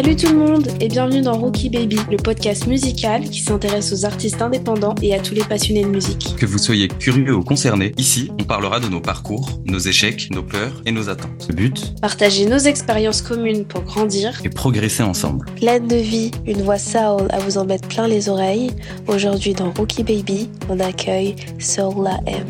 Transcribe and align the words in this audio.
Salut 0.00 0.14
tout 0.14 0.28
le 0.28 0.38
monde 0.38 0.68
et 0.80 0.86
bienvenue 0.86 1.22
dans 1.22 1.36
Rookie 1.36 1.70
Baby, 1.70 1.98
le 2.08 2.18
podcast 2.18 2.68
musical 2.68 3.24
qui 3.24 3.40
s'intéresse 3.40 3.92
aux 3.92 4.04
artistes 4.04 4.40
indépendants 4.40 4.94
et 5.02 5.12
à 5.12 5.18
tous 5.18 5.34
les 5.34 5.42
passionnés 5.42 5.82
de 5.82 5.88
musique. 5.88 6.36
Que 6.36 6.46
vous 6.46 6.58
soyez 6.58 6.86
curieux 6.86 7.34
ou 7.34 7.42
concerné, 7.42 7.90
ici, 7.96 8.30
on 8.40 8.44
parlera 8.44 8.78
de 8.78 8.86
nos 8.86 9.00
parcours, 9.00 9.48
nos 9.64 9.80
échecs, 9.80 10.28
nos 10.30 10.44
peurs 10.44 10.82
et 10.86 10.92
nos 10.92 11.08
attentes. 11.08 11.48
Le 11.48 11.54
but 11.56 12.00
Partager 12.00 12.46
nos 12.46 12.58
expériences 12.58 13.22
communes 13.22 13.64
pour 13.64 13.82
grandir 13.82 14.40
et 14.44 14.48
progresser 14.48 15.02
ensemble. 15.02 15.46
Pleine 15.56 15.88
de 15.88 15.96
vie, 15.96 16.30
une 16.46 16.62
voix 16.62 16.78
soul 16.78 17.26
à 17.30 17.40
vous 17.40 17.58
en 17.58 17.64
mettre 17.64 17.88
plein 17.88 18.06
les 18.06 18.28
oreilles. 18.28 18.70
Aujourd'hui 19.08 19.52
dans 19.52 19.72
Rookie 19.72 20.04
Baby, 20.04 20.48
on 20.68 20.78
accueille 20.78 21.34
Soul 21.58 22.04
La 22.04 22.20
M. 22.24 22.46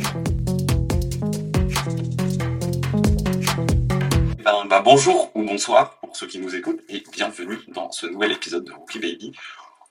Ben, 4.44 4.52
ben, 4.68 4.82
bonjour 4.84 5.30
ou 5.34 5.46
bonsoir 5.46 5.97
pour 6.08 6.16
ceux 6.16 6.26
qui 6.26 6.38
nous 6.38 6.56
écoutent 6.56 6.80
et 6.88 7.04
bienvenue 7.12 7.58
dans 7.68 7.92
ce 7.92 8.06
nouvel 8.06 8.32
épisode 8.32 8.64
de 8.64 8.72
Rookie 8.72 8.98
Baby. 8.98 9.30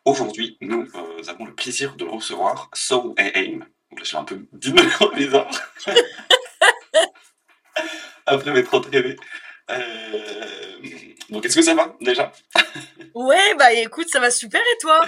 Aujourd'hui, 0.03 0.58
nous 0.62 0.88
euh, 0.95 1.21
avons 1.27 1.45
le 1.45 1.53
plaisir 1.53 1.95
de 1.95 2.05
recevoir 2.05 2.71
Soul 2.73 3.13
AM. 3.17 3.59
Donc 3.91 3.99
là, 3.99 4.03
j'ai 4.03 4.17
un 4.17 4.23
peu 4.23 4.48
dit 4.52 4.72
de 4.72 5.16
bizarre. 5.16 5.48
Après 8.25 8.52
m'être 8.52 8.73
entraîné. 8.73 9.16
Euh... 9.70 10.81
Donc, 11.30 11.45
est-ce 11.45 11.55
que 11.55 11.61
ça 11.61 11.75
va 11.75 11.95
déjà? 12.02 12.31
Ouais, 13.13 13.53
bah 13.59 13.72
écoute, 13.73 14.09
ça 14.09 14.20
va 14.20 14.31
super 14.31 14.59
et 14.59 14.77
toi? 14.81 15.08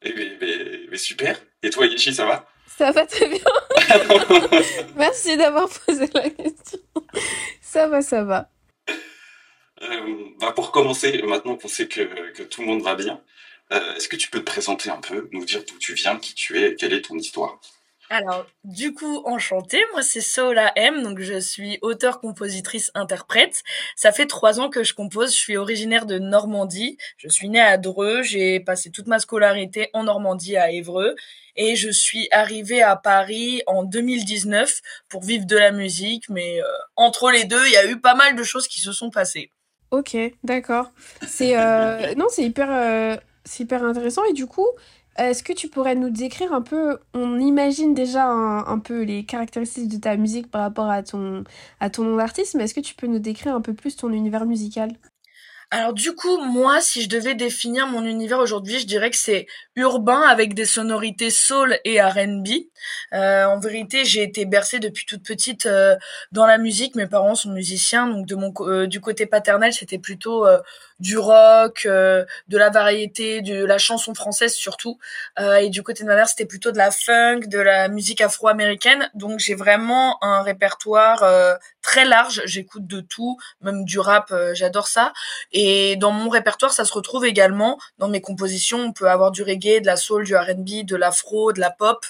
Eh, 0.00 0.14
mais, 0.14 0.38
mais, 0.40 0.80
mais, 0.90 0.96
super. 0.96 1.38
Et 1.62 1.68
toi, 1.68 1.84
Yeshi, 1.84 2.14
ça 2.14 2.24
va? 2.24 2.48
Ça 2.66 2.90
va 2.90 3.04
très 3.04 3.28
bien. 3.28 3.38
Merci 4.96 5.36
d'avoir 5.36 5.68
posé 5.68 6.08
la 6.14 6.30
question. 6.30 6.80
Ça 7.60 7.86
va, 7.88 8.00
ça 8.00 8.24
va. 8.24 8.50
Euh, 9.82 10.30
bah 10.40 10.52
pour 10.52 10.72
commencer, 10.72 11.22
maintenant 11.22 11.56
qu'on 11.56 11.68
sait 11.68 11.88
que, 11.88 12.42
tout 12.44 12.62
le 12.62 12.66
monde 12.66 12.82
va 12.82 12.94
bien, 12.94 13.20
euh, 13.72 13.94
est-ce 13.94 14.08
que 14.08 14.16
tu 14.16 14.30
peux 14.30 14.40
te 14.40 14.44
présenter 14.44 14.90
un 14.90 15.00
peu, 15.00 15.28
nous 15.32 15.44
dire 15.44 15.62
d'où 15.66 15.78
tu 15.78 15.94
viens, 15.94 16.18
qui 16.18 16.34
tu 16.34 16.58
es, 16.58 16.74
quelle 16.76 16.94
est 16.94 17.02
ton 17.02 17.16
histoire? 17.16 17.60
Alors, 18.08 18.46
du 18.62 18.94
coup, 18.94 19.22
enchantée, 19.24 19.82
moi 19.92 20.02
c'est 20.02 20.20
Sola 20.20 20.72
M, 20.76 21.02
donc 21.02 21.18
je 21.20 21.40
suis 21.40 21.78
auteur, 21.82 22.20
compositrice, 22.20 22.92
interprète. 22.94 23.64
Ça 23.96 24.12
fait 24.12 24.26
trois 24.26 24.60
ans 24.60 24.70
que 24.70 24.84
je 24.84 24.94
compose, 24.94 25.32
je 25.32 25.38
suis 25.38 25.56
originaire 25.56 26.06
de 26.06 26.20
Normandie, 26.20 26.98
je 27.16 27.28
suis 27.28 27.48
née 27.48 27.60
à 27.60 27.78
Dreux, 27.78 28.22
j'ai 28.22 28.60
passé 28.60 28.92
toute 28.92 29.08
ma 29.08 29.18
scolarité 29.18 29.90
en 29.92 30.04
Normandie 30.04 30.56
à 30.56 30.70
Évreux, 30.70 31.16
et 31.56 31.74
je 31.74 31.90
suis 31.90 32.28
arrivée 32.30 32.80
à 32.80 32.94
Paris 32.94 33.62
en 33.66 33.82
2019 33.82 34.80
pour 35.08 35.24
vivre 35.24 35.44
de 35.44 35.56
la 35.56 35.72
musique, 35.72 36.28
mais 36.28 36.60
euh, 36.62 36.66
entre 36.94 37.32
les 37.32 37.44
deux, 37.44 37.66
il 37.66 37.72
y 37.72 37.76
a 37.76 37.86
eu 37.86 38.00
pas 38.00 38.14
mal 38.14 38.36
de 38.36 38.42
choses 38.44 38.68
qui 38.68 38.80
se 38.80 38.92
sont 38.92 39.10
passées. 39.10 39.50
Ok, 39.90 40.16
d'accord. 40.44 40.90
C'est 41.26 41.58
euh... 41.58 42.14
non, 42.16 42.26
c'est 42.30 42.44
hyper, 42.44 42.68
euh... 42.70 43.16
c'est 43.44 43.64
hyper 43.64 43.84
intéressant, 43.84 44.24
et 44.24 44.32
du 44.32 44.46
coup... 44.46 44.66
Est-ce 45.18 45.42
que 45.42 45.54
tu 45.54 45.68
pourrais 45.68 45.94
nous 45.94 46.10
décrire 46.10 46.52
un 46.52 46.60
peu, 46.60 46.98
on 47.14 47.38
imagine 47.38 47.94
déjà 47.94 48.26
un, 48.26 48.66
un, 48.66 48.78
peu 48.78 49.00
les 49.00 49.24
caractéristiques 49.24 49.88
de 49.88 49.96
ta 49.96 50.14
musique 50.18 50.50
par 50.50 50.60
rapport 50.60 50.90
à 50.90 51.02
ton, 51.02 51.42
à 51.80 51.88
ton 51.88 52.04
nom 52.04 52.16
d'artiste, 52.16 52.54
mais 52.54 52.64
est-ce 52.64 52.74
que 52.74 52.80
tu 52.80 52.94
peux 52.94 53.06
nous 53.06 53.18
décrire 53.18 53.54
un 53.54 53.62
peu 53.62 53.72
plus 53.72 53.96
ton 53.96 54.12
univers 54.12 54.44
musical? 54.44 54.92
Alors 55.72 55.92
du 55.92 56.14
coup, 56.14 56.38
moi, 56.38 56.80
si 56.80 57.02
je 57.02 57.08
devais 57.08 57.34
définir 57.34 57.88
mon 57.88 58.04
univers 58.04 58.38
aujourd'hui, 58.38 58.78
je 58.78 58.86
dirais 58.86 59.10
que 59.10 59.16
c'est 59.16 59.46
urbain 59.74 60.20
avec 60.22 60.54
des 60.54 60.64
sonorités 60.64 61.30
soul 61.30 61.78
et 61.84 62.00
R&B. 62.00 62.48
Euh, 63.12 63.46
en 63.46 63.58
vérité, 63.58 64.04
j'ai 64.04 64.22
été 64.22 64.44
bercée 64.44 64.78
depuis 64.78 65.06
toute 65.06 65.24
petite 65.24 65.66
euh, 65.66 65.96
dans 66.30 66.46
la 66.46 66.58
musique. 66.58 66.94
Mes 66.94 67.08
parents 67.08 67.34
sont 67.34 67.50
musiciens, 67.50 68.06
donc 68.06 68.26
de 68.26 68.36
mon 68.36 68.52
euh, 68.60 68.86
du 68.86 69.00
côté 69.00 69.26
paternel, 69.26 69.72
c'était 69.72 69.98
plutôt 69.98 70.46
euh, 70.46 70.58
du 71.00 71.18
rock, 71.18 71.82
euh, 71.86 72.24
de 72.48 72.58
la 72.58 72.70
variété, 72.70 73.42
de 73.42 73.64
la 73.64 73.78
chanson 73.78 74.14
française 74.14 74.54
surtout. 74.54 74.98
et 75.60 75.68
du 75.70 75.82
côté 75.82 76.02
de 76.02 76.08
ma 76.08 76.14
mère, 76.14 76.28
c'était 76.28 76.46
plutôt 76.46 76.72
de 76.72 76.78
la 76.78 76.90
funk, 76.90 77.40
de 77.46 77.58
la 77.58 77.88
musique 77.88 78.20
afro-américaine. 78.20 79.10
Donc 79.14 79.38
j'ai 79.40 79.54
vraiment 79.54 80.22
un 80.22 80.42
répertoire 80.42 81.24
très 81.82 82.04
large. 82.04 82.42
J'écoute 82.46 82.86
de 82.86 83.00
tout, 83.00 83.36
même 83.60 83.84
du 83.84 83.98
rap, 83.98 84.32
j'adore 84.54 84.88
ça. 84.88 85.12
Et 85.52 85.96
dans 85.96 86.12
mon 86.12 86.28
répertoire, 86.30 86.72
ça 86.72 86.84
se 86.84 86.92
retrouve 86.92 87.24
également 87.24 87.78
dans 87.98 88.08
mes 88.08 88.20
compositions. 88.20 88.78
On 88.78 88.92
peut 88.92 89.10
avoir 89.10 89.30
du 89.30 89.42
reggae, 89.42 89.80
de 89.80 89.86
la 89.86 89.96
soul, 89.96 90.24
du 90.24 90.36
R&B, 90.36 90.84
de 90.84 90.96
l'afro, 90.96 91.52
de 91.52 91.60
la 91.60 91.70
pop. 91.70 92.04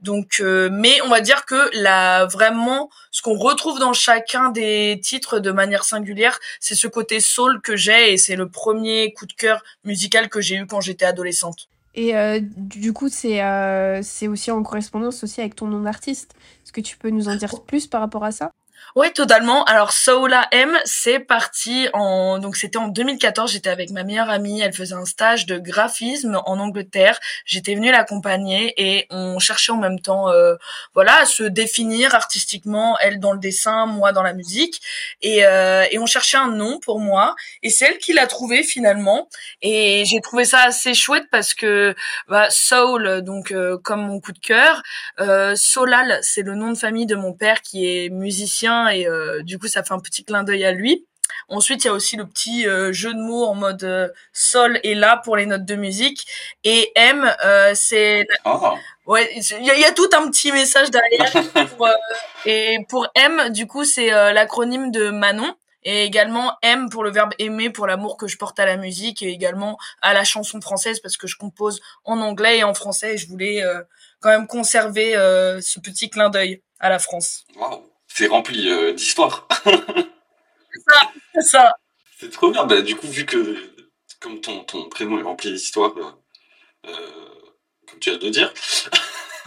Donc, 0.00 0.36
euh, 0.40 0.68
mais 0.72 1.00
on 1.02 1.08
va 1.08 1.20
dire 1.20 1.44
que 1.44 1.70
là, 1.76 2.26
vraiment, 2.26 2.88
ce 3.10 3.20
qu'on 3.20 3.36
retrouve 3.36 3.80
dans 3.80 3.92
chacun 3.92 4.50
des 4.50 5.00
titres 5.02 5.40
de 5.40 5.50
manière 5.50 5.84
singulière, 5.84 6.38
c'est 6.60 6.76
ce 6.76 6.86
côté 6.86 7.20
soul 7.20 7.60
que 7.60 7.76
j'ai 7.76 8.12
et 8.12 8.16
c'est 8.16 8.36
le 8.36 8.48
premier 8.48 9.12
coup 9.12 9.26
de 9.26 9.32
cœur 9.32 9.62
musical 9.84 10.28
que 10.28 10.40
j'ai 10.40 10.56
eu 10.56 10.66
quand 10.66 10.80
j'étais 10.80 11.04
adolescente. 11.04 11.68
Et 11.94 12.16
euh, 12.16 12.38
du 12.40 12.92
coup, 12.92 13.08
c'est 13.08 13.42
euh, 13.42 14.00
c'est 14.02 14.28
aussi 14.28 14.52
en 14.52 14.62
correspondance 14.62 15.24
aussi 15.24 15.40
avec 15.40 15.56
ton 15.56 15.66
nom 15.66 15.80
d'artiste. 15.80 16.34
Est-ce 16.62 16.72
que 16.72 16.80
tu 16.80 16.96
peux 16.96 17.10
nous 17.10 17.28
en 17.28 17.34
dire 17.34 17.62
plus 17.64 17.88
par 17.88 18.00
rapport 18.00 18.22
à 18.22 18.30
ça? 18.30 18.52
Oui, 18.96 19.12
totalement. 19.12 19.64
Alors 19.64 19.92
Soula 19.92 20.48
M, 20.50 20.76
c'est 20.84 21.20
parti 21.20 21.88
en 21.92 22.38
donc 22.38 22.56
c'était 22.56 22.78
en 22.78 22.88
2014. 22.88 23.52
J'étais 23.52 23.70
avec 23.70 23.90
ma 23.90 24.02
meilleure 24.02 24.30
amie. 24.30 24.60
Elle 24.60 24.72
faisait 24.72 24.94
un 24.94 25.04
stage 25.04 25.46
de 25.46 25.58
graphisme 25.58 26.40
en 26.46 26.58
Angleterre. 26.58 27.18
J'étais 27.44 27.74
venue 27.74 27.92
l'accompagner 27.92 28.74
et 28.76 29.06
on 29.10 29.38
cherchait 29.38 29.72
en 29.72 29.76
même 29.76 30.00
temps, 30.00 30.30
euh, 30.30 30.56
voilà, 30.94 31.20
à 31.20 31.26
se 31.26 31.44
définir 31.44 32.14
artistiquement. 32.14 32.96
Elle 33.00 33.20
dans 33.20 33.32
le 33.32 33.38
dessin, 33.38 33.86
moi 33.86 34.12
dans 34.12 34.22
la 34.22 34.32
musique, 34.32 34.80
et 35.22 35.46
euh, 35.46 35.84
et 35.90 35.98
on 35.98 36.06
cherchait 36.06 36.36
un 36.36 36.50
nom 36.50 36.80
pour 36.80 37.00
moi. 37.00 37.34
Et 37.62 37.70
c'est 37.70 37.86
elle 37.86 37.98
qui 37.98 38.12
l'a 38.12 38.26
trouvé 38.26 38.62
finalement. 38.62 39.28
Et 39.62 40.04
j'ai 40.06 40.20
trouvé 40.20 40.44
ça 40.44 40.60
assez 40.62 40.94
chouette 40.94 41.26
parce 41.30 41.54
que 41.54 41.94
bah, 42.28 42.48
Soul, 42.50 43.22
donc 43.22 43.52
euh, 43.52 43.78
comme 43.82 44.06
mon 44.06 44.20
coup 44.20 44.32
de 44.32 44.38
cœur, 44.38 44.82
euh, 45.20 45.54
Solal, 45.56 46.18
c'est 46.22 46.42
le 46.42 46.54
nom 46.54 46.72
de 46.72 46.78
famille 46.78 47.06
de 47.06 47.16
mon 47.16 47.32
père 47.32 47.62
qui 47.62 47.86
est 47.86 48.08
musicien 48.10 48.67
et 48.88 49.06
euh, 49.06 49.42
du 49.42 49.58
coup 49.58 49.68
ça 49.68 49.82
fait 49.82 49.94
un 49.94 50.00
petit 50.00 50.24
clin 50.24 50.44
d'œil 50.44 50.64
à 50.64 50.72
lui. 50.72 51.06
Ensuite, 51.50 51.84
il 51.84 51.86
y 51.86 51.90
a 51.90 51.92
aussi 51.92 52.16
le 52.16 52.26
petit 52.26 52.66
euh, 52.66 52.92
jeu 52.92 53.12
de 53.12 53.20
mots 53.20 53.44
en 53.44 53.54
mode 53.54 53.84
euh, 53.84 54.08
sol 54.32 54.80
et 54.82 54.94
la 54.94 55.16
pour 55.16 55.36
les 55.36 55.46
notes 55.46 55.64
de 55.64 55.74
musique. 55.74 56.26
Et 56.64 56.90
M, 56.94 57.30
c'est... 57.74 58.26
Oh. 58.44 58.74
Ouais, 59.06 59.30
il 59.36 59.64
y, 59.64 59.84
a 59.84 59.92
tout 59.92 60.08
un 60.14 60.30
petit 60.30 60.52
message 60.52 60.90
derrière. 60.90 61.32
pour, 61.76 61.88
et 62.44 62.78
pour 62.88 63.08
M, 63.14 63.50
du 63.50 63.66
coup, 63.66 63.84
c'est 63.84 64.10
l'acronyme 64.10 64.90
de 64.90 65.08
Manon. 65.08 65.54
Et 65.84 66.04
également 66.04 66.52
M 66.60 66.90
pour 66.90 67.04
le 67.04 67.10
verbe 67.10 67.32
aimer, 67.38 67.70
pour 67.70 67.86
l'amour 67.86 68.18
que 68.18 68.26
je 68.26 68.36
porte 68.36 68.58
à 68.60 68.66
la 68.66 68.76
musique 68.76 69.22
et 69.22 69.28
également 69.28 69.78
à 70.02 70.12
la 70.12 70.24
chanson 70.24 70.60
française 70.60 71.00
parce 71.00 71.16
que 71.16 71.26
je 71.26 71.36
compose 71.36 71.80
en 72.04 72.20
anglais 72.20 72.58
et 72.58 72.64
en 72.64 72.74
français 72.74 73.14
et 73.14 73.16
je 73.16 73.28
voulais 73.28 73.62
quand 74.20 74.28
même 74.28 74.46
conserver 74.46 75.12
ce 75.12 75.80
petit 75.80 76.10
clin 76.10 76.28
d'œil 76.28 76.62
à 76.78 76.90
la 76.90 76.98
France. 76.98 77.46
Wow 77.56 77.88
c'est 78.18 78.26
rempli 78.26 78.68
euh, 78.68 78.92
d'histoire. 78.94 79.46
c'est 79.64 80.80
ça, 80.88 81.12
c'est 81.34 81.42
ça. 81.42 81.74
C'est 82.18 82.30
trop 82.30 82.50
bien. 82.50 82.64
Bah, 82.64 82.82
du 82.82 82.96
coup, 82.96 83.06
vu 83.06 83.24
que 83.24 83.56
comme 84.18 84.40
ton, 84.40 84.64
ton 84.64 84.88
prénom 84.88 85.20
est 85.20 85.22
rempli 85.22 85.52
d'histoire, 85.52 85.94
euh, 86.84 86.90
comme 87.86 88.00
tu 88.00 88.10
viens 88.10 88.18
de 88.18 88.28
dire, 88.28 88.52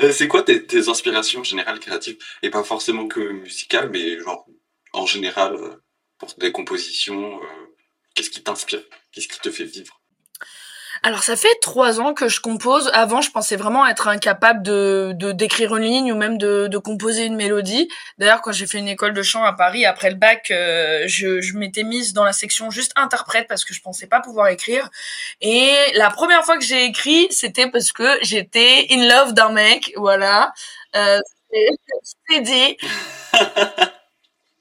euh, 0.00 0.12
c'est 0.12 0.28
quoi 0.28 0.42
tes, 0.42 0.66
tes, 0.66 0.88
inspirations 0.88 1.44
générales 1.44 1.78
créatives? 1.78 2.16
Et 2.42 2.48
pas 2.48 2.64
forcément 2.64 3.06
que 3.06 3.20
musicales, 3.20 3.90
mais 3.90 4.18
genre 4.20 4.46
en 4.94 5.04
général 5.04 5.58
pour 6.16 6.32
des 6.38 6.52
compositions. 6.52 7.38
Qu'est-ce 8.14 8.30
qui 8.30 8.42
t'inspire? 8.42 8.82
Qu'est-ce 9.12 9.28
qui 9.28 9.40
te 9.40 9.50
fait 9.50 9.64
vivre? 9.64 9.99
Alors 11.02 11.22
ça 11.22 11.34
fait 11.34 11.54
trois 11.62 11.98
ans 12.00 12.12
que 12.12 12.28
je 12.28 12.40
compose. 12.40 12.90
Avant, 12.92 13.22
je 13.22 13.30
pensais 13.30 13.56
vraiment 13.56 13.86
être 13.86 14.06
incapable 14.08 14.62
de 14.62 15.12
d'écrire 15.32 15.74
une 15.76 15.84
ligne 15.84 16.12
ou 16.12 16.16
même 16.16 16.36
de, 16.36 16.66
de 16.66 16.78
composer 16.78 17.24
une 17.24 17.36
mélodie. 17.36 17.88
D'ailleurs, 18.18 18.42
quand 18.42 18.52
j'ai 18.52 18.66
fait 18.66 18.78
une 18.78 18.88
école 18.88 19.14
de 19.14 19.22
chant 19.22 19.42
à 19.44 19.54
Paris 19.54 19.86
après 19.86 20.10
le 20.10 20.16
bac, 20.16 20.50
euh, 20.50 21.04
je, 21.06 21.40
je 21.40 21.56
m'étais 21.56 21.84
mise 21.84 22.12
dans 22.12 22.24
la 22.24 22.32
section 22.34 22.70
juste 22.70 22.92
interprète 22.96 23.46
parce 23.48 23.64
que 23.64 23.72
je 23.72 23.80
pensais 23.80 24.06
pas 24.06 24.20
pouvoir 24.20 24.48
écrire. 24.48 24.90
Et 25.40 25.74
la 25.94 26.10
première 26.10 26.44
fois 26.44 26.58
que 26.58 26.64
j'ai 26.64 26.84
écrit, 26.84 27.28
c'était 27.30 27.70
parce 27.70 27.92
que 27.92 28.18
j'étais 28.22 28.86
in 28.90 29.08
love 29.08 29.32
d'un 29.32 29.50
mec. 29.52 29.92
Voilà. 29.96 30.52
Euh, 30.96 31.18
c'est 32.28 32.40
dit. 32.40 32.76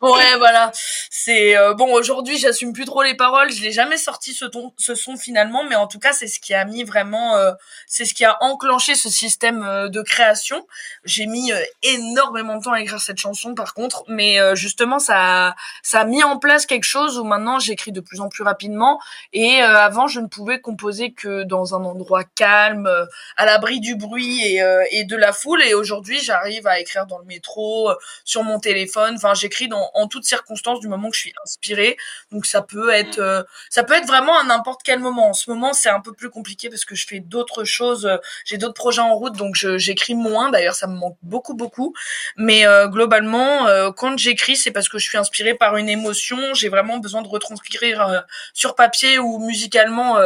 Ouais, 0.02 0.38
voilà. 0.38 0.72
C'est 1.10 1.58
euh, 1.58 1.74
bon. 1.74 1.92
Aujourd'hui, 1.92 2.38
j'assume 2.38 2.72
plus 2.72 2.86
trop 2.86 3.04
les 3.04 3.16
paroles. 3.16 3.52
Je 3.52 3.62
l'ai 3.62 3.74
jamais 3.74 3.98
sorti 3.98 4.34
ce 4.34 4.46
ton, 4.46 4.72
ce 4.78 4.96
son 4.96 5.18
finalement, 5.18 5.66
mais 5.66 5.76
en 5.76 5.88
tout 5.88 6.00
cas, 6.00 6.14
c'est 6.14 6.28
ce 6.28 6.40
qui 6.40 6.54
a 6.54 6.64
mis 6.64 6.86
vraiment, 6.86 7.36
euh, 7.36 7.52
c'est 7.86 8.06
ce 8.06 8.14
qui 8.14 8.24
a 8.24 8.38
enclenché 8.40 8.96
ce 8.96 9.10
système 9.10 9.62
euh, 9.62 9.90
de 9.90 10.02
création. 10.02 10.66
J'ai 11.04 11.26
mis 11.26 11.52
énormément 11.84 12.56
de 12.56 12.64
temps 12.64 12.72
à 12.72 12.80
écrire 12.80 13.02
cette 13.02 13.18
chanson, 13.18 13.56
par 13.56 13.74
contre, 13.74 14.06
mais 14.08 14.38
justement, 14.56 15.00
ça, 15.00 15.56
ça 15.84 16.02
a 16.02 16.06
mis 16.06 16.24
en 16.24 16.38
place 16.38 16.66
quelque 16.66 16.84
chose 16.86 17.18
où 17.18 17.24
maintenant 17.24 17.60
j'écris 17.60 17.92
de 17.92 18.00
plus 18.00 18.22
en 18.22 18.30
plus 18.30 18.44
rapidement. 18.44 19.00
Et 19.34 19.62
avant, 19.62 20.08
je 20.08 20.20
ne 20.20 20.28
pouvais 20.28 20.60
composer 20.62 21.12
que 21.12 21.44
dans 21.44 21.76
un 21.76 21.84
endroit 21.84 22.24
calme, 22.24 22.90
à 23.38 23.46
l'abri 23.46 23.80
du 23.80 23.96
bruit 23.96 24.42
et, 24.46 24.62
et 24.92 25.04
de 25.04 25.16
la 25.16 25.34
foule. 25.34 25.64
Et 25.64 25.74
aujourd'hui, 25.74 26.20
j'arrive 26.22 26.68
à 26.68 26.80
écrire 26.80 27.06
dans 27.06 27.18
le 27.18 27.26
métro, 27.26 27.92
sur 28.24 28.44
mon 28.44 28.60
téléphone. 28.60 29.16
Enfin, 29.16 29.34
j'écris 29.34 29.68
dans 29.68 29.89
en 29.94 30.08
toutes 30.08 30.26
circonstances 30.26 30.80
du 30.80 30.88
moment 30.88 31.10
que 31.10 31.16
je 31.16 31.22
suis 31.22 31.34
inspirée. 31.44 31.98
Donc 32.32 32.46
ça 32.46 32.62
peut 32.62 32.90
être, 32.90 33.20
euh, 33.20 33.44
ça 33.70 33.84
peut 33.84 33.94
être 33.94 34.08
vraiment 34.08 34.38
à 34.38 34.44
n'importe 34.44 34.82
quel 34.84 35.00
moment. 35.00 35.30
En 35.30 35.34
ce 35.34 35.50
moment, 35.50 35.74
c'est 35.74 35.90
un 35.90 36.00
peu 36.00 36.14
plus 36.14 36.30
compliqué 36.30 36.70
parce 36.70 36.86
que 36.86 36.96
je 36.96 37.08
fais 37.08 37.20
d'autres 37.20 37.64
choses. 37.64 38.06
Euh, 38.06 38.18
j'ai 38.46 38.58
d'autres 38.58 38.74
projets 38.74 39.02
en 39.02 39.16
route, 39.16 39.36
donc 39.36 39.56
j'écris 39.56 40.16
moins. 40.16 40.50
D'ailleurs, 40.50 40.76
ça 40.76 40.88
me 40.88 40.96
manque 40.96 41.18
beaucoup, 41.22 41.54
beaucoup. 41.54 41.94
Mais 42.38 42.66
globalement, 42.88 43.92
quand 43.94 44.18
j'écris, 44.18 44.56
c'est 44.56 44.72
parce 44.72 44.90
que 44.90 44.98
je 44.98 45.08
suis 45.08 45.18
inspirée 45.18 45.54
par 45.54 45.78
une 45.78 45.90
émotion. 45.90 46.54
J'ai 46.54 46.70
vraiment 46.70 46.98
besoin 46.98 47.22
de 47.22 47.28
retranscrire 47.28 48.24
sur 48.54 48.76
papier 48.76 49.20
ou 49.20 49.40
musicalement 49.40 50.18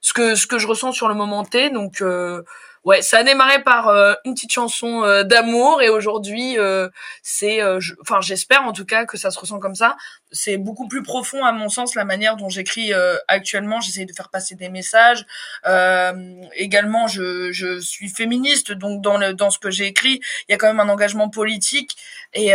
ce 0.00 0.12
que 0.12 0.34
ce 0.34 0.46
que 0.46 0.58
je 0.58 0.66
ressens 0.66 0.92
sur 0.92 1.08
le 1.08 1.14
moment 1.14 1.44
T. 1.44 1.70
Donc 1.70 2.02
ouais, 2.84 3.02
ça 3.02 3.18
a 3.18 3.22
démarré 3.22 3.62
par 3.62 3.88
euh, 3.88 4.14
une 4.24 4.34
petite 4.34 4.52
chanson 4.52 5.02
euh, 5.02 5.24
d'amour 5.24 5.82
et 5.82 5.88
aujourd'hui 5.88 6.58
euh, 6.58 6.88
c'est, 7.22 7.60
enfin 8.00 8.20
j'espère 8.20 8.64
en 8.64 8.72
tout 8.72 8.84
cas 8.84 9.04
que 9.06 9.16
ça 9.16 9.30
se 9.30 9.38
ressent 9.38 9.58
comme 9.58 9.74
ça. 9.74 9.96
C'est 10.34 10.58
beaucoup 10.58 10.88
plus 10.88 11.02
profond 11.02 11.42
à 11.44 11.52
mon 11.52 11.70
sens 11.70 11.94
la 11.94 12.04
manière 12.04 12.36
dont 12.36 12.50
j'écris 12.50 12.92
actuellement. 13.28 13.80
J'essaie 13.80 14.04
de 14.04 14.12
faire 14.12 14.28
passer 14.28 14.54
des 14.54 14.68
messages. 14.68 15.24
également, 16.54 17.06
je, 17.06 17.52
je 17.52 17.80
suis 17.80 18.08
féministe, 18.08 18.72
donc 18.72 19.00
dans 19.00 19.16
le 19.16 19.32
dans 19.32 19.50
ce 19.50 19.58
que 19.58 19.70
j'ai 19.70 19.86
écrit, 19.86 20.20
il 20.48 20.52
y 20.52 20.54
a 20.54 20.58
quand 20.58 20.66
même 20.66 20.80
un 20.80 20.88
engagement 20.88 21.28
politique 21.28 21.96
et 22.34 22.52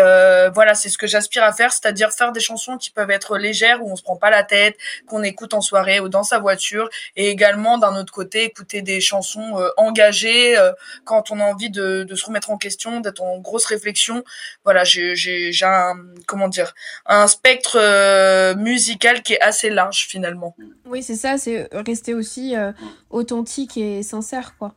voilà, 0.54 0.76
c'est 0.76 0.90
ce 0.90 0.98
que 0.98 1.08
j'aspire 1.08 1.44
à 1.44 1.54
faire, 1.54 1.72
c'est-à-dire 1.72 2.12
faire 2.12 2.32
des 2.32 2.40
chansons 2.40 2.78
qui 2.78 2.92
peuvent 2.92 3.12
être 3.12 3.38
légères 3.38 3.84
où 3.84 3.92
on 3.92 3.96
se 3.96 4.04
prend 4.04 4.18
pas 4.18 4.30
la 4.30 4.44
tête, 4.44 4.78
qu'on 5.08 5.24
écoute 5.24 5.54
en 5.54 5.62
soirée 5.62 6.00
ou 6.00 6.10
dans 6.10 6.24
sa 6.24 6.40
voiture, 6.40 6.90
et 7.16 7.30
également 7.30 7.78
d'un 7.78 7.96
autre 7.96 8.14
côté 8.14 8.44
écouter 8.44 8.82
des 8.82 9.02
chansons 9.02 9.56
engagées 9.78 10.58
euh, 10.58 10.72
quand 11.06 11.32
on 11.32 11.40
a 11.40 11.44
envie 11.44 11.70
de, 11.70 12.06
se 12.14 12.26
remettre 12.26 12.52
en 12.52 12.58
question, 12.58 13.00
d'être 13.00 13.22
en 13.22 13.40
grosse 13.40 13.66
réflexion. 13.66 14.24
Voilà, 14.64 14.84
j'ai 14.84 15.52
un 15.64 15.96
comment 16.28 16.48
dire 16.48 16.74
un 17.06 17.28
spectre 17.28 17.69
euh, 17.76 18.56
musical 18.56 19.22
qui 19.24 19.34
est 19.34 19.42
assez 19.42 19.70
large 19.70 20.08
finalement. 20.08 20.56
Oui, 20.86 21.04
c'est 21.04 21.16
ça, 21.16 21.38
c'est 21.38 21.70
rester 21.72 22.14
aussi 22.14 22.56
euh, 22.56 22.72
authentique 23.10 23.78
et 23.78 24.04
sincère, 24.04 24.56
quoi. 24.58 24.76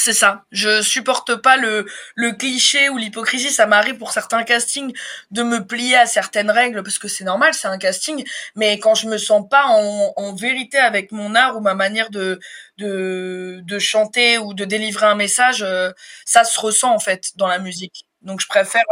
C'est 0.00 0.12
ça. 0.12 0.44
Je 0.52 0.80
supporte 0.80 1.34
pas 1.34 1.56
le, 1.56 1.84
le 2.14 2.30
cliché 2.30 2.88
ou 2.88 2.98
l'hypocrisie. 2.98 3.50
Ça 3.50 3.66
m'arrive 3.66 3.96
pour 3.98 4.12
certains 4.12 4.44
castings 4.44 4.96
de 5.32 5.42
me 5.42 5.66
plier 5.66 5.96
à 5.96 6.06
certaines 6.06 6.52
règles 6.52 6.84
parce 6.84 7.00
que 7.00 7.08
c'est 7.08 7.24
normal, 7.24 7.52
c'est 7.52 7.66
un 7.66 7.78
casting. 7.78 8.24
Mais 8.54 8.78
quand 8.78 8.94
je 8.94 9.08
me 9.08 9.18
sens 9.18 9.48
pas 9.50 9.64
en, 9.66 10.12
en 10.16 10.34
vérité 10.36 10.78
avec 10.78 11.10
mon 11.10 11.34
art 11.34 11.56
ou 11.56 11.60
ma 11.60 11.74
manière 11.74 12.10
de, 12.10 12.38
de, 12.76 13.60
de 13.64 13.78
chanter 13.80 14.38
ou 14.38 14.54
de 14.54 14.64
délivrer 14.64 15.06
un 15.06 15.16
message, 15.16 15.62
euh, 15.64 15.90
ça 16.24 16.44
se 16.44 16.60
ressent 16.60 16.94
en 16.94 17.00
fait 17.00 17.32
dans 17.34 17.48
la 17.48 17.58
musique. 17.58 18.06
Donc 18.22 18.40
je 18.40 18.46
préfère 18.46 18.84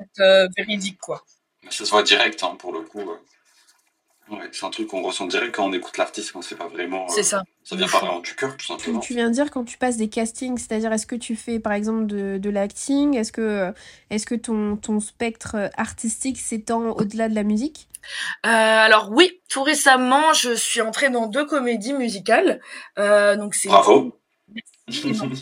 être 0.00 0.20
euh, 0.20 0.48
véridique 0.58 0.98
quoi. 0.98 1.22
Ça 1.70 1.84
se 1.84 1.90
voit 1.90 2.02
direct 2.02 2.42
hein, 2.42 2.56
pour 2.58 2.72
le 2.72 2.80
coup. 2.80 3.00
Ouais, 4.30 4.48
c'est 4.52 4.64
un 4.64 4.70
truc 4.70 4.88
qu'on 4.88 5.02
ressent 5.02 5.26
direct 5.26 5.54
quand 5.54 5.66
on 5.66 5.72
écoute 5.72 5.98
l'artiste, 5.98 6.32
quand 6.32 6.42
c'est 6.42 6.54
pas 6.54 6.68
vraiment. 6.68 7.08
c'est 7.08 7.22
ça. 7.22 7.42
Ça 7.64 7.76
vient 7.76 7.88
pas 7.88 7.98
vraiment 7.98 8.20
du 8.20 8.34
cœur, 8.34 8.56
tout 8.56 8.66
simplement. 8.66 9.00
Tu 9.00 9.14
viens 9.14 9.28
de 9.28 9.34
dire 9.34 9.50
quand 9.50 9.64
tu 9.64 9.76
passes 9.78 9.96
des 9.96 10.08
castings, 10.08 10.58
c'est-à-dire 10.58 10.92
est-ce 10.92 11.06
que 11.06 11.16
tu 11.16 11.36
fais 11.36 11.58
par 11.58 11.72
exemple 11.72 12.06
de, 12.06 12.38
de 12.38 12.50
l'acting? 12.50 13.16
Est-ce 13.16 13.32
que, 13.32 13.72
est 14.10 14.24
que 14.24 14.34
ton, 14.34 14.76
ton 14.76 15.00
spectre 15.00 15.70
artistique 15.76 16.38
s'étend 16.38 16.90
au-delà 16.90 17.28
de 17.28 17.34
la 17.34 17.42
musique? 17.42 17.88
Euh, 18.46 18.48
alors 18.48 19.10
oui, 19.12 19.40
tout 19.48 19.62
récemment, 19.62 20.32
je 20.32 20.54
suis 20.54 20.80
entrée 20.80 21.10
dans 21.10 21.26
deux 21.26 21.44
comédies 21.44 21.92
musicales. 21.92 22.60
Euh, 22.98 23.36
donc 23.36 23.54
c'est 23.54 23.68
Bravo. 23.68 24.18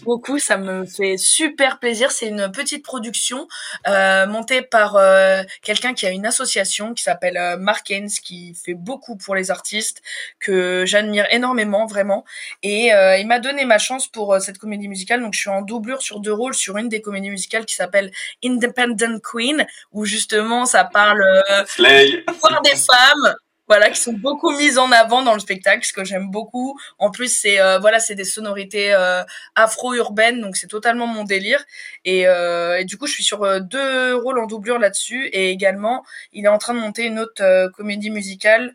Beaucoup, 0.02 0.38
ça 0.38 0.56
me 0.56 0.84
fait 0.84 1.16
super 1.16 1.78
plaisir. 1.78 2.10
C'est 2.10 2.28
une 2.28 2.50
petite 2.52 2.84
production 2.84 3.48
euh, 3.88 4.26
montée 4.26 4.62
par 4.62 4.96
euh, 4.96 5.42
quelqu'un 5.62 5.94
qui 5.94 6.06
a 6.06 6.10
une 6.10 6.26
association 6.26 6.94
qui 6.94 7.02
s'appelle 7.02 7.36
euh, 7.36 7.56
Markens, 7.56 8.20
qui 8.20 8.54
fait 8.54 8.74
beaucoup 8.74 9.16
pour 9.16 9.34
les 9.34 9.50
artistes, 9.50 10.02
que 10.38 10.84
j'admire 10.86 11.26
énormément 11.30 11.86
vraiment. 11.86 12.24
Et 12.62 12.92
euh, 12.92 13.16
il 13.16 13.26
m'a 13.26 13.38
donné 13.38 13.64
ma 13.64 13.78
chance 13.78 14.08
pour 14.08 14.40
cette 14.40 14.58
comédie 14.58 14.88
musicale. 14.88 15.20
Donc 15.20 15.34
je 15.34 15.40
suis 15.40 15.50
en 15.50 15.62
doublure 15.62 16.02
sur 16.02 16.20
deux 16.20 16.32
rôles 16.32 16.54
sur 16.54 16.76
une 16.76 16.88
des 16.88 17.00
comédies 17.00 17.30
musicales 17.30 17.66
qui 17.66 17.74
s'appelle 17.74 18.10
Independent 18.44 19.20
Queen, 19.22 19.66
où 19.92 20.04
justement 20.04 20.66
ça 20.66 20.84
parle 20.84 21.22
Slay. 21.66 22.24
des 22.64 22.76
femmes 22.76 23.34
voilà 23.70 23.88
qui 23.88 24.00
sont 24.00 24.14
beaucoup 24.14 24.50
mises 24.50 24.78
en 24.78 24.90
avant 24.90 25.22
dans 25.22 25.32
le 25.32 25.38
spectacle 25.38 25.86
ce 25.86 25.92
que 25.92 26.02
j'aime 26.04 26.28
beaucoup. 26.28 26.76
En 26.98 27.12
plus 27.12 27.32
c'est 27.32 27.60
euh, 27.60 27.78
voilà 27.78 28.00
c'est 28.00 28.16
des 28.16 28.24
sonorités 28.24 28.92
euh, 28.92 29.22
afro-urbaines 29.54 30.40
donc 30.40 30.56
c'est 30.56 30.66
totalement 30.66 31.06
mon 31.06 31.22
délire. 31.22 31.64
Et, 32.04 32.26
euh, 32.26 32.82
du 32.82 32.98
coup 32.98 33.06
je 33.06 33.12
suis 33.12 33.22
sur 33.22 33.44
euh, 33.44 33.60
deux 33.60 34.16
rôles 34.16 34.40
en 34.40 34.46
doublure 34.46 34.80
là-dessus. 34.80 35.28
Et 35.28 35.50
également 35.50 36.04
il 36.32 36.46
est 36.46 36.48
en 36.48 36.58
train 36.58 36.74
de 36.74 36.80
monter 36.80 37.04
une 37.04 37.20
autre 37.20 37.44
euh, 37.44 37.68
comédie 37.70 38.10
musicale 38.10 38.74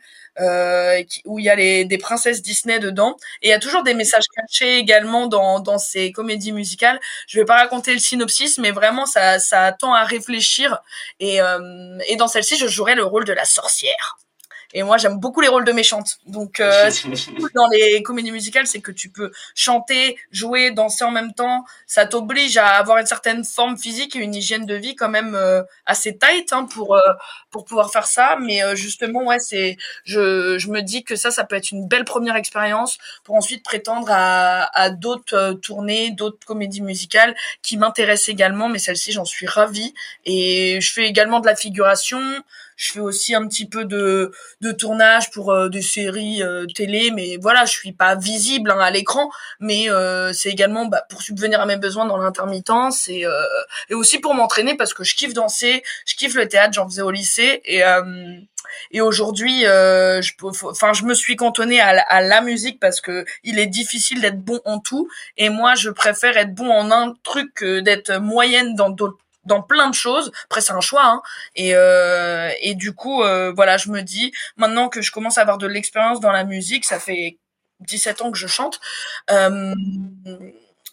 qui, 1.09 1.21
où 1.25 1.39
il 1.39 1.45
y 1.45 1.50
a 1.50 1.56
les, 1.56 1.86
des 1.86 1.97
princesses 1.97 2.42
Disney 2.42 2.80
dedans. 2.80 3.18
Et 3.42 3.47
il 3.47 3.51
y 3.51 3.53
a 3.53 3.59
toujours 3.59 3.83
des 3.83 3.94
messages 3.94 4.25
cachés 4.36 4.77
également 4.77 5.27
dans, 5.27 5.59
dans 5.62 5.77
ces 5.77 6.12
comédies 6.13 6.51
musicales. 6.53 7.00
Je 7.27 7.39
vais 7.39 7.45
pas 7.45 7.57
raconter 7.57 7.94
le 7.94 8.00
synopsis 8.00 8.57
mais 8.59 8.71
vraiment 8.71 9.06
ça 9.06 9.39
ça 9.39 9.74
tend 9.74 9.94
à 9.94 10.03
réfléchir. 10.06 10.80
Et, 11.19 11.39
et 12.07 12.15
dans 12.15 12.27
celle-ci 12.27 12.56
je 12.57 12.68
jouerai 12.68 12.95
le 12.95 13.03
rôle 13.03 13.25
de 13.25 13.33
la 13.33 13.45
sorcière 13.45 14.18
et 14.77 14.83
moi, 14.83 14.98
j'aime 14.98 15.18
beaucoup 15.19 15.39
les 15.39 15.48
rôles 15.48 15.63
de 15.63 15.72
méchante. 15.72 16.19
Donc, 16.27 16.60
euh, 16.60 16.92
dans 17.56 17.68
les 17.69 18.04
comédies 18.04 18.33
musicales, 18.33 18.68
c'est 18.68 18.81
que 18.81 18.92
tu 18.92 19.10
peux 19.10 19.31
chanter, 19.56 20.18
jouer, 20.31 20.72
danser 20.72 21.06
en 21.06 21.12
même 21.12 21.33
temps. 21.33 21.63
Ça 21.88 22.06
t'oblige 22.06 22.57
à 22.57 22.75
avoir 22.75 22.98
une 22.98 23.06
certaine 23.06 23.45
forme 23.45 23.77
physique 23.77 24.18
et 24.18 24.19
une 24.19 24.36
hygiène 24.36 24.66
de 24.66 24.75
vie 24.75 24.94
quand 24.94 25.07
même 25.07 25.33
euh, 25.33 25.63
assez 25.86 26.18
tight 26.18 26.51
hein, 26.51 26.66
pour 26.66 26.94
euh, 26.94 27.00
pour 27.51 27.63
pouvoir 27.63 27.89
faire 27.89 28.06
ça. 28.06 28.36
Mais 28.42 28.66
euh, 28.66 28.75
justement, 28.75 29.24
ouais, 29.24 29.39
c'est 29.39 29.77
je 30.04 30.57
je 30.57 30.68
me 30.68 30.81
dis 30.81 31.06
que 31.06 31.16
ça, 31.16 31.31
ça 31.31 31.45
peut 31.45 31.56
être 31.56 31.71
une 31.71 31.88
belle 31.88 32.04
première 32.04 32.36
expérience 32.36 32.98
pour 33.24 33.36
ensuite 33.36 33.63
prétendre 33.63 34.10
à 34.12 34.63
à 34.78 34.89
d'autres 34.89 35.54
tournées, 35.62 36.12
d'autres 36.12 36.45
comédies 36.45 36.81
musicales 36.81 37.33
qui 37.62 37.78
m'intéressent 37.78 38.28
également. 38.28 38.68
Mais 38.68 38.80
celle-ci, 38.80 39.13
j'en 39.13 39.24
suis 39.24 39.48
ravie. 39.48 39.94
Et 40.25 40.81
je 40.81 40.92
fais 40.92 41.06
également 41.06 41.39
de 41.39 41.45
la 41.45 41.56
figuration. 41.56 42.19
Je 42.75 42.92
fais 42.92 43.00
aussi 43.00 43.33
un 43.33 43.48
petit 43.48 43.68
peu 43.68 43.86
de, 43.86 44.31
de 44.62 44.72
tournage 44.72 45.31
pour 45.31 45.51
euh, 45.51 45.69
des 45.69 45.81
séries 45.81 46.44
euh, 46.44 46.66
télé, 46.66 47.12
mais 47.12 47.38
voilà, 47.42 47.66
je 47.66 47.72
suis 47.72 47.94
pas 47.94 48.16
visible 48.16 48.72
hein, 48.72 48.80
à 48.80 48.92
l'écran, 48.92 49.30
mais 49.60 49.89
euh, 49.89 50.33
c'est 50.33 50.50
également 50.50 50.86
bah, 50.86 51.04
pour 51.10 51.22
subvenir 51.22 51.62
à 51.62 51.66
mes 51.66 51.77
besoins 51.77 52.06
dans 52.06 52.18
l'intermittence 52.18 53.07
et, 53.07 53.25
et 53.89 53.94
aussi 53.94 54.19
pour 54.19 54.33
m'entraîner 54.33 54.75
parce 54.75 54.94
que 54.94 55.04
je 55.04 55.16
kiffe 55.16 55.33
danser, 55.33 55.83
je 56.06 56.16
kiffe 56.16 56.36
le 56.36 56.47
théâtre, 56.47 56.73
j'en 56.73 56.88
faisais 56.88 57.02
au 57.02 57.11
lycée 57.11 57.61
et 57.66 57.81
et 58.92 58.99
aujourd'hui, 58.99 59.61
je, 59.61 60.31
enfin, 60.44 60.94
je 60.94 61.04
me 61.04 61.14
suis 61.14 61.35
cantonnée 61.35 61.80
à, 61.80 61.99
à, 62.09 62.21
la 62.21 62.42
musique 62.42 62.80
parce 62.80 62.99
que 62.99 63.26
il 63.44 63.59
est 63.59 63.68
difficile 63.68 64.21
d'être 64.21 64.40
bon 64.40 64.59
en 64.66 64.80
tout. 64.80 65.07
Et 65.38 65.49
moi, 65.49 65.76
je 65.76 65.90
préfère 65.90 66.35
être 66.38 66.54
bon 66.54 66.69
en 66.69 66.92
un 66.92 67.14
truc 67.23 67.54
que 67.54 67.80
d'être 67.80 68.19
moyenne 68.19 68.76
dans 68.76 68.90
d'autres 68.90 69.18
dans 69.45 69.61
plein 69.61 69.90
de 69.90 69.95
choses. 69.95 70.31
Après, 70.45 70.61
c'est 70.61 70.73
un 70.73 70.81
choix. 70.81 71.06
Hein. 71.06 71.21
Et, 71.56 71.71
euh, 71.75 72.49
et 72.61 72.75
du 72.75 72.94
coup, 72.94 73.23
euh, 73.23 73.52
voilà, 73.56 73.78
je 73.78 73.90
me 73.90 74.02
dis, 74.02 74.31
maintenant 74.57 74.90
que 74.90 75.02
je 75.02 75.11
commence 75.11 75.37
à 75.37 75.42
avoir 75.42 75.57
de 75.57 75.68
l'expérience 75.68 76.19
dans 76.19 76.31
la 76.31 76.44
musique, 76.44 76.85
ça 76.85 76.99
fait 76.99 77.37
17 77.81 78.21
ans 78.21 78.31
que 78.31 78.37
je 78.37 78.47
chante, 78.47 78.80
euh, 79.31 79.73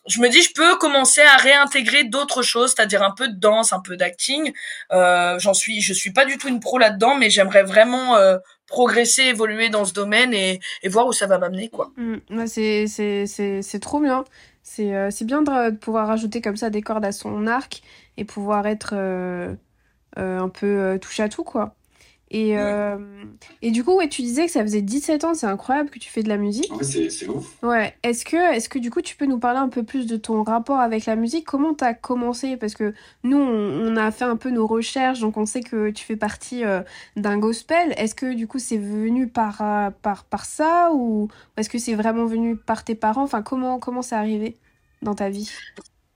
je 0.08 0.20
me 0.20 0.28
dis, 0.28 0.42
je 0.42 0.52
peux 0.52 0.76
commencer 0.78 1.20
à 1.22 1.36
réintégrer 1.36 2.02
d'autres 2.02 2.42
choses, 2.42 2.74
c'est-à-dire 2.74 3.04
un 3.04 3.12
peu 3.12 3.28
de 3.28 3.38
danse, 3.38 3.72
un 3.72 3.78
peu 3.78 3.96
d'acting. 3.96 4.52
J'en 4.90 5.54
suis, 5.54 5.80
je 5.80 5.92
suis 5.92 6.12
pas 6.12 6.24
du 6.24 6.38
tout 6.38 6.48
une 6.48 6.58
pro 6.58 6.78
là-dedans, 6.78 7.14
mais 7.14 7.30
j'aimerais 7.30 7.62
vraiment 7.62 8.18
progresser, 8.66 9.22
évoluer 9.22 9.68
dans 9.68 9.84
ce 9.84 9.92
domaine 9.92 10.34
et, 10.34 10.58
voir 10.86 11.06
où 11.06 11.12
ça 11.12 11.28
va 11.28 11.38
m'amener, 11.38 11.68
quoi. 11.68 11.92
Mmh, 11.96 12.46
c'est 12.46 13.80
trop 13.80 14.00
bien. 14.00 14.24
C'est, 14.62 14.94
euh, 14.94 15.10
bien 15.24 15.42
de, 15.42 15.70
de 15.70 15.76
pouvoir 15.76 16.06
rajouter 16.08 16.40
comme 16.40 16.56
ça 16.56 16.70
des 16.70 16.82
cordes 16.82 17.04
à 17.04 17.12
son 17.12 17.46
arc 17.46 17.82
et 18.16 18.24
pouvoir 18.24 18.66
être 18.66 18.94
euh, 18.94 19.56
euh, 20.18 20.40
un 20.40 20.48
peu 20.48 20.66
euh, 20.66 20.98
touche 20.98 21.20
à 21.20 21.28
tout, 21.28 21.44
quoi. 21.44 21.76
Et, 22.34 22.56
et 23.60 23.70
du 23.70 23.84
coup, 23.84 23.96
ouais, 23.96 24.08
tu 24.08 24.22
disais 24.22 24.46
que 24.46 24.52
ça 24.52 24.62
faisait 24.62 24.82
17 24.82 25.24
ans, 25.24 25.34
c'est 25.34 25.46
incroyable 25.46 25.90
que 25.90 25.98
tu 25.98 26.10
fais 26.10 26.22
de 26.22 26.28
la 26.28 26.38
musique. 26.38 26.72
Ouais, 26.74 26.82
c'est 26.82 27.28
ouf. 27.28 27.62
Ouais, 27.62 27.94
est-ce 28.02 28.24
que, 28.24 28.54
est 28.56 28.68
que 28.68 28.78
du 28.78 28.90
coup 28.90 29.02
tu 29.02 29.16
peux 29.16 29.26
nous 29.26 29.38
parler 29.38 29.58
un 29.58 29.68
peu 29.68 29.82
plus 29.82 30.06
de 30.06 30.16
ton 30.16 30.42
rapport 30.42 30.80
avec 30.80 31.04
la 31.04 31.14
musique? 31.14 31.46
Comment 31.46 31.74
t'as 31.74 31.92
commencé? 31.92 32.56
Parce 32.56 32.74
que 32.74 32.94
nous, 33.22 33.36
on, 33.38 33.96
a 33.96 34.10
fait 34.10 34.24
un 34.24 34.36
peu 34.36 34.50
nos 34.50 34.66
recherches, 34.66 35.20
donc 35.20 35.36
on 35.36 35.44
sait 35.44 35.60
que 35.60 35.90
tu 35.90 36.04
fais 36.04 36.16
partie 36.16 36.62
d'un 37.16 37.38
gospel. 37.38 37.92
Est-ce 37.98 38.14
que 38.14 38.32
du 38.32 38.46
coup 38.46 38.58
c'est 38.58 38.78
venu 38.78 39.28
par, 39.28 39.58
par, 40.00 40.24
par 40.24 40.44
ça 40.46 40.90
ou 40.94 41.28
est-ce 41.56 41.68
que 41.68 41.78
c'est 41.78 41.94
vraiment 41.94 42.24
venu 42.24 42.56
par 42.56 42.84
tes 42.84 42.94
parents? 42.94 43.24
Enfin, 43.24 43.42
comment 43.42 43.78
comment 43.78 44.02
c'est 44.02 44.16
arrivé 44.16 44.56
dans 45.02 45.14
ta 45.14 45.28
vie? 45.28 45.50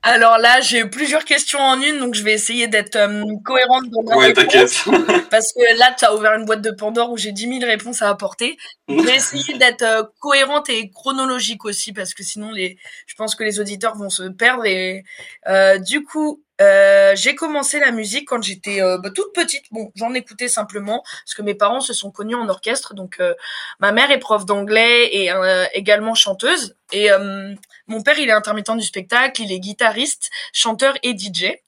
Alors 0.09 0.39
là, 0.39 0.61
j'ai 0.61 0.85
plusieurs 0.85 1.25
questions 1.25 1.59
en 1.59 1.81
une, 1.81 1.99
donc 1.99 2.15
je 2.15 2.23
vais 2.23 2.33
essayer 2.33 2.69
d'être 2.69 2.95
euh, 2.95 3.25
cohérente 3.45 3.91
dans 3.91 4.05
ma 4.05 4.17
Ouais, 4.17 4.27
réponse. 4.27 4.85
Parce 5.33 5.53
que 5.53 5.79
là, 5.81 5.97
tu 5.99 6.05
as 6.05 6.15
ouvert 6.15 6.35
une 6.35 6.45
boîte 6.45 6.63
de 6.63 6.71
Pandore 6.71 7.11
où 7.11 7.17
j'ai 7.17 7.33
10 7.33 7.59
000 7.59 7.67
réponses 7.69 8.03
à 8.03 8.09
apporter. 8.09 8.57
Je 8.89 9.03
vais 9.03 9.17
essayer 9.17 9.59
d'être 9.59 9.83
euh, 9.83 10.05
cohérente 10.21 10.71
et 10.71 10.91
chronologique 10.91 11.65
aussi, 11.65 11.93
parce 11.93 12.15
que 12.15 12.23
sinon, 12.23 12.53
les, 12.53 12.79
je 13.09 13.17
pense 13.17 13.35
que 13.35 13.43
les 13.43 13.59
auditeurs 13.59 13.97
vont 13.97 14.09
se 14.09 14.23
perdre. 14.23 14.65
Et 14.65 15.03
euh, 15.49 15.79
du 15.79 16.05
coup, 16.05 16.41
euh, 16.61 17.15
j'ai 17.17 17.35
commencé 17.35 17.81
la 17.81 17.91
musique 17.91 18.29
quand 18.29 18.41
j'étais 18.43 18.81
euh, 18.81 18.99
bah, 18.99 19.11
toute 19.11 19.35
petite. 19.35 19.65
Bon, 19.73 19.91
j'en 19.97 20.15
écoutais 20.15 20.49
simplement 20.49 21.03
parce 21.25 21.35
que 21.35 21.43
mes 21.43 21.55
parents 21.55 21.81
se 21.81 21.93
sont 21.93 22.11
connus 22.11 22.37
en 22.37 22.49
orchestre. 22.49 22.95
Donc, 22.95 23.17
euh, 23.21 23.35
ma 23.81 23.93
mère 23.93 24.11
est 24.11 24.19
prof 24.19 24.47
d'anglais 24.47 25.09
et 25.13 25.33
euh, 25.33 25.67
également 25.75 26.15
chanteuse. 26.15 26.77
Et 26.93 27.11
euh, 27.11 27.55
mon 27.87 28.03
père, 28.03 28.19
il 28.19 28.29
est 28.29 28.33
intermittent 28.33 28.77
du 28.77 28.85
spectacle, 28.85 29.43
il 29.43 29.53
est 29.53 29.61
guitariste, 29.61 30.31
chanteur 30.53 30.95
et 31.03 31.15
DJ. 31.15 31.63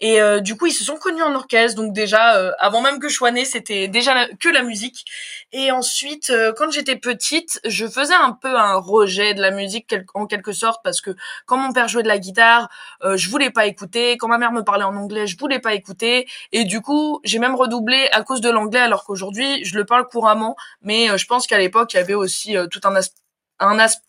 Et 0.00 0.20
euh, 0.20 0.40
du 0.40 0.56
coup, 0.56 0.66
ils 0.66 0.72
se 0.72 0.84
sont 0.84 0.96
connus 0.96 1.22
en 1.22 1.34
orchestre. 1.34 1.80
Donc 1.80 1.92
déjà, 1.92 2.36
euh, 2.36 2.50
avant 2.58 2.80
même 2.82 2.98
que 2.98 3.08
je 3.08 3.14
sois 3.14 3.30
née, 3.30 3.44
c'était 3.44 3.88
déjà 3.88 4.26
que 4.40 4.48
la 4.48 4.62
musique. 4.62 5.04
Et 5.52 5.70
ensuite, 5.70 6.30
euh, 6.30 6.52
quand 6.56 6.70
j'étais 6.70 6.96
petite, 6.96 7.60
je 7.64 7.86
faisais 7.86 8.14
un 8.14 8.32
peu 8.32 8.54
un 8.56 8.74
rejet 8.76 9.34
de 9.34 9.40
la 9.40 9.50
musique 9.50 9.94
en 10.14 10.26
quelque 10.26 10.52
sorte 10.52 10.80
parce 10.82 11.00
que 11.00 11.14
quand 11.46 11.56
mon 11.56 11.72
père 11.72 11.88
jouait 11.88 12.02
de 12.02 12.08
la 12.08 12.18
guitare, 12.18 12.68
euh, 13.04 13.16
je 13.16 13.30
voulais 13.30 13.50
pas 13.50 13.66
écouter. 13.66 14.16
Quand 14.18 14.28
ma 14.28 14.38
mère 14.38 14.52
me 14.52 14.62
parlait 14.62 14.84
en 14.84 14.96
anglais, 14.96 15.26
je 15.26 15.38
voulais 15.38 15.60
pas 15.60 15.74
écouter. 15.74 16.26
Et 16.52 16.64
du 16.64 16.80
coup, 16.80 17.20
j'ai 17.24 17.38
même 17.38 17.54
redoublé 17.54 18.08
à 18.12 18.22
cause 18.22 18.40
de 18.40 18.50
l'anglais, 18.50 18.80
alors 18.80 19.04
qu'aujourd'hui, 19.04 19.64
je 19.64 19.76
le 19.76 19.84
parle 19.86 20.06
couramment. 20.08 20.56
Mais 20.82 21.10
euh, 21.10 21.16
je 21.16 21.26
pense 21.26 21.46
qu'à 21.46 21.58
l'époque, 21.58 21.92
il 21.94 21.96
y 21.96 22.00
avait 22.00 22.14
aussi 22.14 22.56
euh, 22.56 22.66
tout 22.66 22.80
un, 22.84 22.94
as- 22.96 23.14
un 23.60 23.78
aspect 23.78 24.02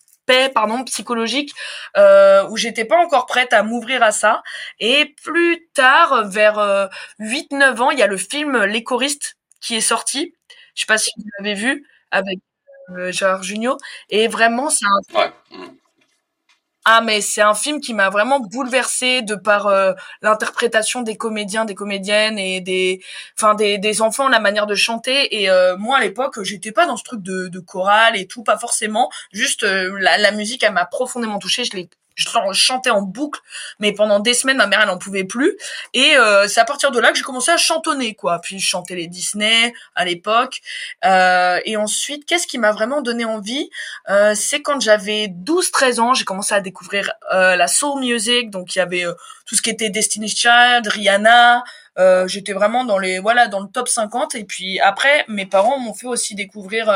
pardon 0.53 0.83
psychologique 0.83 1.51
euh, 1.97 2.47
où 2.49 2.57
j'étais 2.57 2.85
pas 2.85 2.97
encore 2.97 3.25
prête 3.25 3.53
à 3.53 3.63
m'ouvrir 3.63 4.03
à 4.03 4.11
ça. 4.11 4.43
Et 4.79 5.13
plus 5.23 5.67
tard 5.73 6.27
vers 6.29 6.59
euh, 6.59 6.87
8-9 7.19 7.79
ans 7.81 7.91
il 7.91 7.99
y 7.99 8.03
a 8.03 8.07
le 8.07 8.17
film 8.17 8.63
Les 8.63 8.83
choristes 8.83 9.35
qui 9.61 9.75
est 9.75 9.81
sorti. 9.81 10.33
Je 10.75 10.81
sais 10.81 10.85
pas 10.87 10.97
si 10.97 11.11
vous 11.17 11.25
l'avez 11.39 11.53
vu 11.55 11.87
avec 12.11 12.39
euh, 12.91 13.11
Gérard 13.11 13.41
et 14.09 14.27
vraiment 14.27 14.69
c'est 14.69 14.85
un 14.85 15.19
Ouais. 15.19 15.31
Ah 16.85 16.99
mais 17.01 17.21
c'est 17.21 17.41
un 17.41 17.53
film 17.53 17.79
qui 17.79 17.93
m'a 17.93 18.09
vraiment 18.09 18.41
bouleversée 18.41 19.21
de 19.21 19.35
par 19.35 19.67
euh, 19.67 19.93
l'interprétation 20.21 21.01
des 21.01 21.15
comédiens, 21.15 21.63
des 21.63 21.75
comédiennes 21.75 22.37
et 22.37 22.59
des, 22.59 23.01
enfin 23.37 23.55
des, 23.55 23.77
des 23.77 24.01
enfants, 24.01 24.27
la 24.27 24.41
manière 24.41 24.67
de 24.67 24.75
chanter. 24.75 25.41
Et 25.41 25.49
euh, 25.49 25.77
moi 25.77 25.97
à 25.97 26.01
l'époque, 26.01 26.43
j'étais 26.43 26.73
pas 26.73 26.85
dans 26.85 26.97
ce 26.97 27.03
truc 27.05 27.21
de, 27.21 27.47
de 27.47 27.59
chorale 27.59 28.17
et 28.17 28.27
tout, 28.27 28.43
pas 28.43 28.57
forcément. 28.57 29.09
Juste 29.31 29.63
euh, 29.63 29.97
la, 29.99 30.17
la 30.17 30.31
musique, 30.31 30.61
elle 30.63 30.73
m'a 30.73 30.85
profondément 30.85 31.39
touchée. 31.39 31.63
Je 31.63 31.71
l'ai 31.73 31.89
je 32.15 32.27
chantais 32.53 32.89
en 32.89 33.01
boucle, 33.01 33.39
mais 33.79 33.93
pendant 33.93 34.19
des 34.19 34.33
semaines, 34.33 34.57
ma 34.57 34.67
mère, 34.67 34.81
elle 34.81 34.89
en 34.89 34.97
pouvait 34.97 35.23
plus. 35.23 35.57
Et 35.93 36.15
euh, 36.17 36.47
c'est 36.47 36.59
à 36.59 36.65
partir 36.65 36.91
de 36.91 36.99
là 36.99 37.11
que 37.11 37.17
j'ai 37.17 37.23
commencé 37.23 37.51
à 37.51 37.57
chantonner, 37.57 38.15
quoi. 38.15 38.39
Puis 38.39 38.59
je 38.59 38.67
chantais 38.67 38.95
les 38.95 39.07
Disney 39.07 39.73
à 39.95 40.05
l'époque. 40.05 40.61
Euh, 41.05 41.59
et 41.65 41.77
ensuite, 41.77 42.25
qu'est-ce 42.25 42.47
qui 42.47 42.57
m'a 42.57 42.71
vraiment 42.71 43.01
donné 43.01 43.25
envie 43.25 43.69
euh, 44.09 44.35
C'est 44.35 44.61
quand 44.61 44.79
j'avais 44.79 45.27
12-13 45.27 45.99
ans, 45.99 46.13
j'ai 46.13 46.25
commencé 46.25 46.53
à 46.53 46.61
découvrir 46.61 47.11
euh, 47.33 47.55
la 47.55 47.67
soul 47.67 47.99
music. 47.99 48.49
Donc 48.49 48.75
il 48.75 48.79
y 48.79 48.81
avait 48.81 49.05
euh, 49.05 49.13
tout 49.45 49.55
ce 49.55 49.61
qui 49.61 49.69
était 49.69 49.89
Destiny's 49.89 50.35
Child, 50.35 50.87
Rihanna. 50.87 51.63
Euh, 51.99 52.27
j'étais 52.27 52.53
vraiment 52.53 52.85
dans 52.85 52.97
les 52.97 53.19
voilà 53.19 53.47
dans 53.47 53.59
le 53.59 53.67
top 53.67 53.87
50 53.87 54.33
et 54.33 54.45
puis 54.45 54.79
après 54.79 55.25
mes 55.27 55.45
parents 55.45 55.77
m'ont 55.77 55.93
fait 55.93 56.07
aussi 56.07 56.33
découvrir 56.33 56.91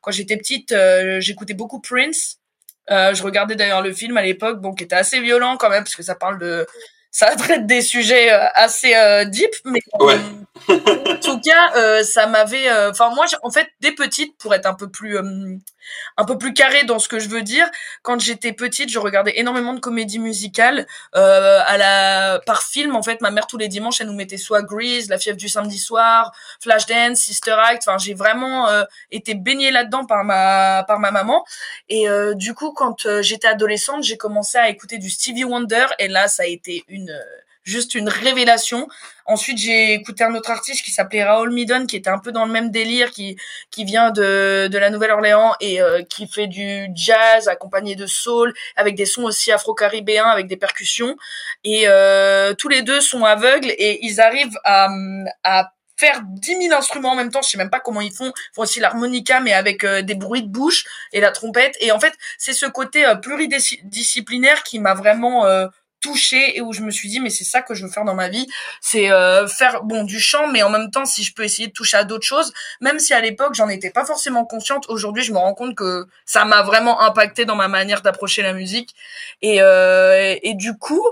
quand 0.00 0.10
j'étais 0.10 0.38
petite 0.38 0.74
j'écoutais 1.18 1.52
beaucoup 1.52 1.82
Prince 1.82 2.38
euh, 2.90 3.14
je 3.14 3.22
regardais 3.22 3.54
d'ailleurs 3.56 3.82
le 3.82 3.92
film 3.92 4.16
à 4.16 4.22
l'époque, 4.22 4.60
bon, 4.60 4.74
qui 4.74 4.84
était 4.84 4.96
assez 4.96 5.20
violent 5.20 5.56
quand 5.56 5.70
même, 5.70 5.84
parce 5.84 5.96
que 5.96 6.02
ça 6.02 6.14
parle 6.14 6.38
de, 6.38 6.66
ça 7.10 7.34
traite 7.36 7.66
des 7.66 7.82
sujets 7.82 8.32
euh, 8.32 8.46
assez 8.54 8.94
euh, 8.94 9.24
deep, 9.24 9.50
mais 9.64 9.80
Ouais. 10.00 10.14
euh, 10.68 10.74
en 11.06 11.16
tout 11.20 11.40
cas, 11.40 11.76
euh, 11.76 12.02
ça 12.02 12.26
m'avait, 12.26 12.68
euh, 12.70 12.90
enfin 12.90 13.10
moi, 13.14 13.26
en 13.42 13.50
fait, 13.50 13.68
dès 13.80 13.92
petite, 13.92 14.36
pour 14.38 14.54
être 14.54 14.66
un 14.66 14.74
peu 14.74 14.88
plus, 14.88 15.16
euh, 15.16 15.56
un 16.16 16.24
peu 16.24 16.38
plus 16.38 16.52
carré 16.52 16.84
dans 16.84 16.98
ce 16.98 17.08
que 17.08 17.18
je 17.18 17.28
veux 17.28 17.42
dire, 17.42 17.68
quand 18.02 18.20
j'étais 18.20 18.52
petite, 18.52 18.90
je 18.90 18.98
regardais 18.98 19.38
énormément 19.38 19.74
de 19.74 19.80
comédies 19.80 20.18
musicales 20.18 20.86
euh, 21.16 21.60
à 21.66 21.76
la, 21.78 22.40
par 22.46 22.62
film. 22.62 22.96
En 22.96 23.02
fait, 23.02 23.20
ma 23.20 23.30
mère 23.30 23.46
tous 23.46 23.58
les 23.58 23.68
dimanches, 23.68 24.00
elle 24.00 24.08
nous 24.08 24.14
mettait 24.14 24.36
soit 24.36 24.62
Grease, 24.62 25.08
La 25.08 25.18
fièvre 25.18 25.38
du 25.38 25.48
samedi 25.48 25.78
soir, 25.78 26.32
Flashdance, 26.60 27.18
Sister 27.18 27.56
Act. 27.58 27.84
Enfin, 27.86 27.98
j'ai 27.98 28.14
vraiment 28.14 28.68
euh, 28.68 28.84
été 29.10 29.34
baignée 29.34 29.70
là-dedans 29.70 30.04
par 30.04 30.24
ma, 30.24 30.84
par 30.86 30.98
ma 30.98 31.10
maman. 31.10 31.44
Et 31.88 32.08
euh, 32.08 32.34
du 32.34 32.54
coup, 32.54 32.72
quand 32.72 33.06
euh, 33.06 33.22
j'étais 33.22 33.48
adolescente, 33.48 34.02
j'ai 34.02 34.16
commencé 34.16 34.58
à 34.58 34.68
écouter 34.68 34.98
du 34.98 35.10
Stevie 35.10 35.44
Wonder 35.44 35.86
et 35.98 36.08
là, 36.08 36.28
ça 36.28 36.44
a 36.44 36.46
été 36.46 36.84
une 36.88 37.10
euh, 37.10 37.22
juste 37.68 37.94
une 37.94 38.08
révélation. 38.08 38.88
Ensuite, 39.26 39.58
j'ai 39.58 39.92
écouté 39.92 40.24
un 40.24 40.34
autre 40.34 40.50
artiste 40.50 40.84
qui 40.84 40.90
s'appelait 40.90 41.22
Raoul 41.22 41.52
Midon, 41.52 41.86
qui 41.86 41.96
était 41.96 42.10
un 42.10 42.18
peu 42.18 42.32
dans 42.32 42.46
le 42.46 42.52
même 42.52 42.70
délire, 42.70 43.10
qui 43.10 43.36
qui 43.70 43.84
vient 43.84 44.10
de 44.10 44.68
de 44.70 44.78
la 44.78 44.90
Nouvelle-Orléans 44.90 45.54
et 45.60 45.80
euh, 45.80 46.02
qui 46.02 46.26
fait 46.26 46.46
du 46.46 46.88
jazz 46.94 47.48
accompagné 47.48 47.94
de 47.94 48.06
soul, 48.06 48.54
avec 48.76 48.94
des 48.94 49.06
sons 49.06 49.24
aussi 49.24 49.52
afro-caribéens, 49.52 50.28
avec 50.28 50.46
des 50.46 50.56
percussions. 50.56 51.16
Et 51.64 51.82
euh, 51.86 52.54
tous 52.54 52.68
les 52.68 52.82
deux 52.82 53.00
sont 53.00 53.24
aveugles 53.24 53.70
et 53.70 53.98
ils 54.02 54.20
arrivent 54.20 54.58
à 54.64 54.88
à 55.44 55.72
faire 55.98 56.22
10 56.24 56.68
000 56.68 56.74
instruments 56.74 57.12
en 57.12 57.16
même 57.16 57.30
temps, 57.30 57.42
je 57.42 57.50
sais 57.50 57.58
même 57.58 57.70
pas 57.70 57.80
comment 57.80 58.00
ils 58.00 58.12
font. 58.12 58.28
Ils 58.28 58.54
font 58.54 58.62
aussi 58.62 58.80
l'harmonica, 58.80 59.40
mais 59.40 59.52
avec 59.52 59.84
euh, 59.84 60.00
des 60.00 60.14
bruits 60.14 60.42
de 60.42 60.48
bouche 60.48 60.84
et 61.12 61.20
la 61.20 61.32
trompette. 61.32 61.76
Et 61.80 61.92
en 61.92 61.98
fait, 61.98 62.14
c'est 62.38 62.52
ce 62.52 62.66
côté 62.66 63.04
euh, 63.04 63.16
pluridisciplinaire 63.16 64.62
qui 64.62 64.78
m'a 64.78 64.94
vraiment 64.94 65.46
touchée 66.00 66.56
et 66.56 66.60
où 66.60 66.72
je 66.72 66.82
me 66.82 66.90
suis 66.90 67.08
dit 67.08 67.20
mais 67.20 67.30
c'est 67.30 67.44
ça 67.44 67.62
que 67.62 67.74
je 67.74 67.84
veux 67.84 67.90
faire 67.90 68.04
dans 68.04 68.14
ma 68.14 68.28
vie. 68.28 68.46
C'est 68.80 69.10
euh, 69.10 69.46
faire 69.46 69.82
bon 69.82 70.04
du 70.04 70.20
chant 70.20 70.48
mais 70.48 70.62
en 70.62 70.70
même 70.70 70.90
temps 70.90 71.04
si 71.04 71.24
je 71.24 71.34
peux 71.34 71.44
essayer 71.44 71.68
de 71.68 71.72
toucher 71.72 71.96
à 71.96 72.04
d'autres 72.04 72.26
choses. 72.26 72.52
Même 72.80 72.98
si 72.98 73.14
à 73.14 73.20
l'époque 73.20 73.54
j'en 73.54 73.68
étais 73.68 73.90
pas 73.90 74.04
forcément 74.04 74.44
consciente 74.44 74.86
aujourd'hui 74.88 75.22
je 75.22 75.32
me 75.32 75.38
rends 75.38 75.54
compte 75.54 75.74
que 75.74 76.06
ça 76.24 76.44
m'a 76.44 76.62
vraiment 76.62 77.00
impacté 77.00 77.44
dans 77.44 77.56
ma 77.56 77.68
manière 77.68 78.02
d'approcher 78.02 78.42
la 78.42 78.52
musique. 78.52 78.94
Et 79.42 79.62
euh, 79.62 80.36
et, 80.42 80.54
du 80.54 80.76
coup 80.76 81.04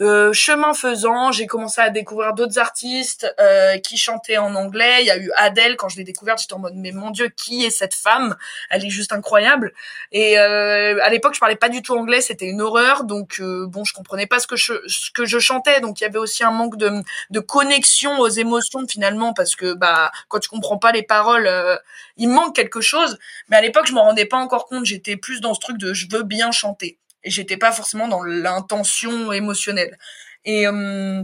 euh, 0.00 0.32
chemin 0.32 0.74
faisant 0.74 1.32
j'ai 1.32 1.46
commencé 1.46 1.80
à 1.80 1.90
découvrir 1.90 2.34
d'autres 2.34 2.58
artistes 2.58 3.32
euh, 3.40 3.78
qui 3.78 3.96
chantaient 3.96 4.38
en 4.38 4.54
anglais. 4.54 4.98
Il 5.00 5.06
y 5.06 5.10
a 5.10 5.16
eu 5.16 5.30
Adele 5.36 5.76
quand 5.76 5.88
je 5.88 5.96
l'ai 5.96 6.04
découverte 6.04 6.40
j'étais 6.40 6.54
en 6.54 6.58
mode 6.58 6.74
mais 6.76 6.92
mon 6.92 7.10
dieu 7.10 7.28
qui 7.28 7.64
est 7.64 7.70
cette 7.70 7.94
femme? 7.94 8.36
Elle 8.68 8.84
est 8.84 8.90
juste 8.90 9.12
incroyable. 9.12 9.72
Et 10.12 10.38
euh, 10.38 10.98
à 11.02 11.10
l'époque, 11.10 11.34
je 11.34 11.40
parlais 11.40 11.56
pas 11.56 11.68
du 11.68 11.82
tout 11.82 11.94
anglais, 11.94 12.20
c'était 12.20 12.46
une 12.46 12.60
horreur. 12.60 13.04
Donc 13.04 13.36
euh, 13.40 13.66
bon, 13.66 13.84
je 13.84 13.92
comprenais 13.92 14.26
pas 14.30 14.40
ce 14.40 14.46
que 14.46 14.56
je 14.56 14.72
que 15.12 15.26
je 15.26 15.38
chantais. 15.38 15.80
Donc 15.80 16.00
il 16.00 16.04
y 16.04 16.06
avait 16.06 16.18
aussi 16.18 16.42
un 16.44 16.50
manque 16.50 16.76
de 16.78 16.90
de 17.30 17.40
connexion 17.40 18.18
aux 18.18 18.28
émotions 18.28 18.86
finalement 18.88 19.34
parce 19.34 19.56
que 19.56 19.74
bah 19.74 20.10
quand 20.28 20.40
tu 20.40 20.48
comprends 20.48 20.78
pas 20.78 20.92
les 20.92 21.02
paroles, 21.02 21.46
euh, 21.46 21.76
il 22.16 22.30
manque 22.30 22.56
quelque 22.56 22.80
chose. 22.80 23.18
Mais 23.48 23.56
à 23.56 23.60
l'époque, 23.60 23.86
je 23.86 23.92
m'en 23.92 24.04
rendais 24.04 24.26
pas 24.26 24.38
encore 24.38 24.66
compte. 24.66 24.86
J'étais 24.86 25.16
plus 25.18 25.40
dans 25.42 25.52
ce 25.54 25.60
truc 25.60 25.76
de 25.76 25.92
je 25.92 26.06
veux 26.10 26.22
bien 26.22 26.52
chanter 26.52 26.98
et 27.24 27.30
j'étais 27.30 27.58
pas 27.58 27.72
forcément 27.72 28.08
dans 28.08 28.22
l'intention 28.22 29.32
émotionnelle. 29.32 29.98
Et 30.44 30.66
euh, 30.66 31.22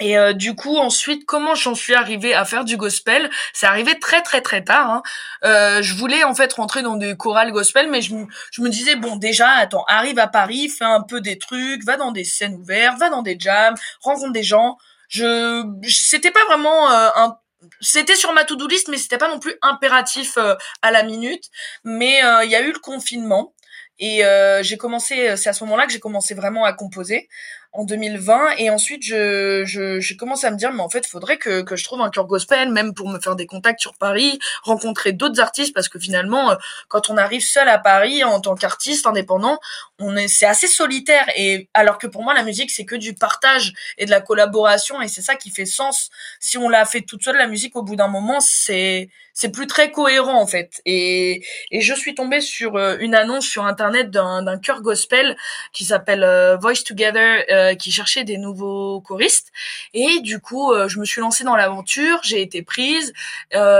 et 0.00 0.18
euh, 0.18 0.32
du 0.32 0.54
coup, 0.54 0.76
ensuite, 0.78 1.26
comment 1.26 1.54
j'en 1.54 1.74
suis 1.74 1.94
arrivée 1.94 2.34
à 2.34 2.44
faire 2.44 2.64
du 2.64 2.76
gospel? 2.76 3.30
C'est 3.52 3.66
arrivé 3.66 3.98
très 3.98 4.22
très 4.22 4.40
très 4.40 4.64
tard. 4.64 4.90
Hein. 4.90 5.02
Euh, 5.44 5.82
je 5.82 5.94
voulais 5.94 6.24
en 6.24 6.34
fait 6.34 6.52
rentrer 6.52 6.82
dans 6.82 6.96
des 6.96 7.16
chorales 7.16 7.52
gospel, 7.52 7.88
mais 7.90 8.00
je, 8.02 8.14
me- 8.14 8.26
je 8.50 8.62
me 8.62 8.68
disais 8.70 8.96
bon 8.96 9.16
déjà, 9.16 9.48
attends, 9.50 9.84
arrive 9.88 10.18
à 10.18 10.26
Paris, 10.26 10.68
fais 10.68 10.84
un 10.84 11.02
peu 11.02 11.20
des 11.20 11.38
trucs, 11.38 11.84
va 11.84 11.96
dans 11.96 12.12
des 12.12 12.24
scènes 12.24 12.54
ouvertes, 12.56 12.98
va 12.98 13.10
dans 13.10 13.22
des 13.22 13.36
jams, 13.38 13.74
rencontre 14.00 14.32
des 14.32 14.42
gens. 14.42 14.76
Je, 15.08 15.64
je- 15.82 15.94
c'était 15.94 16.30
pas 16.30 16.44
vraiment 16.46 16.90
euh, 16.90 17.08
un 17.16 17.36
c'était 17.82 18.16
sur 18.16 18.32
ma 18.32 18.44
to-do 18.44 18.66
list, 18.66 18.88
mais 18.88 18.96
c'était 18.96 19.18
pas 19.18 19.28
non 19.28 19.38
plus 19.38 19.54
impératif 19.62 20.38
euh, 20.38 20.54
à 20.82 20.90
la 20.90 21.02
minute. 21.02 21.44
Mais 21.84 22.24
euh, 22.24 22.44
il 22.44 22.50
y 22.50 22.56
a 22.56 22.62
eu 22.62 22.72
le 22.72 22.78
confinement 22.78 23.52
et 23.98 24.24
euh, 24.24 24.62
j'ai 24.62 24.78
commencé. 24.78 25.36
C'est 25.36 25.50
à 25.50 25.52
ce 25.52 25.62
moment-là 25.64 25.86
que 25.86 25.92
j'ai 25.92 26.00
commencé 26.00 26.34
vraiment 26.34 26.64
à 26.64 26.72
composer 26.72 27.28
en 27.72 27.84
2020 27.84 28.56
et 28.58 28.70
ensuite 28.70 29.04
je 29.04 29.62
je 29.64 30.00
j'ai 30.00 30.16
commencé 30.16 30.46
à 30.46 30.50
me 30.50 30.56
dire 30.56 30.72
mais 30.72 30.82
en 30.82 30.88
fait 30.88 31.06
faudrait 31.06 31.36
que 31.36 31.62
que 31.62 31.76
je 31.76 31.84
trouve 31.84 32.00
un 32.00 32.10
cœur 32.10 32.26
gospel 32.26 32.70
même 32.70 32.94
pour 32.94 33.08
me 33.08 33.20
faire 33.20 33.36
des 33.36 33.46
contacts 33.46 33.80
sur 33.80 33.94
Paris 33.94 34.38
rencontrer 34.64 35.12
d'autres 35.12 35.40
artistes 35.40 35.72
parce 35.72 35.88
que 35.88 35.98
finalement 35.98 36.50
euh, 36.50 36.56
quand 36.88 37.10
on 37.10 37.16
arrive 37.16 37.42
seul 37.42 37.68
à 37.68 37.78
Paris 37.78 38.24
en 38.24 38.40
tant 38.40 38.56
qu'artiste 38.56 39.06
indépendant 39.06 39.58
on 40.00 40.16
est 40.16 40.28
c'est 40.28 40.46
assez 40.46 40.66
solitaire 40.66 41.26
et 41.36 41.68
alors 41.74 41.98
que 41.98 42.06
pour 42.06 42.22
moi 42.24 42.34
la 42.34 42.42
musique 42.42 42.70
c'est 42.70 42.84
que 42.84 42.96
du 42.96 43.14
partage 43.14 43.72
et 43.98 44.06
de 44.06 44.10
la 44.10 44.20
collaboration 44.20 45.00
et 45.00 45.08
c'est 45.08 45.22
ça 45.22 45.36
qui 45.36 45.50
fait 45.50 45.66
sens. 45.66 46.10
Si 46.40 46.58
on 46.58 46.68
l'a 46.68 46.84
fait 46.84 47.02
toute 47.02 47.22
seule 47.22 47.36
la 47.36 47.46
musique 47.46 47.76
au 47.76 47.82
bout 47.82 47.96
d'un 47.96 48.08
moment 48.08 48.40
c'est 48.40 49.10
c'est 49.32 49.50
plus 49.50 49.66
très 49.66 49.90
cohérent 49.90 50.40
en 50.40 50.46
fait. 50.46 50.82
Et 50.86 51.42
et 51.70 51.80
je 51.80 51.94
suis 51.94 52.14
tombée 52.14 52.40
sur 52.40 52.76
euh, 52.76 52.96
une 53.00 53.14
annonce 53.14 53.46
sur 53.46 53.64
internet 53.64 54.10
d'un 54.10 54.58
chœur 54.58 54.82
gospel 54.82 55.36
qui 55.72 55.84
s'appelle 55.84 56.24
euh, 56.24 56.56
Voice 56.56 56.82
Together 56.84 57.44
qui 57.78 57.92
cherchait 57.92 58.24
des 58.24 58.38
nouveaux 58.38 59.00
choristes. 59.00 59.48
Et 59.94 60.20
du 60.20 60.40
coup, 60.40 60.72
je 60.88 60.98
me 60.98 61.04
suis 61.04 61.20
lancée 61.20 61.44
dans 61.44 61.56
l'aventure. 61.56 62.20
J'ai 62.22 62.42
été 62.42 62.62
prise. 62.62 63.12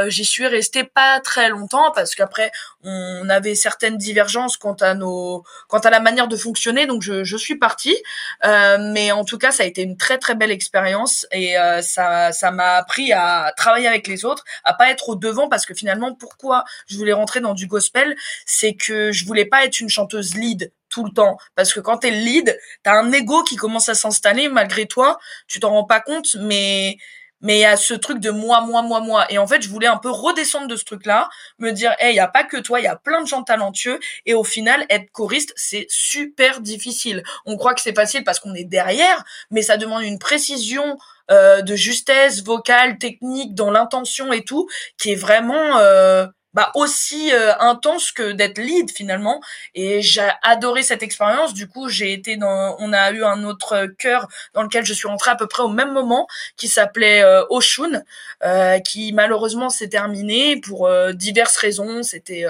J'y 0.08 0.24
suis 0.24 0.46
restée 0.46 0.84
pas 0.84 1.20
très 1.20 1.48
longtemps 1.48 1.92
parce 1.94 2.14
qu'après, 2.14 2.50
on 2.82 3.28
avait 3.28 3.54
certaines 3.54 3.96
divergences 3.96 4.56
quant 4.56 4.74
à 4.74 4.94
nos, 4.94 5.44
quant 5.68 5.78
à 5.78 5.90
la 5.90 6.00
manière 6.00 6.28
de 6.28 6.36
fonctionner. 6.36 6.86
Donc, 6.86 7.02
je, 7.02 7.24
je 7.24 7.36
suis 7.36 7.56
partie. 7.56 7.96
mais 8.44 9.12
en 9.12 9.24
tout 9.24 9.38
cas, 9.38 9.50
ça 9.50 9.62
a 9.62 9.66
été 9.66 9.82
une 9.82 9.96
très 9.96 10.18
très 10.18 10.34
belle 10.34 10.50
expérience 10.50 11.26
et 11.32 11.54
ça, 11.82 12.32
ça 12.32 12.50
m'a 12.50 12.76
appris 12.76 13.12
à 13.12 13.52
travailler 13.56 13.88
avec 13.88 14.06
les 14.06 14.24
autres, 14.24 14.44
à 14.64 14.74
pas 14.74 14.90
être 14.90 15.08
au 15.08 15.16
devant 15.16 15.48
parce 15.48 15.66
que 15.66 15.74
finalement, 15.74 16.14
pourquoi 16.14 16.64
je 16.86 16.96
voulais 16.96 17.12
rentrer 17.12 17.40
dans 17.40 17.54
du 17.54 17.66
gospel, 17.66 18.16
c'est 18.46 18.74
que 18.74 19.12
je 19.12 19.24
voulais 19.24 19.44
pas 19.44 19.64
être 19.64 19.80
une 19.80 19.88
chanteuse 19.88 20.34
lead 20.34 20.72
tout 20.90 21.04
le 21.04 21.12
temps 21.12 21.38
parce 21.54 21.72
que 21.72 21.80
quand 21.80 21.98
t'es 21.98 22.10
lead, 22.10 22.58
t'as 22.82 22.92
un 22.92 23.10
ego 23.12 23.42
qui 23.42 23.56
commence 23.56 23.88
à 23.88 23.94
s'installer 23.94 24.48
malgré 24.48 24.86
toi, 24.86 25.18
tu 25.48 25.60
t'en 25.60 25.70
rends 25.70 25.84
pas 25.84 26.00
compte, 26.00 26.36
mais 26.40 26.98
mais 27.40 27.56
il 27.58 27.60
y 27.60 27.64
a 27.64 27.76
ce 27.76 27.94
truc 27.94 28.20
de 28.20 28.30
moi, 28.30 28.60
moi, 28.60 28.82
moi, 28.82 29.00
moi. 29.00 29.26
Et 29.30 29.38
en 29.38 29.46
fait, 29.46 29.62
je 29.62 29.68
voulais 29.68 29.86
un 29.86 29.96
peu 29.96 30.10
redescendre 30.10 30.68
de 30.68 30.76
ce 30.76 30.84
truc-là, 30.84 31.28
me 31.58 31.70
dire, 31.70 31.94
hey, 31.98 32.12
il 32.12 32.16
y 32.16 32.20
a 32.20 32.28
pas 32.28 32.44
que 32.44 32.58
toi, 32.58 32.80
il 32.80 32.84
y 32.84 32.88
a 32.88 32.96
plein 32.96 33.22
de 33.22 33.26
gens 33.26 33.42
talentueux. 33.42 33.98
Et 34.26 34.34
au 34.34 34.44
final, 34.44 34.84
être 34.90 35.10
choriste, 35.12 35.52
c'est 35.56 35.86
super 35.88 36.60
difficile. 36.60 37.22
On 37.46 37.56
croit 37.56 37.74
que 37.74 37.80
c'est 37.80 37.94
facile 37.94 38.24
parce 38.24 38.40
qu'on 38.40 38.54
est 38.54 38.64
derrière, 38.64 39.24
mais 39.50 39.62
ça 39.62 39.76
demande 39.76 40.02
une 40.02 40.18
précision 40.18 40.98
euh, 41.30 41.62
de 41.62 41.76
justesse 41.76 42.42
vocale, 42.44 42.98
technique, 42.98 43.54
dans 43.54 43.70
l'intention 43.70 44.32
et 44.32 44.44
tout, 44.44 44.68
qui 44.98 45.12
est 45.12 45.16
vraiment 45.16 45.78
euh, 45.78 46.26
bah 46.54 46.72
aussi 46.74 47.32
euh, 47.32 47.52
intense 47.60 48.12
que 48.12 48.32
d'être 48.32 48.58
lead 48.58 48.90
finalement. 48.90 49.40
Et 49.74 50.02
j'ai 50.02 50.28
adoré 50.42 50.82
cette 50.82 51.02
expérience. 51.02 51.54
Du 51.54 51.68
coup 51.68 51.88
j'ai 51.88 52.12
été 52.12 52.36
dans 52.36 52.76
on 52.78 52.92
a 52.92 53.10
eu 53.12 53.24
un 53.24 53.44
autre 53.44 53.86
chœur 53.98 54.28
dans 54.54 54.62
lequel 54.62 54.84
je 54.84 54.92
suis 54.92 55.08
rentrée 55.08 55.30
à 55.30 55.36
peu 55.36 55.46
près 55.46 55.62
au 55.62 55.68
même 55.68 55.92
moment 55.92 56.26
qui 56.56 56.68
s'appelait 56.68 57.22
euh, 57.22 57.44
Oshun 57.50 58.02
euh, 58.42 58.78
qui 58.80 59.12
malheureusement 59.12 59.70
s'est 59.70 59.88
terminé 59.88 60.60
pour 60.60 60.86
euh, 60.86 61.12
diverses 61.12 61.56
raisons. 61.56 62.02
C'était 62.02 62.44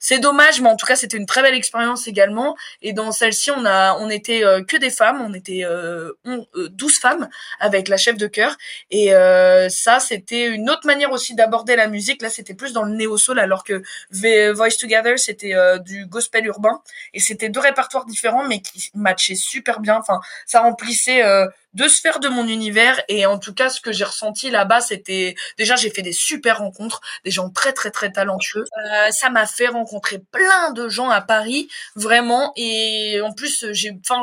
c'est 0.00 0.18
dommage 0.18 0.60
mais 0.60 0.68
en 0.68 0.76
tout 0.76 0.86
cas 0.86 0.96
c'était 0.96 1.16
une 1.16 1.26
très 1.26 1.42
belle 1.42 1.54
expérience 1.54 2.08
également. 2.08 2.56
Et 2.82 2.92
dans 2.92 3.12
celle-ci 3.12 3.50
on 3.50 3.64
a 3.64 3.96
on 3.98 4.10
était 4.10 4.42
que 4.66 4.76
des 4.76 4.90
femmes. 4.90 5.20
On 5.20 5.34
était 5.34 5.64
on, 6.24 6.46
12 6.54 6.98
femmes 6.98 7.28
avec 7.60 7.88
la 7.88 7.96
chef 7.96 8.16
de 8.16 8.26
chœur. 8.26 8.56
Et 8.90 9.10
ça 9.68 10.00
c'était 10.00 10.46
une 10.46 10.68
autre 10.70 10.86
manière 10.86 11.12
aussi 11.12 11.34
d'aborder 11.34 11.76
la 11.76 11.86
musique. 11.86 12.22
Là 12.22 12.30
c'était 12.30 12.54
plus 12.54 12.72
dans 12.72 12.82
le 12.82 12.94
au 13.06 13.18
soul 13.18 13.38
alors 13.38 13.64
que 13.64 13.82
Voice 14.10 14.76
Together 14.78 15.18
c'était 15.18 15.54
euh, 15.54 15.78
du 15.78 16.06
gospel 16.06 16.46
urbain 16.46 16.82
et 17.12 17.20
c'était 17.20 17.48
deux 17.48 17.60
répertoires 17.60 18.06
différents 18.06 18.46
mais 18.46 18.60
qui 18.60 18.90
matchaient 18.94 19.34
super 19.34 19.80
bien. 19.80 19.96
Enfin, 19.96 20.20
ça 20.46 20.60
remplissait 20.60 21.22
euh, 21.24 21.46
deux 21.74 21.88
sphères 21.88 22.20
de 22.20 22.28
mon 22.28 22.46
univers 22.46 23.02
et 23.08 23.26
en 23.26 23.38
tout 23.38 23.54
cas 23.54 23.68
ce 23.68 23.80
que 23.80 23.92
j'ai 23.92 24.04
ressenti 24.04 24.50
là-bas 24.50 24.80
c'était 24.80 25.34
déjà 25.58 25.76
j'ai 25.76 25.90
fait 25.90 26.02
des 26.02 26.12
super 26.12 26.58
rencontres, 26.58 27.00
des 27.24 27.30
gens 27.30 27.50
très 27.50 27.72
très 27.72 27.90
très 27.90 28.10
talentueux. 28.10 28.64
Euh, 28.86 29.10
ça 29.10 29.30
m'a 29.30 29.46
fait 29.46 29.68
rencontrer 29.68 30.18
plein 30.32 30.72
de 30.72 30.88
gens 30.88 31.10
à 31.10 31.20
Paris 31.20 31.68
vraiment 31.96 32.52
et 32.56 33.20
en 33.22 33.32
plus 33.32 33.66
j'ai 33.72 33.96
enfin 34.00 34.20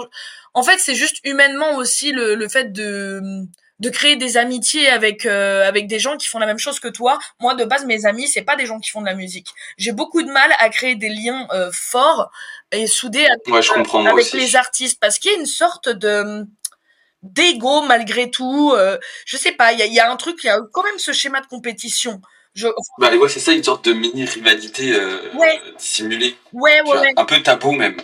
en 0.53 0.63
fait 0.63 0.77
c'est 0.79 0.95
juste 0.95 1.17
humainement 1.23 1.75
aussi 1.75 2.11
le 2.11 2.47
fait 2.47 2.71
de 2.71 3.47
de 3.81 3.89
créer 3.89 4.15
des 4.15 4.38
amitiés 4.38 4.88
avec 4.89 5.25
euh, 5.25 5.67
avec 5.67 5.88
des 5.88 6.00
gens 6.00 6.15
qui 6.15 6.27
font 6.27 6.38
la 6.38 6.45
même 6.45 6.59
chose 6.59 6.79
que 6.79 6.88
toi. 6.88 7.17
Moi 7.39 7.55
de 7.55 7.65
base 7.65 7.85
mes 7.85 8.05
amis 8.05 8.27
c'est 8.27 8.43
pas 8.43 8.55
des 8.55 8.67
gens 8.67 8.79
qui 8.79 8.91
font 8.91 9.01
de 9.01 9.07
la 9.07 9.15
musique. 9.15 9.50
J'ai 9.77 9.91
beaucoup 9.91 10.21
de 10.21 10.31
mal 10.31 10.51
à 10.59 10.69
créer 10.69 10.95
des 10.95 11.09
liens 11.09 11.47
euh, 11.51 11.71
forts 11.73 12.31
et 12.71 12.85
soudés 12.85 13.25
avec, 13.25 14.33
les 14.33 14.55
artistes 14.55 15.00
parce 15.01 15.17
qu'il 15.17 15.31
y 15.31 15.35
a 15.35 15.39
une 15.39 15.47
sorte 15.47 15.89
de 15.89 16.45
d'ego 17.23 17.81
malgré 17.81 18.29
tout. 18.29 18.71
Euh, 18.75 19.00
je 19.25 19.35
sais 19.35 19.51
pas, 19.51 19.73
il 19.73 19.79
y 19.79 19.81
a, 19.81 19.88
y 19.88 20.00
a 20.00 20.11
un 20.11 20.15
truc, 20.15 20.38
il 20.43 20.47
y 20.47 20.51
a 20.51 20.59
quand 20.71 20.83
même 20.83 21.00
ce 21.00 21.11
schéma 21.11 21.41
de 21.41 21.47
compétition. 21.47 22.21
Je... 22.53 22.67
Bah 23.00 23.15
ouais, 23.15 23.29
c'est 23.29 23.39
ça, 23.39 23.53
une 23.53 23.63
sorte 23.63 23.85
de 23.85 23.93
mini 23.93 24.25
rivalité 24.25 24.95
ouais. 25.33 25.61
dissimulée. 25.79 26.35
Ouais, 26.53 26.81
ouais, 26.81 27.00
ouais. 27.00 27.13
Un 27.17 27.25
peu 27.25 27.41
tabou 27.41 27.71
même. 27.71 27.97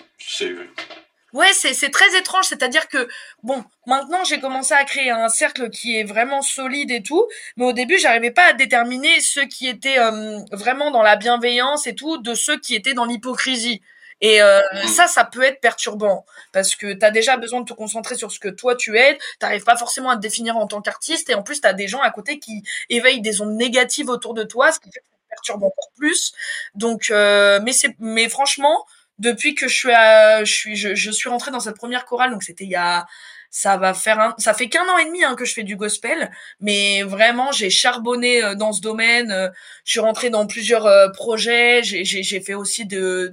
Ouais, 1.38 1.54
c'est 1.54 1.76
c'est 1.76 1.92
très 1.92 2.18
étrange, 2.18 2.46
c'est-à-dire 2.46 2.88
que 2.88 3.08
bon, 3.44 3.64
maintenant 3.86 4.24
j'ai 4.24 4.40
commencé 4.40 4.74
à 4.74 4.84
créer 4.86 5.12
un 5.12 5.30
cercle 5.30 5.70
qui 5.70 5.96
est 5.96 6.04
vraiment 6.04 6.42
solide 6.42 6.90
et 6.90 7.04
tout, 7.04 7.28
mais 7.58 7.66
au 7.66 7.74
début 7.74 8.00
j'arrivais 8.00 8.32
pas 8.32 8.48
à 8.48 8.54
déterminer 8.54 9.22
ceux 9.22 9.46
qui 9.46 9.68
étaient 9.68 10.00
euh, 10.00 10.40
vraiment 10.52 10.90
dans 10.90 11.04
la 11.04 11.16
bienveillance 11.16 11.86
et 11.86 11.94
tout 11.94 12.18
de 12.18 12.34
ceux 12.34 12.60
qui 12.60 12.74
étaient 12.74 12.96
dans 12.96 13.06
l'hypocrisie. 13.06 13.84
Et 14.20 14.42
euh, 14.42 14.62
mmh. 14.74 14.88
ça, 14.88 15.06
ça 15.06 15.26
peut 15.26 15.44
être 15.44 15.62
perturbant 15.62 16.26
parce 16.54 16.76
que 16.76 16.92
tu 16.92 17.06
as 17.06 17.12
déjà 17.12 17.38
besoin 17.38 17.62
de 17.62 17.66
te 17.66 17.74
concentrer 17.74 18.16
sur 18.16 18.32
ce 18.32 18.40
que 18.40 18.50
toi 18.50 18.76
tu 18.76 18.98
es, 18.98 19.20
t'arrives 19.38 19.64
pas 19.64 19.78
forcément 19.78 20.10
à 20.10 20.16
te 20.16 20.22
définir 20.22 20.58
en 20.58 20.66
tant 20.66 20.82
qu'artiste 20.82 21.30
et 21.30 21.36
en 21.36 21.44
plus 21.44 21.62
tu 21.62 21.68
as 21.68 21.74
des 21.74 21.88
gens 21.88 22.02
à 22.02 22.10
côté 22.10 22.40
qui 22.40 22.64
éveillent 22.90 23.22
des 23.22 23.42
ondes 23.42 23.56
négatives 23.56 24.10
autour 24.10 24.34
de 24.34 24.42
toi, 24.42 24.72
ce 24.72 24.80
qui 24.80 24.92
fait 24.92 25.02
que 25.02 25.06
ça 25.06 25.30
perturbe 25.30 25.64
encore 25.64 25.92
plus. 25.98 26.34
Donc, 26.74 27.12
euh, 27.12 27.60
mais 27.62 27.74
c'est, 27.74 27.96
mais 28.00 28.28
franchement, 28.28 28.88
depuis 29.20 29.56
que 29.56 29.68
je 29.68 29.76
suis 29.76 29.92
à, 29.92 30.44
je 30.44 30.54
suis 30.54 30.76
je, 30.76 30.96
je 30.96 31.12
suis 31.12 31.30
rentrée 31.30 31.52
dans 31.52 31.60
cette 31.60 31.76
première 31.78 32.06
chorale 32.06 32.32
donc 32.32 32.44
c'était 32.44 32.66
il 32.66 32.70
y 32.70 32.76
a 32.76 33.08
ça 33.50 33.78
va 33.78 33.94
faire 33.94 34.20
un, 34.20 34.36
ça 34.38 34.54
fait 34.54 34.70
qu'un 34.70 34.88
an 34.88 34.98
et 34.98 35.06
demi 35.06 35.24
hein, 35.24 35.36
que 35.36 35.46
je 35.46 35.54
fais 35.54 35.64
du 35.64 35.76
gospel, 35.76 36.32
mais 36.60 37.04
vraiment 37.04 37.52
j'ai 37.52 37.70
charbonné 37.70 38.44
euh, 38.44 38.56
dans 38.56 38.74
ce 38.74 38.82
domaine. 38.82 39.32
Euh, 39.32 39.50
je 39.84 39.92
suis 39.92 40.00
rentrée 40.00 40.30
dans 40.30 40.46
plusieurs 40.48 40.86
euh, 40.86 41.10
projets. 41.10 41.82
J'ai 41.84 42.42
fait 42.42 42.54
aussi 42.54 42.86
de, 42.86 43.32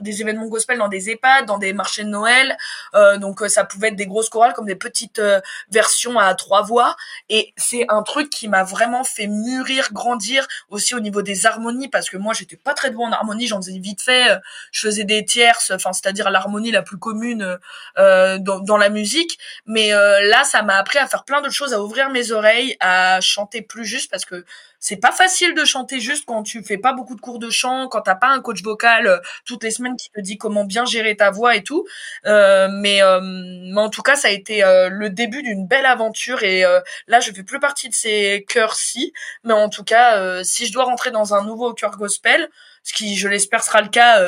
des 0.00 0.20
événements 0.20 0.46
gospel 0.46 0.78
dans 0.78 0.88
des 0.88 1.10
EHPAD, 1.10 1.46
dans 1.46 1.58
des 1.58 1.72
marchés 1.72 2.04
de 2.04 2.08
Noël. 2.08 2.56
donc 3.18 3.40
ça 3.48 3.64
pouvait 3.64 3.88
être 3.88 3.96
des 3.96 4.06
grosses 4.06 4.28
chorales 4.28 4.52
comme 4.52 4.66
des 4.66 4.76
petites 4.76 5.20
versions 5.70 6.18
à 6.18 6.34
trois 6.34 6.62
voix. 6.62 6.96
Et 7.28 7.52
c'est 7.56 7.86
un 7.88 8.02
truc 8.02 8.30
qui 8.30 8.48
m'a 8.48 8.62
vraiment 8.64 9.04
fait 9.04 9.26
mûrir, 9.26 9.92
grandir 9.92 10.46
aussi 10.70 10.94
au 10.94 11.00
niveau 11.00 11.22
des 11.22 11.46
harmonies 11.46 11.88
parce 11.88 12.08
que 12.10 12.16
moi 12.16 12.34
j'étais 12.34 12.56
pas 12.56 12.74
très 12.74 12.90
bon 12.90 13.06
en 13.06 13.12
harmonie, 13.12 13.46
j'en 13.46 13.60
faisais 13.60 13.78
vite 13.78 14.02
fait. 14.02 14.38
Je 14.70 14.80
faisais 14.80 15.04
des 15.04 15.24
tierces, 15.24 15.70
enfin 15.70 15.92
c'est-à-dire 15.92 16.30
l'harmonie 16.30 16.70
la 16.70 16.82
plus 16.82 16.98
commune 16.98 17.58
dans, 17.96 18.60
dans 18.60 18.76
la 18.76 18.88
musique 18.88 19.38
mais 19.66 19.92
euh, 19.92 20.20
là, 20.28 20.44
ça 20.44 20.62
m'a 20.62 20.76
appris 20.76 20.98
à 20.98 21.06
faire 21.06 21.24
plein 21.24 21.42
de 21.42 21.50
choses, 21.50 21.74
à 21.74 21.82
ouvrir 21.82 22.10
mes 22.10 22.30
oreilles, 22.30 22.76
à 22.80 23.20
chanter 23.20 23.62
plus 23.62 23.84
juste 23.84 24.10
parce 24.10 24.24
que 24.24 24.44
c'est 24.78 24.96
pas 24.96 25.10
facile 25.10 25.54
de 25.54 25.64
chanter 25.64 25.98
juste 25.98 26.24
quand 26.26 26.44
tu 26.44 26.62
fais 26.62 26.78
pas 26.78 26.92
beaucoup 26.92 27.16
de 27.16 27.20
cours 27.20 27.40
de 27.40 27.50
chant, 27.50 27.88
quand 27.88 28.02
t'as 28.02 28.14
pas 28.14 28.28
un 28.28 28.40
coach 28.40 28.62
vocal 28.62 29.06
euh, 29.08 29.18
toutes 29.44 29.64
les 29.64 29.72
semaines 29.72 29.96
qui 29.96 30.10
te 30.10 30.20
dit 30.20 30.38
comment 30.38 30.64
bien 30.64 30.84
gérer 30.84 31.16
ta 31.16 31.30
voix 31.30 31.56
et 31.56 31.64
tout. 31.64 31.84
Euh, 32.26 32.68
mais, 32.70 33.00
mais 33.20 33.80
en 33.80 33.90
tout 33.90 34.02
cas, 34.02 34.16
ça 34.16 34.28
a 34.28 34.30
été 34.30 34.62
le 34.90 35.10
début 35.10 35.42
d'une 35.42 35.66
belle 35.66 35.86
aventure 35.86 36.42
et 36.42 36.62
là, 37.06 37.20
je 37.20 37.32
fais 37.32 37.42
plus 37.42 37.60
partie 37.60 37.88
de 37.88 37.94
ces 37.94 38.44
chœurs-ci. 38.48 39.12
Mais 39.44 39.52
en 39.52 39.68
tout 39.68 39.84
cas, 39.84 40.42
si 40.44 40.66
je 40.66 40.72
dois 40.72 40.84
rentrer 40.84 41.10
dans 41.10 41.34
un 41.34 41.44
nouveau 41.44 41.74
chœur 41.74 41.96
gospel, 41.96 42.48
ce 42.82 42.92
qui, 42.92 43.16
je 43.16 43.28
l'espère, 43.28 43.64
sera 43.64 43.82
le 43.82 43.88
cas 43.88 44.20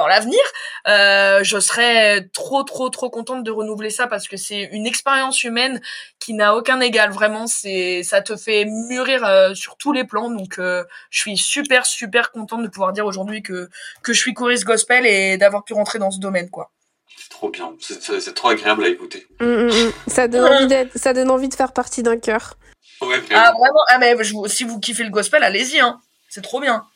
dans 0.00 0.06
l'avenir, 0.06 0.40
euh, 0.88 1.44
je 1.44 1.60
serais 1.60 2.28
trop 2.32 2.62
trop 2.62 2.88
trop 2.88 3.10
contente 3.10 3.44
de 3.44 3.50
renouveler 3.50 3.90
ça 3.90 4.06
parce 4.06 4.28
que 4.28 4.38
c'est 4.38 4.62
une 4.72 4.86
expérience 4.86 5.44
humaine 5.44 5.80
qui 6.18 6.32
n'a 6.32 6.56
aucun 6.56 6.80
égal. 6.80 7.10
Vraiment, 7.10 7.46
c'est 7.46 8.02
ça 8.02 8.22
te 8.22 8.36
fait 8.36 8.64
mûrir 8.64 9.24
euh, 9.24 9.54
sur 9.54 9.76
tous 9.76 9.92
les 9.92 10.04
plans. 10.04 10.30
Donc, 10.30 10.58
euh, 10.58 10.84
je 11.10 11.20
suis 11.20 11.36
super 11.36 11.84
super 11.84 12.32
contente 12.32 12.62
de 12.62 12.68
pouvoir 12.68 12.94
dire 12.94 13.04
aujourd'hui 13.04 13.42
que 13.42 13.68
que 14.02 14.14
je 14.14 14.18
suis 14.18 14.32
choriste 14.32 14.64
gospel 14.64 15.04
et 15.04 15.36
d'avoir 15.36 15.64
pu 15.64 15.74
rentrer 15.74 15.98
dans 15.98 16.10
ce 16.10 16.18
domaine, 16.18 16.48
quoi. 16.48 16.70
C'est 17.18 17.28
trop 17.28 17.50
bien, 17.50 17.74
c'est 17.80 18.34
trop 18.34 18.48
agréable 18.48 18.84
à 18.84 18.88
écouter. 18.88 19.26
Mm, 19.40 19.44
mm, 19.44 19.66
mm. 19.66 19.92
Ça 20.06 20.28
donne 20.28 20.50
envie 20.50 20.66
d'être, 20.66 20.96
ça 20.96 21.12
donne 21.12 21.30
envie 21.30 21.48
de 21.48 21.54
faire 21.54 21.72
partie 21.74 22.02
d'un 22.02 22.18
cœur. 22.18 22.54
Ouais, 23.02 23.20
ah 23.34 23.52
vraiment, 23.52 23.80
ah 23.88 23.98
mais 23.98 24.16
si 24.48 24.64
vous 24.64 24.80
kiffez 24.80 25.04
le 25.04 25.10
gospel, 25.10 25.42
allez-y, 25.42 25.80
hein. 25.80 26.00
C'est 26.30 26.42
trop 26.42 26.60
bien. 26.60 26.86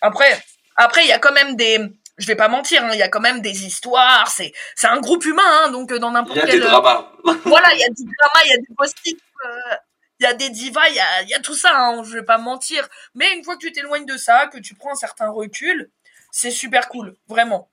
Après, 0.00 0.44
après, 0.76 1.04
il 1.04 1.08
y 1.08 1.12
a 1.12 1.18
quand 1.18 1.32
même 1.32 1.56
des, 1.56 1.78
je 2.18 2.26
vais 2.26 2.36
pas 2.36 2.48
mentir, 2.48 2.84
hein, 2.84 2.90
il 2.92 2.98
y 2.98 3.02
a 3.02 3.08
quand 3.08 3.20
même 3.20 3.40
des 3.40 3.66
histoires. 3.66 4.28
C'est, 4.28 4.52
c'est 4.74 4.86
un 4.86 5.00
groupe 5.00 5.24
humain, 5.24 5.42
hein, 5.46 5.70
donc 5.70 5.92
euh, 5.92 5.98
dans 5.98 6.10
n'importe 6.10 6.40
quel. 6.40 6.48
Il 6.48 6.52
y 6.52 6.62
a 6.62 6.64
des 6.64 6.70
dramas. 6.70 7.12
voilà, 7.44 7.74
il 7.74 7.80
y 7.80 7.84
a 7.84 7.88
des 7.88 8.04
dramas, 8.04 8.44
il 8.44 8.50
y 8.50 8.54
a 8.54 8.58
des 8.58 8.74
post 8.76 8.96
euh, 9.06 9.76
il 10.18 10.22
y 10.22 10.26
a 10.26 10.32
des 10.32 10.48
divas, 10.48 10.88
il 10.88 10.94
y 10.94 11.00
a, 11.00 11.22
y 11.24 11.34
a 11.34 11.40
tout 11.40 11.54
ça. 11.54 11.70
Hein, 11.74 12.02
je 12.04 12.12
vais 12.12 12.24
pas 12.24 12.38
mentir. 12.38 12.88
Mais 13.14 13.34
une 13.34 13.44
fois 13.44 13.56
que 13.56 13.60
tu 13.60 13.72
t'éloignes 13.72 14.06
de 14.06 14.16
ça, 14.16 14.46
que 14.46 14.58
tu 14.58 14.74
prends 14.74 14.92
un 14.92 14.96
certain 14.96 15.28
recul, 15.28 15.90
c'est 16.30 16.50
super 16.50 16.88
cool, 16.88 17.16
vraiment. 17.28 17.68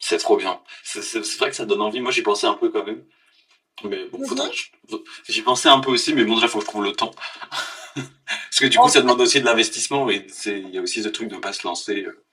C'est 0.00 0.18
trop 0.18 0.36
bien. 0.36 0.60
C'est, 0.82 1.02
c'est, 1.02 1.20
vrai 1.38 1.50
que 1.50 1.56
ça 1.56 1.66
donne 1.66 1.82
envie. 1.82 2.00
Moi, 2.00 2.10
j'y 2.10 2.22
pensais 2.22 2.46
un 2.46 2.54
peu 2.54 2.70
quand 2.70 2.84
même. 2.84 3.04
Mais 3.84 4.06
bon. 4.06 4.18
Mhm. 4.18 5.00
J'y 5.28 5.42
pensais 5.42 5.68
un 5.68 5.80
peu 5.80 5.90
aussi, 5.90 6.12
mais 6.14 6.24
bon, 6.24 6.34
déjà, 6.34 6.48
faut 6.48 6.58
que 6.58 6.64
je 6.64 6.70
trouve 6.70 6.84
le 6.84 6.92
temps. 6.92 7.12
Parce 7.94 8.58
que 8.58 8.66
du 8.66 8.78
coup, 8.78 8.88
ça 8.88 9.00
demande 9.00 9.20
aussi 9.20 9.40
de 9.40 9.44
l'investissement 9.44 10.08
et 10.10 10.26
il 10.46 10.70
y 10.70 10.78
a 10.78 10.82
aussi 10.82 11.02
ce 11.02 11.08
truc 11.08 11.28
de 11.28 11.36
pas 11.36 11.52
se 11.52 11.66
lancer. 11.66 12.04
Euh. 12.04 12.24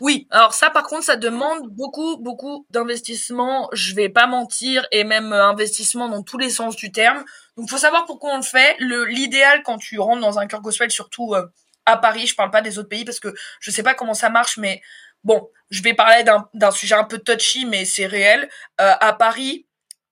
Oui, 0.00 0.26
alors 0.30 0.54
ça 0.54 0.70
par 0.70 0.82
contre 0.82 1.04
ça 1.04 1.14
demande 1.14 1.68
beaucoup 1.70 2.16
beaucoup 2.16 2.66
d'investissement, 2.70 3.68
je 3.72 3.94
vais 3.94 4.08
pas 4.08 4.26
mentir 4.26 4.84
et 4.90 5.04
même 5.04 5.32
euh, 5.32 5.46
investissement 5.46 6.08
dans 6.08 6.24
tous 6.24 6.38
les 6.38 6.50
sens 6.50 6.74
du 6.74 6.90
terme. 6.90 7.24
Donc 7.56 7.70
faut 7.70 7.78
savoir 7.78 8.04
pourquoi 8.04 8.32
on 8.32 8.38
le 8.38 8.42
fait. 8.42 8.74
Le 8.80 9.04
l'idéal 9.04 9.62
quand 9.62 9.78
tu 9.78 10.00
rentres 10.00 10.20
dans 10.20 10.40
un 10.40 10.48
cœur 10.48 10.62
gospel 10.62 10.90
surtout 10.90 11.32
euh, 11.34 11.46
à 11.86 11.96
Paris, 11.96 12.26
je 12.26 12.34
parle 12.34 12.50
pas 12.50 12.60
des 12.60 12.78
autres 12.78 12.88
pays 12.88 13.04
parce 13.04 13.20
que 13.20 13.32
je 13.60 13.70
sais 13.70 13.84
pas 13.84 13.94
comment 13.94 14.14
ça 14.14 14.30
marche 14.30 14.56
mais 14.56 14.82
bon, 15.24 15.48
je 15.70 15.82
vais 15.82 15.94
parler 15.94 16.24
d'un 16.54 16.70
sujet 16.70 16.94
un 16.94 17.04
peu 17.04 17.18
touchy, 17.18 17.66
mais 17.66 17.84
c'est 17.84 18.06
réel. 18.06 18.48
Euh, 18.80 18.94
à 19.00 19.12
Paris, 19.12 19.66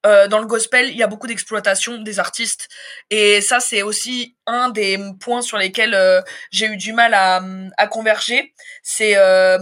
euh, 0.05 0.29
dans 0.29 0.39
le 0.39 0.47
gospel, 0.47 0.91
il 0.91 0.97
y 0.97 1.03
a 1.03 1.07
beaucoup 1.07 1.27
d'exploitation 1.27 1.99
des 1.99 2.19
artistes. 2.19 2.69
Et 3.11 3.41
ça, 3.41 3.61
c'est 3.61 3.83
aussi 3.83 4.37
un 4.47 4.69
des 4.69 4.99
points 5.21 5.43
sur 5.43 5.59
lesquels 5.59 5.95
euh, 5.95 6.21
j'ai 6.51 6.67
eu 6.67 6.77
du 6.77 6.93
mal 6.93 7.15
à, 7.15 7.87
converger. 7.89 8.53
C'est 8.83 9.17
euh, 9.17 9.59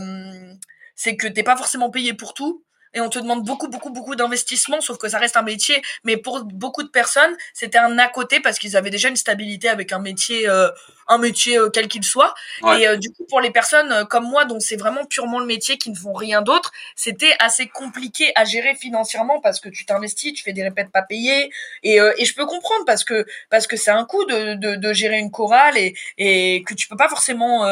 c'est 0.97 1.17
que 1.17 1.29
t'es 1.29 1.43
pas 1.43 1.57
forcément 1.57 1.91
payé 1.91 2.15
pour 2.15 2.35
tout 2.35 2.65
et 2.95 3.01
on 3.01 3.09
te 3.09 3.19
demande 3.19 3.45
beaucoup, 3.45 3.69
beaucoup, 3.69 3.91
beaucoup 3.91 4.15
d'investissement, 4.15 4.81
sauf 4.81 4.99
que 4.99 5.09
ça 5.09 5.19
reste 5.19 5.37
un 5.37 5.43
métier. 5.43 5.83
Mais 6.05 6.17
pour 6.17 6.45
beaucoup 6.45 6.83
de 6.83 6.89
personnes, 6.89 7.37
c'était 7.53 7.79
un 7.79 7.99
à 7.99 8.09
côté 8.09 8.41
parce 8.41 8.59
qu'ils 8.59 8.77
avaient 8.77 8.91
déjà 8.91 9.09
une 9.09 9.17
stabilité 9.17 9.69
avec 9.69 9.93
un 9.93 9.99
métier, 9.99 10.49
euh, 10.49 10.71
un 11.09 11.19
métier 11.19 11.59
euh, 11.59 11.69
quel 11.71 11.89
qu'il 11.89 12.05
soit. 12.05 12.35
Et 12.79 12.87
euh, 12.87 12.97
du 12.97 13.11
coup, 13.13 13.25
pour 13.29 13.41
les 13.41 13.51
personnes 13.51 14.07
comme 14.09 14.25
moi, 14.29 14.45
dont 14.45 14.61
c'est 14.61 14.77
vraiment 14.77 15.05
purement 15.05 15.41
le 15.41 15.47
métier, 15.47 15.77
qui 15.77 15.91
ne 15.91 15.97
font 15.97 16.13
rien 16.13 16.43
d'autre, 16.43 16.73
c'était 16.95 17.35
assez 17.41 17.67
compliqué 17.67 18.33
à 18.37 18.45
gérer 18.45 18.75
financièrement 18.75 19.41
parce 19.41 19.61
que 19.61 19.69
tu 19.69 19.85
t'investis, 19.85 20.33
tu 20.33 20.45
fais 20.45 20.53
des 20.53 20.63
répètes 20.63 20.91
pas 20.91 21.03
payées. 21.03 21.51
Et, 21.83 21.97
et 21.97 22.25
je 22.25 22.35
peux 22.35 22.47
comprendre 22.47 22.85
parce 22.87 23.05
que 23.05 23.27
parce 23.51 23.67
que 23.67 23.77
c'est 23.77 23.91
un 23.91 24.05
coût 24.05 24.25
de, 24.25 24.55
de, 24.55 24.77
de, 24.77 24.93
gérer 24.93 25.19
une 25.19 25.31
chorale 25.31 25.77
et, 25.77 25.95
et 26.19 26.63
que 26.63 26.75
tu 26.75 26.87
peux 26.89 26.97
pas 26.97 27.09
forcément 27.09 27.65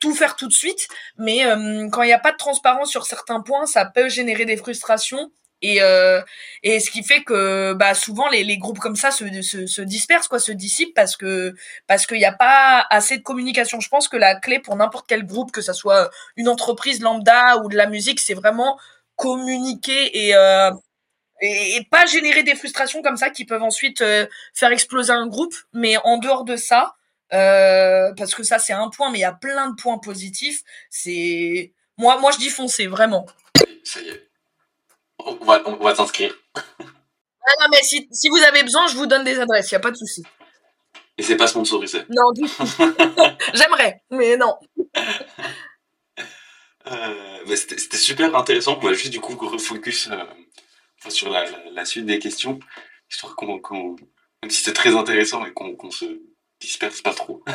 tout 0.00 0.14
faire 0.14 0.36
tout 0.36 0.48
de 0.48 0.52
suite, 0.52 0.88
mais 1.18 1.44
euh, 1.46 1.88
quand 1.90 2.02
il 2.02 2.06
n'y 2.06 2.12
a 2.12 2.18
pas 2.18 2.32
de 2.32 2.36
transparence 2.36 2.90
sur 2.90 3.06
certains 3.06 3.40
points, 3.42 3.66
ça 3.66 3.84
peut 3.84 4.08
générer 4.08 4.44
des 4.46 4.56
frustrations. 4.56 5.30
Et, 5.62 5.82
euh, 5.82 6.22
et 6.62 6.80
ce 6.80 6.90
qui 6.90 7.02
fait 7.04 7.22
que 7.22 7.74
bah 7.74 7.92
souvent 7.94 8.28
les, 8.30 8.44
les 8.44 8.56
groupes 8.56 8.78
comme 8.78 8.96
ça 8.96 9.10
se, 9.10 9.42
se, 9.42 9.66
se 9.66 9.82
dispersent 9.82 10.26
quoi 10.26 10.38
se 10.38 10.52
dissipent 10.52 10.94
parce 10.94 11.18
que 11.18 11.54
parce 11.86 12.06
qu'il 12.06 12.16
n'y 12.16 12.24
a 12.24 12.32
pas 12.32 12.86
assez 12.88 13.18
de 13.18 13.22
communication 13.22 13.78
je 13.78 13.90
pense 13.90 14.08
que 14.08 14.16
la 14.16 14.36
clé 14.36 14.58
pour 14.58 14.74
n'importe 14.76 15.04
quel 15.06 15.26
groupe 15.26 15.52
que 15.52 15.60
ça 15.60 15.74
soit 15.74 16.10
une 16.36 16.48
entreprise 16.48 17.02
lambda 17.02 17.58
ou 17.58 17.68
de 17.68 17.76
la 17.76 17.86
musique 17.86 18.20
c'est 18.20 18.32
vraiment 18.32 18.78
communiquer 19.16 20.28
et, 20.28 20.34
euh, 20.34 20.70
et, 21.42 21.76
et 21.76 21.84
pas 21.90 22.06
générer 22.06 22.42
des 22.42 22.54
frustrations 22.54 23.02
comme 23.02 23.18
ça 23.18 23.28
qui 23.28 23.44
peuvent 23.44 23.62
ensuite 23.62 24.00
euh, 24.00 24.26
faire 24.54 24.72
exploser 24.72 25.12
un 25.12 25.26
groupe 25.26 25.54
mais 25.74 25.96
en 26.04 26.16
dehors 26.16 26.44
de 26.44 26.56
ça 26.56 26.94
euh, 27.32 28.12
parce 28.16 28.34
que 28.34 28.42
ça 28.42 28.58
c'est 28.58 28.72
un 28.72 28.88
point, 28.88 29.10
mais 29.10 29.18
il 29.18 29.22
y 29.22 29.24
a 29.24 29.32
plein 29.32 29.70
de 29.70 29.80
points 29.80 29.98
positifs. 29.98 30.62
C'est 30.90 31.72
moi, 31.98 32.18
moi 32.18 32.32
je 32.32 32.38
dis 32.38 32.50
foncer 32.50 32.86
vraiment. 32.86 33.26
Ça 33.84 34.00
y 34.00 34.08
est, 34.08 34.28
on 35.18 35.34
va, 35.44 35.62
on 35.66 35.76
va 35.76 35.94
s'inscrire. 35.94 36.34
Ah 36.54 37.52
non 37.60 37.66
mais 37.70 37.82
si, 37.82 38.08
si, 38.12 38.28
vous 38.28 38.42
avez 38.42 38.62
besoin, 38.62 38.86
je 38.88 38.96
vous 38.96 39.06
donne 39.06 39.24
des 39.24 39.38
adresses, 39.38 39.70
il 39.70 39.74
y 39.74 39.76
a 39.76 39.80
pas 39.80 39.90
de 39.90 39.96
souci. 39.96 40.22
Et 41.18 41.22
c'est 41.22 41.36
pas 41.36 41.46
sponsorisé. 41.46 42.02
Non, 42.08 42.32
du 42.32 42.42
tout. 42.42 42.64
J'aimerais, 43.54 44.02
mais 44.10 44.36
non. 44.36 44.56
Euh, 46.86 47.56
C'était 47.56 47.96
super 47.96 48.34
intéressant. 48.34 48.78
On 48.80 48.86
va 48.86 48.94
juste 48.94 49.10
du 49.10 49.20
coup 49.20 49.36
refocus 49.36 50.08
euh, 50.10 51.10
sur 51.10 51.30
la, 51.30 51.44
la, 51.44 51.70
la, 51.72 51.84
suite 51.84 52.06
des 52.06 52.18
questions, 52.18 52.58
histoire 53.10 53.36
qu'on, 53.36 53.58
qu 53.58 53.74
même 54.42 54.50
si 54.50 54.62
c'est 54.62 54.72
très 54.72 54.96
intéressant 54.96 55.44
et 55.44 55.52
qu'on 55.52 55.76
qu 55.76 55.90
se 55.90 56.06
disperse 56.60 57.02
pas 57.02 57.14
trop. 57.14 57.42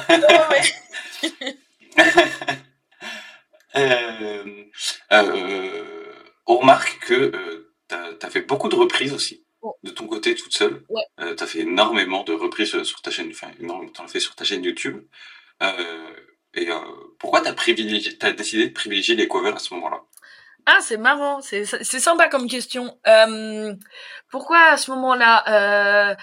euh, 3.76 4.63
euh, 5.12 6.13
on 6.48 6.58
remarque 6.58 7.00
que 7.06 7.13
euh, 7.13 7.70
tu 7.89 8.26
as, 8.26 8.30
fait 8.30 8.41
beaucoup 8.41 8.70
de 8.70 8.76
reprises 8.76 9.13
aussi, 9.13 9.46
de 9.84 9.91
ton 9.91 10.08
côté 10.08 10.36
toute 10.36 10.54
seule. 10.54 10.84
Ouais. 10.89 11.04
Euh, 11.20 11.36
tu 11.36 11.44
as 11.44 11.48
fait 11.48 11.60
énormément 11.60 12.24
de 12.24 12.34
reprises 12.34 12.84
sur 12.84 13.02
ta 13.02 13.12
chaîne, 13.12 13.30
enfin 13.32 13.52
énormément, 13.60 13.91
as 14.00 14.08
fait 14.08 14.20
sur 14.20 14.36
ta 14.36 14.44
chaîne 14.44 14.63
YouTube. 14.63 15.04
Euh, 15.63 16.15
et 16.54 16.70
euh, 16.70 16.80
pourquoi 17.20 17.41
tu 17.41 17.48
as, 17.48 18.28
as 18.28 18.32
décidé 18.32 18.68
de 18.68 18.74
privilégier 18.74 19.15
les 19.15 19.28
covers 19.28 19.56
à 19.56 19.60
ce 19.60 19.74
moment-là? 19.74 20.02
Ah, 20.67 20.80
c'est 20.82 20.97
marrant, 20.97 21.41
c'est 21.41 21.65
sympa 21.65 22.28
comme 22.28 22.47
question. 22.47 22.97
Euh, 23.08 23.75
pourquoi 24.30 24.71
à 24.71 24.78
ce 24.78 24.89
moment-là 24.91 26.12
euh, 26.12 26.15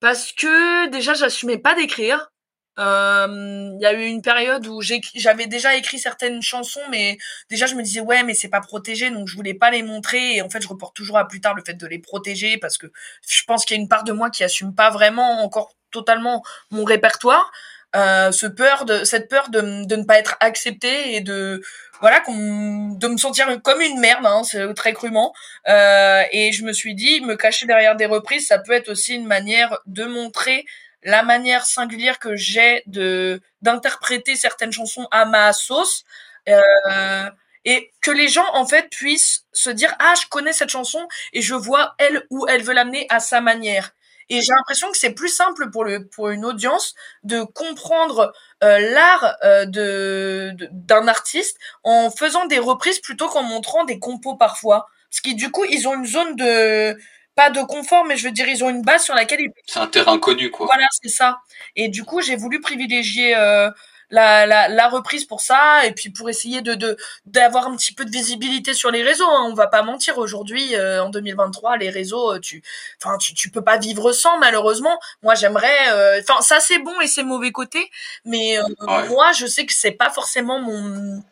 Parce 0.00 0.32
que 0.32 0.88
déjà, 0.88 1.12
j'assumais 1.14 1.58
pas 1.58 1.74
d'écrire. 1.74 2.32
Il 2.78 2.82
euh, 2.84 3.76
y 3.80 3.84
a 3.84 3.92
eu 3.92 4.06
une 4.06 4.22
période 4.22 4.66
où 4.66 4.80
j'avais 4.80 5.46
déjà 5.46 5.76
écrit 5.76 5.98
certaines 5.98 6.40
chansons, 6.40 6.80
mais 6.90 7.18
déjà 7.50 7.66
je 7.66 7.74
me 7.74 7.82
disais 7.82 8.00
ouais, 8.00 8.22
mais 8.22 8.32
c'est 8.32 8.48
pas 8.48 8.62
protégé, 8.62 9.10
donc 9.10 9.28
je 9.28 9.36
voulais 9.36 9.52
pas 9.52 9.70
les 9.70 9.82
montrer. 9.82 10.36
Et 10.36 10.42
en 10.42 10.48
fait, 10.48 10.62
je 10.62 10.68
reporte 10.68 10.96
toujours 10.96 11.18
à 11.18 11.28
plus 11.28 11.42
tard 11.42 11.54
le 11.54 11.62
fait 11.64 11.74
de 11.74 11.86
les 11.86 11.98
protéger 11.98 12.56
parce 12.56 12.78
que 12.78 12.86
je 13.28 13.44
pense 13.44 13.66
qu'il 13.66 13.76
y 13.76 13.80
a 13.80 13.82
une 13.82 13.88
part 13.88 14.04
de 14.04 14.12
moi 14.12 14.30
qui 14.30 14.42
assume 14.42 14.74
pas 14.74 14.88
vraiment 14.88 15.44
encore 15.44 15.76
totalement 15.90 16.42
mon 16.70 16.84
répertoire. 16.84 17.52
Euh, 17.94 18.32
ce 18.32 18.46
peur 18.46 18.86
de 18.86 19.04
cette 19.04 19.28
peur 19.28 19.50
de, 19.50 19.84
de 19.84 19.96
ne 19.96 20.04
pas 20.04 20.18
être 20.18 20.36
accepté 20.40 21.14
et 21.14 21.20
de 21.20 21.62
voilà 22.02 22.20
de 22.26 23.08
me 23.08 23.16
sentir 23.16 23.46
comme 23.62 23.80
une 23.80 23.98
merde 24.00 24.26
hein, 24.26 24.42
c'est 24.44 24.74
très 24.74 24.92
crûment. 24.92 25.32
Euh, 25.68 26.22
et 26.32 26.52
je 26.52 26.64
me 26.64 26.72
suis 26.74 26.94
dit 26.94 27.20
me 27.22 27.36
cacher 27.36 27.66
derrière 27.66 27.96
des 27.96 28.06
reprises 28.06 28.48
ça 28.48 28.58
peut 28.58 28.72
être 28.72 28.90
aussi 28.90 29.14
une 29.14 29.26
manière 29.26 29.78
de 29.86 30.04
montrer 30.04 30.66
la 31.04 31.22
manière 31.22 31.64
singulière 31.64 32.18
que 32.18 32.36
j'ai 32.36 32.82
de 32.86 33.40
d'interpréter 33.62 34.36
certaines 34.36 34.72
chansons 34.72 35.08
à 35.10 35.24
ma 35.24 35.52
sauce. 35.52 36.04
Euh, 36.48 37.30
et 37.64 37.92
que 38.00 38.10
les 38.10 38.26
gens 38.28 38.46
en 38.54 38.66
fait 38.66 38.90
puissent 38.90 39.44
se 39.52 39.70
dire 39.70 39.94
ah 40.00 40.14
je 40.20 40.26
connais 40.28 40.52
cette 40.52 40.70
chanson 40.70 41.06
et 41.32 41.40
je 41.42 41.54
vois 41.54 41.94
elle 41.98 42.26
où 42.30 42.46
elle 42.48 42.62
veut 42.64 42.72
l'amener 42.74 43.06
à 43.08 43.20
sa 43.20 43.40
manière 43.40 43.92
et 44.28 44.40
j'ai 44.40 44.52
l'impression 44.52 44.90
que 44.90 44.96
c'est 44.96 45.12
plus 45.12 45.28
simple 45.28 45.70
pour 45.70 45.84
le 45.84 46.06
pour 46.06 46.30
une 46.30 46.44
audience 46.44 46.94
de 47.22 47.42
comprendre 47.42 48.32
euh, 48.62 48.78
l'art 48.78 49.36
euh, 49.44 49.64
de 49.66 50.56
d'un 50.70 51.08
artiste 51.08 51.58
en 51.84 52.10
faisant 52.10 52.46
des 52.46 52.58
reprises 52.58 53.00
plutôt 53.00 53.28
qu'en 53.28 53.42
montrant 53.42 53.84
des 53.84 53.98
compos 53.98 54.36
parfois. 54.36 54.86
Parce 55.10 55.20
que 55.20 55.34
du 55.34 55.50
coup, 55.50 55.64
ils 55.66 55.86
ont 55.86 55.94
une 55.94 56.06
zone 56.06 56.36
de 56.36 56.96
pas 57.34 57.50
de 57.50 57.62
confort, 57.62 58.04
mais 58.04 58.16
je 58.16 58.24
veux 58.24 58.32
dire, 58.32 58.48
ils 58.48 58.62
ont 58.62 58.70
une 58.70 58.82
base 58.82 59.04
sur 59.04 59.14
laquelle 59.14 59.40
ils. 59.40 59.50
C'est 59.66 59.78
un 59.78 59.86
terrain 59.86 60.18
connu, 60.18 60.50
quoi. 60.50 60.66
Voilà, 60.66 60.86
c'est 60.90 61.08
ça. 61.08 61.38
Et 61.76 61.88
du 61.88 62.04
coup, 62.04 62.20
j'ai 62.20 62.36
voulu 62.36 62.60
privilégier 62.60 63.36
euh, 63.36 63.70
la, 64.12 64.46
la, 64.46 64.68
la, 64.68 64.88
reprise 64.88 65.24
pour 65.24 65.40
ça 65.40 65.84
et 65.86 65.92
puis 65.92 66.10
pour 66.10 66.28
essayer 66.28 66.60
de 66.60 66.96
d'avoir 67.26 67.66
un 67.66 67.74
petit 67.74 67.92
peu 67.92 68.04
de 68.04 68.10
visibilité 68.10 68.74
sur 68.74 68.90
les 68.90 69.02
réseaux. 69.02 69.28
Hein. 69.28 69.48
On 69.50 69.54
va 69.54 69.66
pas 69.66 69.82
mentir 69.82 70.18
aujourd'hui 70.18 70.76
euh, 70.76 71.02
en 71.02 71.08
2023 71.08 71.78
les 71.78 71.90
réseaux 71.90 72.34
euh, 72.34 72.38
tu 72.38 72.62
enfin 73.02 73.16
tu, 73.18 73.34
tu 73.34 73.50
peux 73.50 73.64
pas 73.64 73.78
vivre 73.78 74.12
sans 74.12 74.38
malheureusement. 74.38 75.00
Moi 75.22 75.34
j'aimerais 75.34 75.90
euh, 75.90 76.20
enfin 76.20 76.42
ça 76.42 76.60
c'est 76.60 76.78
bon 76.78 77.00
et 77.00 77.06
c'est 77.06 77.24
mauvais 77.24 77.50
côté 77.50 77.90
mais 78.24 78.60
ouais. 78.60 79.08
moi 79.08 79.32
je 79.32 79.46
sais 79.46 79.66
que 79.66 79.72
c'est 79.72 79.92
pas 79.92 80.10
forcément 80.10 80.60
mon 80.60 81.22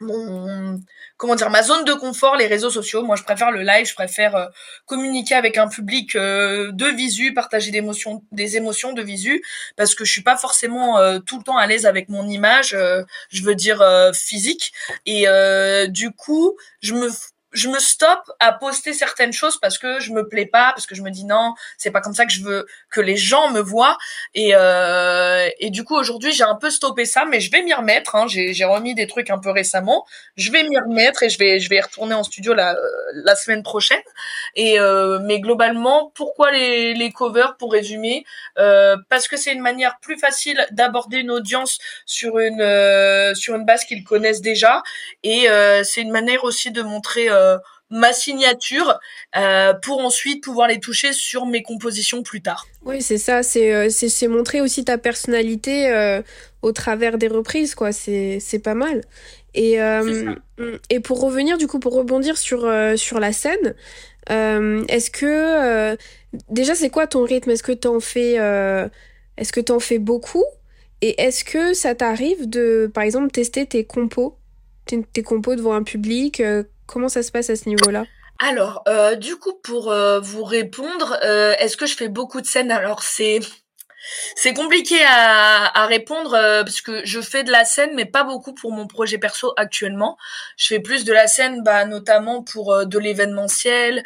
mon 0.00 0.80
comment 1.16 1.34
dire 1.34 1.50
ma 1.50 1.62
zone 1.62 1.84
de 1.84 1.92
confort 1.92 2.36
les 2.36 2.46
réseaux 2.46 2.70
sociaux. 2.70 3.02
Moi 3.04 3.16
je 3.16 3.22
préfère 3.22 3.50
le 3.50 3.62
live 3.62 3.86
je 3.86 3.94
préfère 3.94 4.36
euh, 4.36 4.46
communiquer 4.86 5.34
avec 5.34 5.58
un 5.58 5.68
public 5.68 6.14
euh, 6.16 6.70
de 6.72 6.86
visu 6.86 7.34
partager 7.34 7.70
des 7.70 7.78
émotions 7.78 8.22
des 8.32 8.56
émotions 8.56 8.92
de 8.92 9.02
visu 9.02 9.42
parce 9.76 9.94
que 9.94 10.04
je 10.04 10.12
suis 10.12 10.22
pas 10.22 10.36
forcément 10.36 10.98
euh, 10.98 11.18
tout 11.18 11.38
le 11.38 11.44
temps 11.44 11.56
à 11.56 11.66
l'aise 11.66 11.86
avec 11.86 12.08
mon 12.08 12.28
image 12.28 12.76
je 13.30 13.42
veux 13.42 13.54
dire 13.54 13.82
physique. 14.14 14.72
Et 15.06 15.26
du 15.88 16.10
coup 16.12 16.56
je 16.80 16.94
me 16.94 17.08
je 17.52 17.68
me 17.68 17.78
stoppe 17.78 18.30
à 18.40 18.52
poster 18.52 18.92
certaines 18.92 19.32
choses 19.32 19.58
parce 19.58 19.78
que 19.78 20.00
je 20.00 20.12
me 20.12 20.28
plais 20.28 20.46
pas, 20.46 20.72
parce 20.72 20.86
que 20.86 20.94
je 20.94 21.02
me 21.02 21.10
dis 21.10 21.24
non, 21.24 21.54
c'est 21.76 21.90
pas 21.90 22.00
comme 22.00 22.14
ça 22.14 22.26
que 22.26 22.32
je 22.32 22.42
veux 22.42 22.66
que 22.90 23.00
les 23.00 23.16
gens 23.16 23.50
me 23.50 23.60
voient. 23.60 23.96
Et, 24.34 24.50
euh, 24.54 25.48
et 25.58 25.70
du 25.70 25.84
coup 25.84 25.96
aujourd'hui 25.96 26.32
j'ai 26.32 26.44
un 26.44 26.56
peu 26.56 26.70
stoppé 26.70 27.04
ça, 27.04 27.24
mais 27.24 27.40
je 27.40 27.50
vais 27.50 27.62
m'y 27.62 27.72
remettre. 27.74 28.14
Hein. 28.14 28.26
J'ai 28.28 28.64
remis 28.64 28.94
des 28.94 29.06
trucs 29.06 29.30
un 29.30 29.38
peu 29.38 29.50
récemment. 29.50 30.06
Je 30.36 30.50
vais 30.52 30.62
m'y 30.64 30.78
remettre 30.78 31.22
et 31.22 31.28
je 31.28 31.38
vais 31.38 31.60
je 31.60 31.68
vais 31.68 31.76
y 31.76 31.80
retourner 31.80 32.14
en 32.14 32.22
studio 32.22 32.54
la 32.54 32.76
la 33.14 33.34
semaine 33.36 33.62
prochaine. 33.62 34.02
Et 34.54 34.78
euh, 34.78 35.18
mais 35.22 35.40
globalement, 35.40 36.12
pourquoi 36.14 36.50
les 36.52 36.94
les 36.94 37.12
covers 37.12 37.56
pour 37.56 37.72
résumer 37.72 38.24
euh, 38.58 38.96
Parce 39.08 39.28
que 39.28 39.36
c'est 39.36 39.52
une 39.52 39.60
manière 39.60 39.98
plus 40.00 40.18
facile 40.18 40.66
d'aborder 40.70 41.18
une 41.18 41.30
audience 41.30 41.78
sur 42.06 42.38
une 42.38 42.60
euh, 42.60 43.34
sur 43.34 43.54
une 43.54 43.64
base 43.64 43.84
qu'ils 43.84 44.04
connaissent 44.04 44.40
déjà, 44.40 44.82
et 45.22 45.48
euh, 45.48 45.82
c'est 45.84 46.02
une 46.02 46.10
manière 46.10 46.44
aussi 46.44 46.70
de 46.70 46.82
montrer 46.82 47.28
euh, 47.30 47.47
ma 47.90 48.12
signature 48.12 48.98
euh, 49.36 49.72
pour 49.74 50.00
ensuite 50.00 50.44
pouvoir 50.44 50.68
les 50.68 50.78
toucher 50.78 51.12
sur 51.12 51.46
mes 51.46 51.62
compositions 51.62 52.22
plus 52.22 52.42
tard. 52.42 52.66
Oui, 52.84 53.00
c'est 53.00 53.18
ça, 53.18 53.42
c'est 53.42 53.74
euh, 53.74 53.88
c'est 53.90 54.28
montrer 54.28 54.60
aussi 54.60 54.84
ta 54.84 54.98
personnalité 54.98 55.90
euh, 55.90 56.22
au 56.62 56.72
travers 56.72 57.18
des 57.18 57.28
reprises, 57.28 57.74
quoi. 57.74 57.92
C'est 57.92 58.62
pas 58.62 58.74
mal. 58.74 59.02
Et, 59.54 59.78
mm, 59.78 60.36
et 60.90 61.00
pour 61.00 61.20
revenir, 61.20 61.58
du 61.58 61.66
coup, 61.66 61.78
pour 61.78 61.94
rebondir 61.94 62.36
sur, 62.36 62.70
sur 62.96 63.20
la 63.20 63.32
scène, 63.32 63.74
est-ce 64.28 65.10
que. 65.10 65.96
déjà, 66.50 66.74
c'est 66.74 66.90
quoi 66.90 67.06
ton 67.06 67.24
rythme? 67.24 67.50
Est-ce 67.50 67.62
que 67.62 67.72
t'en 67.72 68.00
fais, 68.00 68.34
est-ce 69.36 69.52
que 69.52 69.60
t'en 69.60 69.80
fais 69.80 69.98
beaucoup? 69.98 70.44
Et 71.00 71.22
est-ce 71.22 71.44
que 71.44 71.74
ça 71.74 71.94
t'arrive 71.94 72.48
de, 72.48 72.90
par 72.92 73.04
exemple, 73.04 73.30
tester 73.30 73.66
tes 73.66 73.84
compos? 73.84 74.36
Tes, 74.84 75.02
tes 75.02 75.22
compos 75.22 75.54
devant 75.54 75.74
un 75.74 75.84
public 75.84 76.42
Comment 76.88 77.10
ça 77.10 77.22
se 77.22 77.30
passe 77.30 77.50
à 77.50 77.56
ce 77.56 77.68
niveau-là? 77.68 78.06
Alors, 78.40 78.82
euh, 78.88 79.14
du 79.14 79.36
coup, 79.36 79.52
pour 79.62 79.90
euh, 79.92 80.20
vous 80.20 80.42
répondre, 80.42 81.18
euh, 81.22 81.54
est-ce 81.58 81.76
que 81.76 81.86
je 81.86 81.94
fais 81.94 82.08
beaucoup 82.08 82.40
de 82.40 82.46
scènes? 82.46 82.70
Alors, 82.70 83.02
c'est 83.02 83.40
C'est 84.36 84.54
compliqué 84.54 84.96
à, 85.06 85.82
à 85.82 85.86
répondre 85.86 86.30
parce 86.30 86.80
que 86.80 87.04
je 87.04 87.20
fais 87.20 87.44
de 87.44 87.50
la 87.50 87.64
scène, 87.66 87.90
mais 87.94 88.06
pas 88.06 88.24
beaucoup 88.24 88.54
pour 88.54 88.72
mon 88.72 88.86
projet 88.86 89.18
perso 89.18 89.52
actuellement. 89.58 90.16
Je 90.56 90.68
fais 90.68 90.80
plus 90.80 91.04
de 91.04 91.12
la 91.12 91.26
scène, 91.26 91.62
bah, 91.62 91.84
notamment 91.84 92.42
pour 92.42 92.86
de 92.86 92.98
l'événementiel, 92.98 94.02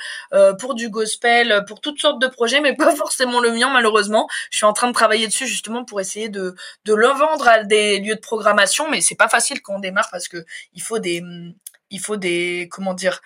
pour 0.59 0.75
du 0.75 0.89
gospel, 0.89 1.65
pour 1.69 1.81
toutes 1.81 2.01
sortes 2.01 2.21
de 2.21 2.27
projets, 2.27 2.61
mais 2.61 2.75
pas 2.77 2.97
forcément 2.97 3.39
le 3.39 3.53
mien 3.53 3.71
malheureusement. 3.73 4.27
Je 4.51 4.57
suis 4.57 4.67
en 4.67 4.73
train 4.73 4.89
de 4.89 4.95
travailler 4.95 5.27
dessus 5.29 5.47
justement 5.47 5.85
pour 5.85 6.01
essayer 6.01 6.31
de 6.31 6.57
de 6.87 6.95
le 6.95 7.09
vendre 7.09 7.47
à 7.47 7.63
des 7.63 8.01
lieux 8.01 8.17
de 8.17 8.21
programmation, 8.21 8.91
mais 8.91 9.01
c'est 9.03 9.15
pas 9.15 9.29
facile 9.29 9.61
quand 9.63 9.77
on 9.77 9.81
démarre 9.81 10.09
parce 10.11 10.27
que 10.27 10.45
il 10.75 10.83
faut 10.83 10.99
des 10.99 11.23
il 11.93 12.01
faut 12.01 12.17
des 12.17 12.69
comment 12.71 12.95
dire 12.95 13.21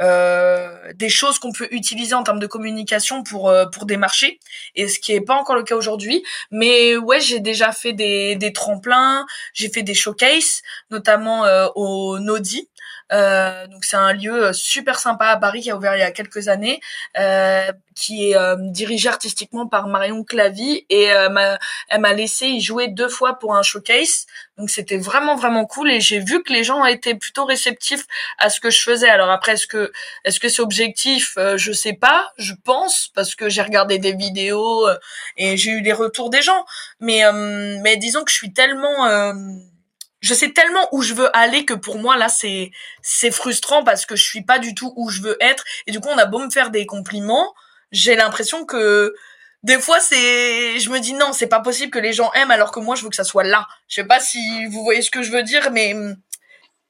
euh, 0.00 0.92
des 0.94 1.10
choses 1.10 1.38
qu'on 1.38 1.52
peut 1.52 1.68
utiliser 1.70 2.14
en 2.14 2.22
termes 2.22 2.38
de 2.38 2.46
communication 2.46 3.22
pour 3.22 3.50
euh, 3.50 3.66
pour 3.66 3.84
démarcher. 3.84 4.40
Et 4.74 4.88
ce 4.88 4.98
qui 4.98 5.12
est 5.12 5.20
pas 5.20 5.34
encore 5.34 5.56
le 5.56 5.64
cas 5.64 5.76
aujourd'hui. 5.76 6.24
Mais 6.50 6.96
ouais 6.96 7.20
j'ai 7.20 7.40
déjà 7.40 7.72
fait 7.72 7.92
des 7.92 8.36
des 8.36 8.52
tremplins 8.52 9.26
j'ai 9.52 9.68
fait 9.68 9.82
des 9.82 9.94
showcases 9.94 10.62
notamment 10.90 11.44
euh, 11.44 11.66
au 11.74 12.18
Nodi 12.18 12.68
euh, 13.12 13.66
donc 13.66 13.84
c'est 13.84 13.96
un 13.96 14.12
lieu 14.12 14.46
euh, 14.46 14.52
super 14.52 14.98
sympa 14.98 15.26
à 15.26 15.36
Paris 15.36 15.62
qui 15.62 15.70
a 15.70 15.76
ouvert 15.76 15.96
il 15.96 16.00
y 16.00 16.02
a 16.02 16.10
quelques 16.10 16.48
années, 16.48 16.80
euh, 17.18 17.70
qui 17.94 18.30
est 18.30 18.36
euh, 18.36 18.56
dirigé 18.58 19.08
artistiquement 19.08 19.66
par 19.66 19.86
Marion 19.86 20.24
Clavy 20.24 20.86
et 20.88 21.04
elle 21.04 22.00
m'a 22.00 22.12
laissé 22.12 22.46
y 22.46 22.60
jouer 22.60 22.88
deux 22.88 23.08
fois 23.08 23.38
pour 23.38 23.54
un 23.54 23.62
showcase. 23.62 24.26
Donc 24.56 24.70
c'était 24.70 24.98
vraiment 24.98 25.36
vraiment 25.36 25.66
cool 25.66 25.90
et 25.90 26.00
j'ai 26.00 26.20
vu 26.20 26.42
que 26.42 26.52
les 26.52 26.64
gens 26.64 26.84
étaient 26.84 27.14
plutôt 27.14 27.44
réceptifs 27.44 28.04
à 28.38 28.50
ce 28.50 28.60
que 28.60 28.70
je 28.70 28.80
faisais. 28.80 29.08
Alors 29.08 29.30
après 29.30 29.52
est-ce 29.52 29.66
que 29.66 29.92
est-ce 30.24 30.40
que 30.40 30.48
c'est 30.48 30.62
objectif? 30.62 31.36
Je 31.56 31.72
sais 31.72 31.94
pas, 31.94 32.32
je 32.38 32.54
pense 32.64 33.10
parce 33.14 33.34
que 33.34 33.48
j'ai 33.48 33.62
regardé 33.62 33.98
des 33.98 34.12
vidéos 34.12 34.88
et 35.36 35.56
j'ai 35.56 35.72
eu 35.72 35.82
des 35.82 35.92
retours 35.92 36.30
des 36.30 36.42
gens. 36.42 36.64
Mais 37.00 37.22
mais 37.82 37.96
disons 37.96 38.24
que 38.24 38.30
je 38.30 38.36
suis 38.36 38.52
tellement 38.52 39.32
je 40.22 40.34
sais 40.34 40.52
tellement 40.52 40.88
où 40.92 41.02
je 41.02 41.14
veux 41.14 41.36
aller 41.36 41.66
que 41.66 41.74
pour 41.74 41.98
moi 41.98 42.16
là 42.16 42.28
c'est 42.28 42.70
c'est 43.02 43.30
frustrant 43.30 43.84
parce 43.84 44.06
que 44.06 44.16
je 44.16 44.24
suis 44.24 44.42
pas 44.42 44.58
du 44.58 44.74
tout 44.74 44.92
où 44.96 45.10
je 45.10 45.20
veux 45.20 45.36
être 45.40 45.64
et 45.86 45.92
du 45.92 46.00
coup 46.00 46.08
on 46.08 46.18
a 46.18 46.26
beau 46.26 46.38
me 46.38 46.50
faire 46.50 46.70
des 46.70 46.86
compliments, 46.86 47.54
j'ai 47.90 48.16
l'impression 48.16 48.64
que 48.64 49.14
des 49.62 49.78
fois 49.78 50.00
c'est 50.00 50.78
je 50.78 50.90
me 50.90 51.00
dis 51.00 51.12
non, 51.12 51.32
c'est 51.32 51.48
pas 51.48 51.60
possible 51.60 51.90
que 51.90 51.98
les 51.98 52.12
gens 52.12 52.32
aiment 52.32 52.52
alors 52.52 52.70
que 52.72 52.80
moi 52.80 52.94
je 52.96 53.02
veux 53.02 53.10
que 53.10 53.16
ça 53.16 53.24
soit 53.24 53.44
là. 53.44 53.66
Je 53.88 53.96
sais 53.96 54.06
pas 54.06 54.20
si 54.20 54.66
vous 54.66 54.82
voyez 54.82 55.02
ce 55.02 55.10
que 55.10 55.22
je 55.22 55.32
veux 55.32 55.42
dire 55.42 55.70
mais 55.72 55.94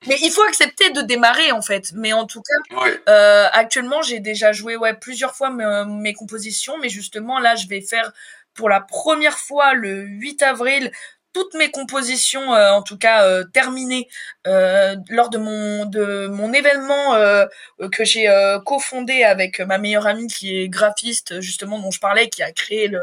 mais 0.06 0.16
il 0.20 0.30
faut 0.30 0.42
accepter 0.42 0.90
de 0.90 1.00
démarrer 1.00 1.52
en 1.52 1.62
fait. 1.62 1.92
Mais 1.94 2.12
en 2.12 2.26
tout 2.26 2.42
cas, 2.42 2.86
euh, 3.08 3.48
actuellement, 3.52 4.02
j'ai 4.02 4.20
déjà 4.20 4.52
joué 4.52 4.76
ouais 4.76 4.94
plusieurs 4.94 5.34
fois 5.34 5.50
mes, 5.50 5.84
mes, 5.86 6.12
compositions, 6.12 6.76
mais 6.78 6.88
justement 6.88 7.38
là, 7.38 7.54
je 7.54 7.68
vais 7.68 7.80
faire 7.80 8.12
pour 8.54 8.68
la 8.68 8.80
première 8.80 9.38
fois 9.38 9.74
le 9.74 10.02
8 10.02 10.42
avril 10.42 10.92
toutes 11.32 11.54
mes 11.54 11.70
compositions, 11.70 12.54
euh, 12.54 12.72
en 12.72 12.82
tout 12.82 12.98
cas 12.98 13.24
euh, 13.24 13.44
terminées, 13.44 14.08
euh, 14.46 14.96
lors 15.08 15.30
de 15.30 15.38
mon 15.38 15.86
de 15.86 16.26
mon 16.26 16.52
événement 16.52 17.14
euh, 17.14 17.46
que 17.92 18.04
j'ai 18.04 18.28
cofondé 18.64 19.24
avec 19.24 19.60
ma 19.60 19.78
meilleure 19.78 20.06
amie 20.06 20.26
qui 20.26 20.60
est 20.60 20.68
graphiste 20.68 21.40
justement 21.40 21.78
dont 21.78 21.90
je 21.90 22.00
parlais, 22.00 22.28
qui 22.28 22.42
a 22.42 22.52
créé 22.52 22.88
le, 22.88 23.00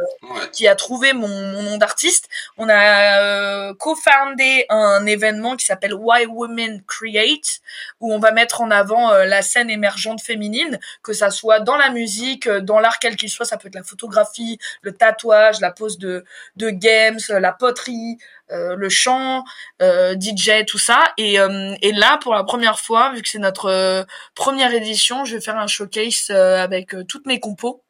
qui 0.52 0.68
a 0.68 0.76
trouvé 0.76 1.14
mon, 1.14 1.28
mon 1.28 1.64
nom 1.64 1.78
d'artiste. 1.78 2.30
On 2.58 2.68
a 2.70 3.74
cofondé 3.76 4.66
un 4.70 5.06
événement 5.06 5.56
qui 5.56 5.66
s'appelle 5.66 5.94
Why 5.94 6.26
Women 6.26 6.84
Create, 6.88 7.60
où 8.00 8.14
on 8.14 8.20
va 8.20 8.32
mettre 8.32 8.62
en 8.62 8.72
avant 8.72 9.14
la 9.14 9.42
scène 9.42 9.70
émergente 9.70 10.22
féminine, 10.22 10.80
que 11.04 11.14
ça 11.14 11.32
soit 11.32 11.60
dans 11.60 11.78
la 11.78 11.90
musique, 11.90 12.50
dans 12.50 12.80
l'art 12.80 13.00
quel 13.00 13.16
qu'il 13.16 13.30
soit, 13.30 13.46
ça 13.46 13.58
peut 13.58 13.68
être 13.68 13.76
la 13.76 13.84
photographie, 13.84 14.60
le 14.82 14.94
tatouage, 14.94 15.60
la 15.60 15.72
pose 15.72 15.98
de 15.98 16.26
de 16.56 16.70
games, 16.70 17.20
la 17.30 17.52
poterie 17.52 18.00
euh, 18.00 18.39
le 18.50 18.90
chant, 18.90 19.44
euh, 19.82 20.16
DJ, 20.20 20.66
tout 20.66 20.78
ça. 20.78 21.14
Et, 21.18 21.40
euh, 21.40 21.76
et 21.82 21.92
là, 21.92 22.18
pour 22.22 22.34
la 22.34 22.44
première 22.44 22.80
fois, 22.80 23.14
vu 23.14 23.22
que 23.22 23.30
c'est 23.30 23.40
notre 23.40 24.06
première 24.36 24.74
édition, 24.74 25.26
je 25.26 25.36
vais 25.36 25.42
faire 25.42 25.58
un 25.58 25.68
showcase 25.68 26.30
avec 26.30 26.96
toutes 27.08 27.26
mes 27.26 27.40
compos. 27.40 27.84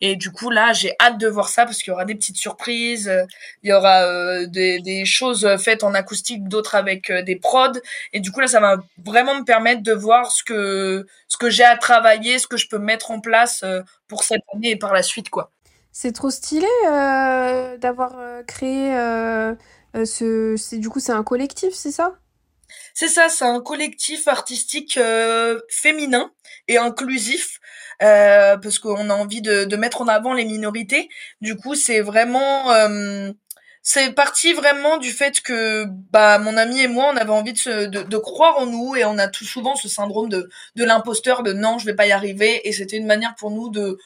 Et 0.00 0.16
du 0.16 0.30
coup, 0.30 0.48
là, 0.48 0.72
j'ai 0.72 0.94
hâte 1.00 1.18
de 1.18 1.26
voir 1.26 1.48
ça 1.48 1.64
parce 1.64 1.78
qu'il 1.78 1.90
y 1.90 1.92
aura 1.92 2.04
des 2.04 2.14
petites 2.14 2.36
surprises, 2.36 3.12
il 3.62 3.70
y 3.70 3.72
aura 3.72 4.46
des, 4.46 4.80
des, 4.80 5.04
choses 5.04 5.46
faites 5.58 5.82
en 5.82 5.92
acoustique, 5.92 6.48
d'autres 6.48 6.76
avec 6.76 7.12
des 7.12 7.36
prods. 7.36 7.72
Et 8.12 8.20
du 8.20 8.30
coup, 8.30 8.40
là, 8.40 8.46
ça 8.46 8.60
va 8.60 8.78
vraiment 9.04 9.34
me 9.34 9.44
permettre 9.44 9.82
de 9.82 9.92
voir 9.92 10.30
ce 10.30 10.44
que 10.44 11.06
ce 11.28 11.36
que 11.36 11.50
j'ai 11.50 11.64
à 11.64 11.76
travailler, 11.76 12.38
ce 12.38 12.46
que 12.46 12.56
je 12.56 12.68
peux 12.68 12.78
mettre 12.78 13.10
en 13.10 13.20
place 13.20 13.64
pour 14.08 14.22
cette 14.22 14.42
année 14.54 14.70
et 14.70 14.76
par 14.76 14.94
la 14.94 15.02
suite, 15.02 15.30
quoi. 15.30 15.50
C'est 15.98 16.12
trop 16.12 16.28
stylé 16.28 16.68
d'avoir 16.84 18.16
créé 18.46 18.94
euh, 18.94 19.54
ce, 20.04 20.56
c'est 20.56 20.78
du 20.78 20.88
coup 20.88 21.00
c'est 21.00 21.12
un 21.12 21.22
collectif, 21.24 21.72
c'est 21.74 21.92
ça? 21.92 22.18
C'est 22.94 23.08
ça, 23.08 23.28
c'est 23.28 23.44
un 23.44 23.60
collectif 23.60 24.28
artistique 24.28 24.96
euh, 24.96 25.60
féminin 25.68 26.30
et 26.68 26.78
inclusif. 26.78 27.60
Euh, 28.02 28.58
parce 28.58 28.78
qu'on 28.78 29.08
a 29.08 29.14
envie 29.14 29.40
de, 29.40 29.76
mettre 29.76 30.02
en 30.02 30.08
avant 30.08 30.34
les 30.34 30.44
minorités. 30.44 31.08
Du 31.40 31.56
coup, 31.56 31.74
c'est 31.74 32.00
vraiment, 32.00 32.70
euh, 32.72 33.32
c'est 33.82 34.12
parti 34.12 34.52
vraiment 34.52 34.98
du 34.98 35.10
fait 35.12 35.40
que 35.40 35.86
bah 36.10 36.38
mon 36.38 36.56
ami 36.58 36.80
et 36.80 36.88
moi, 36.88 37.10
on 37.12 37.16
avait 37.16 37.30
envie 37.30 37.54
de, 37.54 37.86
de, 37.86 38.02
de, 38.02 38.18
croire 38.18 38.58
en 38.58 38.66
nous 38.66 38.96
et 38.96 39.04
on 39.04 39.16
a 39.18 39.28
tout 39.28 39.44
souvent 39.44 39.76
ce 39.76 39.88
syndrome 39.88 40.28
de, 40.28 40.50
de 40.76 40.84
l'imposteur, 40.84 41.42
de 41.42 41.52
non, 41.54 41.78
je 41.78 41.86
vais 41.86 41.94
pas 41.94 42.06
y 42.06 42.12
arriver. 42.12 42.68
Et 42.68 42.72
c'était 42.72 42.98
une 42.98 43.06
manière 43.06 43.34
pour 43.36 43.50
nous 43.50 43.70
de 43.70 43.98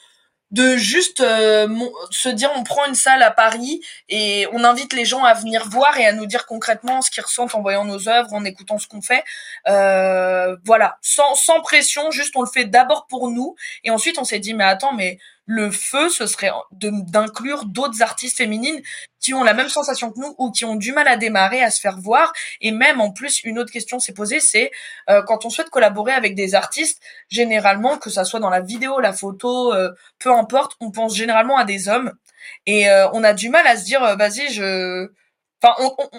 de 0.50 0.76
juste 0.76 1.20
euh, 1.20 1.68
se 2.10 2.28
dire 2.28 2.50
on 2.56 2.64
prend 2.64 2.86
une 2.86 2.94
salle 2.94 3.22
à 3.22 3.30
Paris 3.30 3.80
et 4.08 4.46
on 4.52 4.64
invite 4.64 4.92
les 4.92 5.04
gens 5.04 5.22
à 5.24 5.34
venir 5.34 5.68
voir 5.68 5.96
et 5.98 6.06
à 6.06 6.12
nous 6.12 6.26
dire 6.26 6.46
concrètement 6.46 7.02
ce 7.02 7.10
qu'ils 7.10 7.22
ressentent 7.22 7.54
en 7.54 7.62
voyant 7.62 7.84
nos 7.84 8.08
œuvres, 8.08 8.32
en 8.32 8.44
écoutant 8.44 8.78
ce 8.78 8.88
qu'on 8.88 9.02
fait. 9.02 9.24
Euh, 9.68 10.56
voilà, 10.64 10.98
sans, 11.02 11.34
sans 11.34 11.60
pression, 11.60 12.10
juste 12.10 12.34
on 12.36 12.42
le 12.42 12.48
fait 12.48 12.64
d'abord 12.64 13.06
pour 13.06 13.30
nous 13.30 13.54
et 13.84 13.90
ensuite 13.90 14.18
on 14.18 14.24
s'est 14.24 14.40
dit 14.40 14.54
mais 14.54 14.64
attends 14.64 14.92
mais 14.92 15.18
le 15.50 15.72
feu, 15.72 16.08
ce 16.08 16.28
serait 16.28 16.52
d'inclure 16.70 17.64
d'autres 17.64 18.02
artistes 18.02 18.36
féminines 18.36 18.80
qui 19.18 19.34
ont 19.34 19.42
la 19.42 19.52
même 19.52 19.68
sensation 19.68 20.12
que 20.12 20.20
nous 20.20 20.32
ou 20.38 20.52
qui 20.52 20.64
ont 20.64 20.76
du 20.76 20.92
mal 20.92 21.08
à 21.08 21.16
démarrer, 21.16 21.60
à 21.60 21.72
se 21.72 21.80
faire 21.80 21.98
voir. 21.98 22.32
Et 22.60 22.70
même 22.70 23.00
en 23.00 23.10
plus, 23.10 23.42
une 23.42 23.58
autre 23.58 23.72
question 23.72 23.98
s'est 23.98 24.14
posée, 24.14 24.38
c'est 24.38 24.70
euh, 25.08 25.22
quand 25.22 25.44
on 25.44 25.50
souhaite 25.50 25.68
collaborer 25.68 26.12
avec 26.12 26.36
des 26.36 26.54
artistes, 26.54 27.02
généralement, 27.28 27.98
que 27.98 28.10
ça 28.10 28.24
soit 28.24 28.38
dans 28.38 28.48
la 28.48 28.60
vidéo, 28.60 29.00
la 29.00 29.12
photo, 29.12 29.74
euh, 29.74 29.90
peu 30.20 30.30
importe, 30.30 30.76
on 30.78 30.92
pense 30.92 31.16
généralement 31.16 31.56
à 31.56 31.64
des 31.64 31.88
hommes. 31.88 32.12
Et 32.66 32.88
euh, 32.88 33.10
on 33.12 33.24
a 33.24 33.32
du 33.32 33.48
mal 33.48 33.66
à 33.66 33.76
se 33.76 33.84
dire, 33.84 34.16
vas-y, 34.16 34.52
je... 34.52 35.10
Enfin, 35.62 35.74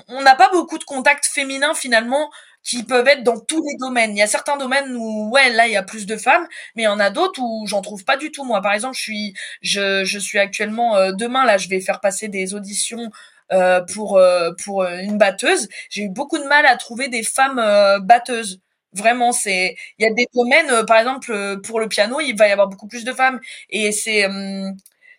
on 0.10 0.22
n'a 0.24 0.36
pas 0.36 0.50
beaucoup 0.52 0.78
de 0.78 0.84
contacts 0.84 1.26
féminins 1.26 1.74
finalement 1.74 2.30
qui 2.64 2.84
peuvent 2.84 3.08
être 3.08 3.24
dans 3.24 3.40
tous 3.40 3.62
les 3.64 3.76
domaines. 3.80 4.12
Il 4.16 4.20
y 4.20 4.22
a 4.22 4.28
certains 4.28 4.58
domaines 4.58 4.96
où, 4.96 5.30
ouais, 5.32 5.50
là, 5.50 5.68
il 5.68 5.74
y 5.74 5.78
a 5.78 5.84
plus 5.84 6.06
de 6.06 6.16
femmes, 6.18 6.48
mais 6.76 6.84
il 6.84 6.86
y 6.86 6.88
en 6.88 7.00
a 7.00 7.10
d'autres 7.10 7.40
où 7.42 7.66
j'en 7.68 7.82
trouve 7.82 8.04
pas 8.06 8.18
du 8.18 8.32
tout. 8.32 8.44
Moi, 8.44 8.62
par 8.62 8.74
exemple, 8.74 8.96
je 8.96 9.02
suis, 9.02 9.34
je, 9.62 10.04
je 10.06 10.20
suis 10.20 10.40
actuellement, 10.40 10.96
euh, 10.98 11.12
demain, 11.12 11.46
là, 11.46 11.58
je 11.58 11.68
vais 11.70 11.82
faire 11.82 12.00
passer 12.00 12.28
des 12.28 12.54
auditions 12.54 13.10
euh, 13.52 13.82
pour, 13.94 14.18
euh, 14.18 14.52
pour 14.64 14.84
une 14.86 15.18
batteuse. 15.18 15.68
J'ai 15.90 16.04
eu 16.04 16.10
beaucoup 16.10 16.38
de 16.38 16.46
mal 16.46 16.66
à 16.66 16.78
trouver 16.78 17.08
des 17.10 17.24
femmes 17.24 17.62
batteuses. 18.06 18.60
Vraiment, 18.94 19.32
c'est, 19.32 19.76
il 20.00 20.06
y 20.06 20.10
a 20.10 20.14
des 20.14 20.28
domaines, 20.34 20.86
par 20.86 20.98
exemple, 21.00 21.60
pour 21.64 21.80
le 21.80 21.88
piano, 21.88 22.20
il 22.20 22.34
va 22.36 22.48
y 22.48 22.52
avoir 22.52 22.68
beaucoup 22.68 22.88
plus 22.88 23.04
de 23.06 23.14
femmes. 23.14 23.40
Et 23.70 23.92
c'est, 23.92 24.28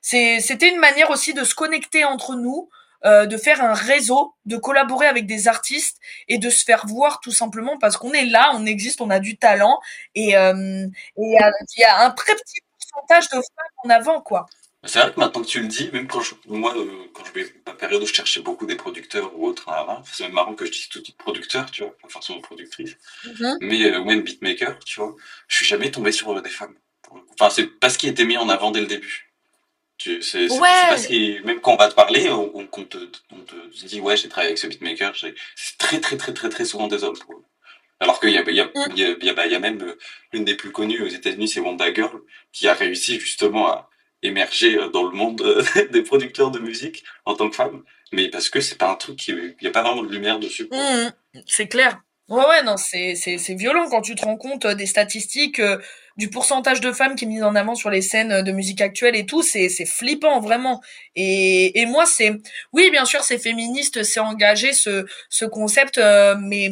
c'est, 0.00 0.40
c'était 0.40 0.68
une 0.68 0.78
manière 0.80 1.10
aussi 1.10 1.32
de 1.34 1.44
se 1.44 1.54
connecter 1.54 2.04
entre 2.04 2.34
nous, 2.36 2.68
euh, 3.04 3.26
de 3.26 3.36
faire 3.36 3.62
un 3.62 3.74
réseau, 3.74 4.34
de 4.46 4.56
collaborer 4.56 5.06
avec 5.06 5.26
des 5.26 5.48
artistes 5.48 5.98
et 6.28 6.38
de 6.38 6.50
se 6.50 6.64
faire 6.64 6.86
voir 6.86 7.20
tout 7.20 7.32
simplement 7.32 7.78
parce 7.78 7.96
qu'on 7.96 8.12
est 8.12 8.26
là, 8.26 8.52
on 8.54 8.66
existe, 8.66 9.00
on 9.00 9.10
a 9.10 9.18
du 9.18 9.36
talent 9.36 9.80
et 10.14 10.36
euh, 10.36 10.86
il 11.16 11.40
y, 11.78 11.84
a 11.84 12.04
un 12.04 12.10
très 12.10 12.34
petit 12.34 12.60
pourcentage 12.78 13.28
de 13.30 13.36
femmes 13.36 13.84
en 13.84 13.90
avant 13.90 14.20
quoi. 14.20 14.46
C'est 14.84 14.98
vrai 14.98 15.12
que 15.12 15.20
maintenant 15.20 15.42
que 15.42 15.46
tu 15.46 15.60
le 15.60 15.68
dis, 15.68 15.90
même 15.92 16.08
quand 16.08 16.20
je, 16.20 16.34
moi, 16.48 16.76
euh, 16.76 17.08
quand 17.14 17.24
je 17.24 17.32
vais 17.32 17.54
ma 17.64 17.72
période 17.72 18.02
où 18.02 18.06
je 18.06 18.12
cherchais 18.12 18.40
beaucoup 18.40 18.66
des 18.66 18.74
producteurs 18.74 19.32
ou 19.38 19.46
autres, 19.46 19.68
c'est 20.12 20.24
même 20.24 20.32
marrant 20.32 20.54
que 20.54 20.66
je 20.66 20.72
dise 20.72 20.88
tout 20.88 21.00
type 21.00 21.16
producteur, 21.18 21.70
tu 21.70 21.82
vois, 21.82 21.96
pas 22.02 22.08
forcément 22.08 22.40
productrice, 22.40 22.96
mm-hmm. 23.24 23.58
mais 23.60 23.84
euh, 23.84 24.02
même 24.02 24.22
beatmaker, 24.22 24.76
tu 24.80 24.98
vois, 24.98 25.14
je 25.46 25.56
suis 25.56 25.66
jamais 25.66 25.92
tombé 25.92 26.10
sur 26.10 26.40
des 26.42 26.50
femmes. 26.50 26.74
Enfin, 27.34 27.48
c'est 27.50 27.66
pas 27.66 27.90
ce 27.90 27.98
qui 27.98 28.08
était 28.08 28.24
mis 28.24 28.36
en 28.36 28.48
avant 28.48 28.72
dès 28.72 28.80
le 28.80 28.86
début. 28.86 29.31
C'est 30.20 30.48
parce 30.48 31.06
que 31.06 31.42
même 31.44 31.60
quand 31.60 31.74
on 31.74 31.76
va 31.76 31.88
te 31.88 31.94
parler, 31.94 32.30
on, 32.30 32.66
te, 32.66 32.98
dit 33.86 34.00
ouais 34.00 34.16
j'ai 34.16 34.28
travaillé 34.28 34.48
avec 34.48 34.58
ce 34.58 34.66
beatmaker, 34.66 35.14
c'est 35.16 35.34
très 35.78 36.00
très 36.00 36.16
très 36.16 36.32
très 36.32 36.48
très 36.48 36.64
souvent 36.64 36.88
des 36.88 37.04
hommes. 37.04 37.16
Alors 38.02 38.18
qu'il 38.18 38.30
y 38.30 38.38
a, 38.38 38.42
y, 38.50 38.60
a, 38.60 38.64
mm. 38.64 38.96
y, 39.22 39.28
a, 39.28 39.34
bah, 39.34 39.46
y 39.46 39.54
a 39.54 39.60
même 39.60 39.80
euh, 39.80 39.96
l'une 40.32 40.44
des 40.44 40.56
plus 40.56 40.72
connues 40.72 41.02
aux 41.02 41.08
États-Unis, 41.08 41.46
c'est 41.46 41.60
Wanda 41.60 41.94
Girl, 41.94 42.20
qui 42.52 42.66
a 42.66 42.74
réussi 42.74 43.20
justement 43.20 43.68
à 43.68 43.88
émerger 44.22 44.76
euh, 44.76 44.88
dans 44.88 45.04
le 45.04 45.16
monde 45.16 45.40
euh, 45.42 45.62
des 45.92 46.02
producteurs 46.02 46.50
de 46.50 46.58
musique 46.58 47.04
en 47.26 47.36
tant 47.36 47.48
que 47.48 47.54
femme. 47.54 47.84
Mais 48.10 48.28
parce 48.28 48.50
que 48.50 48.60
c'est 48.60 48.76
pas 48.76 48.90
un 48.90 48.96
truc 48.96 49.16
qui, 49.16 49.30
il 49.30 49.54
y 49.60 49.68
a 49.68 49.70
pas 49.70 49.82
vraiment 49.82 50.02
de 50.02 50.12
lumière 50.12 50.40
dessus. 50.40 50.68
Mm, 50.72 51.10
c'est 51.46 51.68
clair. 51.68 52.00
Ouais, 52.28 52.44
ouais, 52.44 52.62
non, 52.64 52.76
c'est, 52.76 53.14
violent 53.50 53.88
quand 53.88 54.02
tu 54.02 54.16
te 54.16 54.24
rends 54.24 54.36
compte 54.36 54.66
des 54.66 54.86
statistiques. 54.86 55.60
Du 56.16 56.28
pourcentage 56.30 56.80
de 56.80 56.92
femmes 56.92 57.14
qui 57.16 57.24
est 57.24 57.28
mis 57.28 57.42
en 57.42 57.54
avant 57.54 57.74
sur 57.74 57.90
les 57.90 58.02
scènes 58.02 58.42
de 58.42 58.52
musique 58.52 58.80
actuelle 58.80 59.16
et 59.16 59.26
tout, 59.26 59.42
c'est 59.42 59.68
flippant 59.86 60.40
vraiment. 60.40 60.80
Et 61.16 61.80
et 61.80 61.86
moi 61.86 62.06
c'est 62.06 62.32
oui 62.72 62.90
bien 62.90 63.04
sûr 63.04 63.22
c'est 63.24 63.38
féministe, 63.38 64.02
c'est 64.02 64.20
engagé 64.20 64.72
ce 64.72 65.06
ce 65.30 65.44
concept, 65.44 65.98
euh, 65.98 66.36
mais 66.40 66.70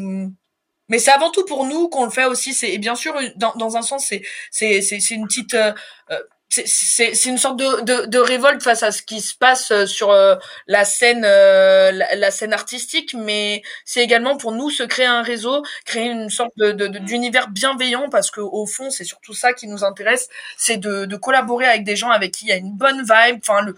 mais 0.88 0.98
c'est 0.98 1.12
avant 1.12 1.30
tout 1.30 1.44
pour 1.44 1.66
nous 1.66 1.88
qu'on 1.88 2.04
le 2.04 2.10
fait 2.10 2.24
aussi. 2.26 2.52
C'est 2.54 2.72
et 2.72 2.78
bien 2.78 2.94
sûr 2.94 3.14
dans 3.36 3.52
dans 3.56 3.76
un 3.76 3.82
sens 3.82 4.06
c'est 4.06 4.22
c'est 4.50 4.80
c'est 4.82 5.14
une 5.14 5.26
petite 5.26 5.54
euh, 5.54 5.72
c'est 6.50 7.26
une 7.26 7.38
sorte 7.38 7.58
de, 7.58 7.82
de, 7.82 8.06
de, 8.06 8.18
révolte 8.18 8.62
face 8.62 8.82
à 8.82 8.90
ce 8.90 9.02
qui 9.02 9.20
se 9.20 9.36
passe 9.36 9.70
euh, 9.70 9.86
sur 9.86 10.10
euh, 10.10 10.34
la 10.66 10.84
scène 10.84 11.24
euh, 11.24 11.92
la, 11.92 12.30
scène 12.32 12.52
artistique 12.52 13.14
mais 13.14 13.62
c'est 13.84 14.02
également 14.02 14.36
pour 14.36 14.50
nous 14.50 14.68
se 14.68 14.82
créer 14.82 15.06
un 15.06 15.22
réseau 15.22 15.62
créer 15.84 16.06
une 16.06 16.28
sorte 16.28 16.52
de 16.56 16.72
d'univers 16.72 17.48
bienveillant 17.48 18.08
parce 18.10 18.32
que 18.32 18.40
au 18.40 18.66
fond 18.66 18.90
c'est 18.90 19.04
surtout 19.04 19.32
ça 19.32 19.52
qui 19.52 19.68
nous 19.68 19.84
intéresse 19.84 20.28
c'est 20.56 20.76
de, 20.76 21.04
de 21.04 21.16
collaborer 21.16 21.66
avec 21.66 21.84
des 21.84 21.94
gens 21.94 22.10
avec 22.10 22.32
qui 22.32 22.46
il 22.46 22.48
y 22.48 22.52
a 22.52 22.56
une 22.56 22.72
bonne 22.76 23.02
vibe 23.02 23.38
enfin 23.42 23.62
le 23.62 23.76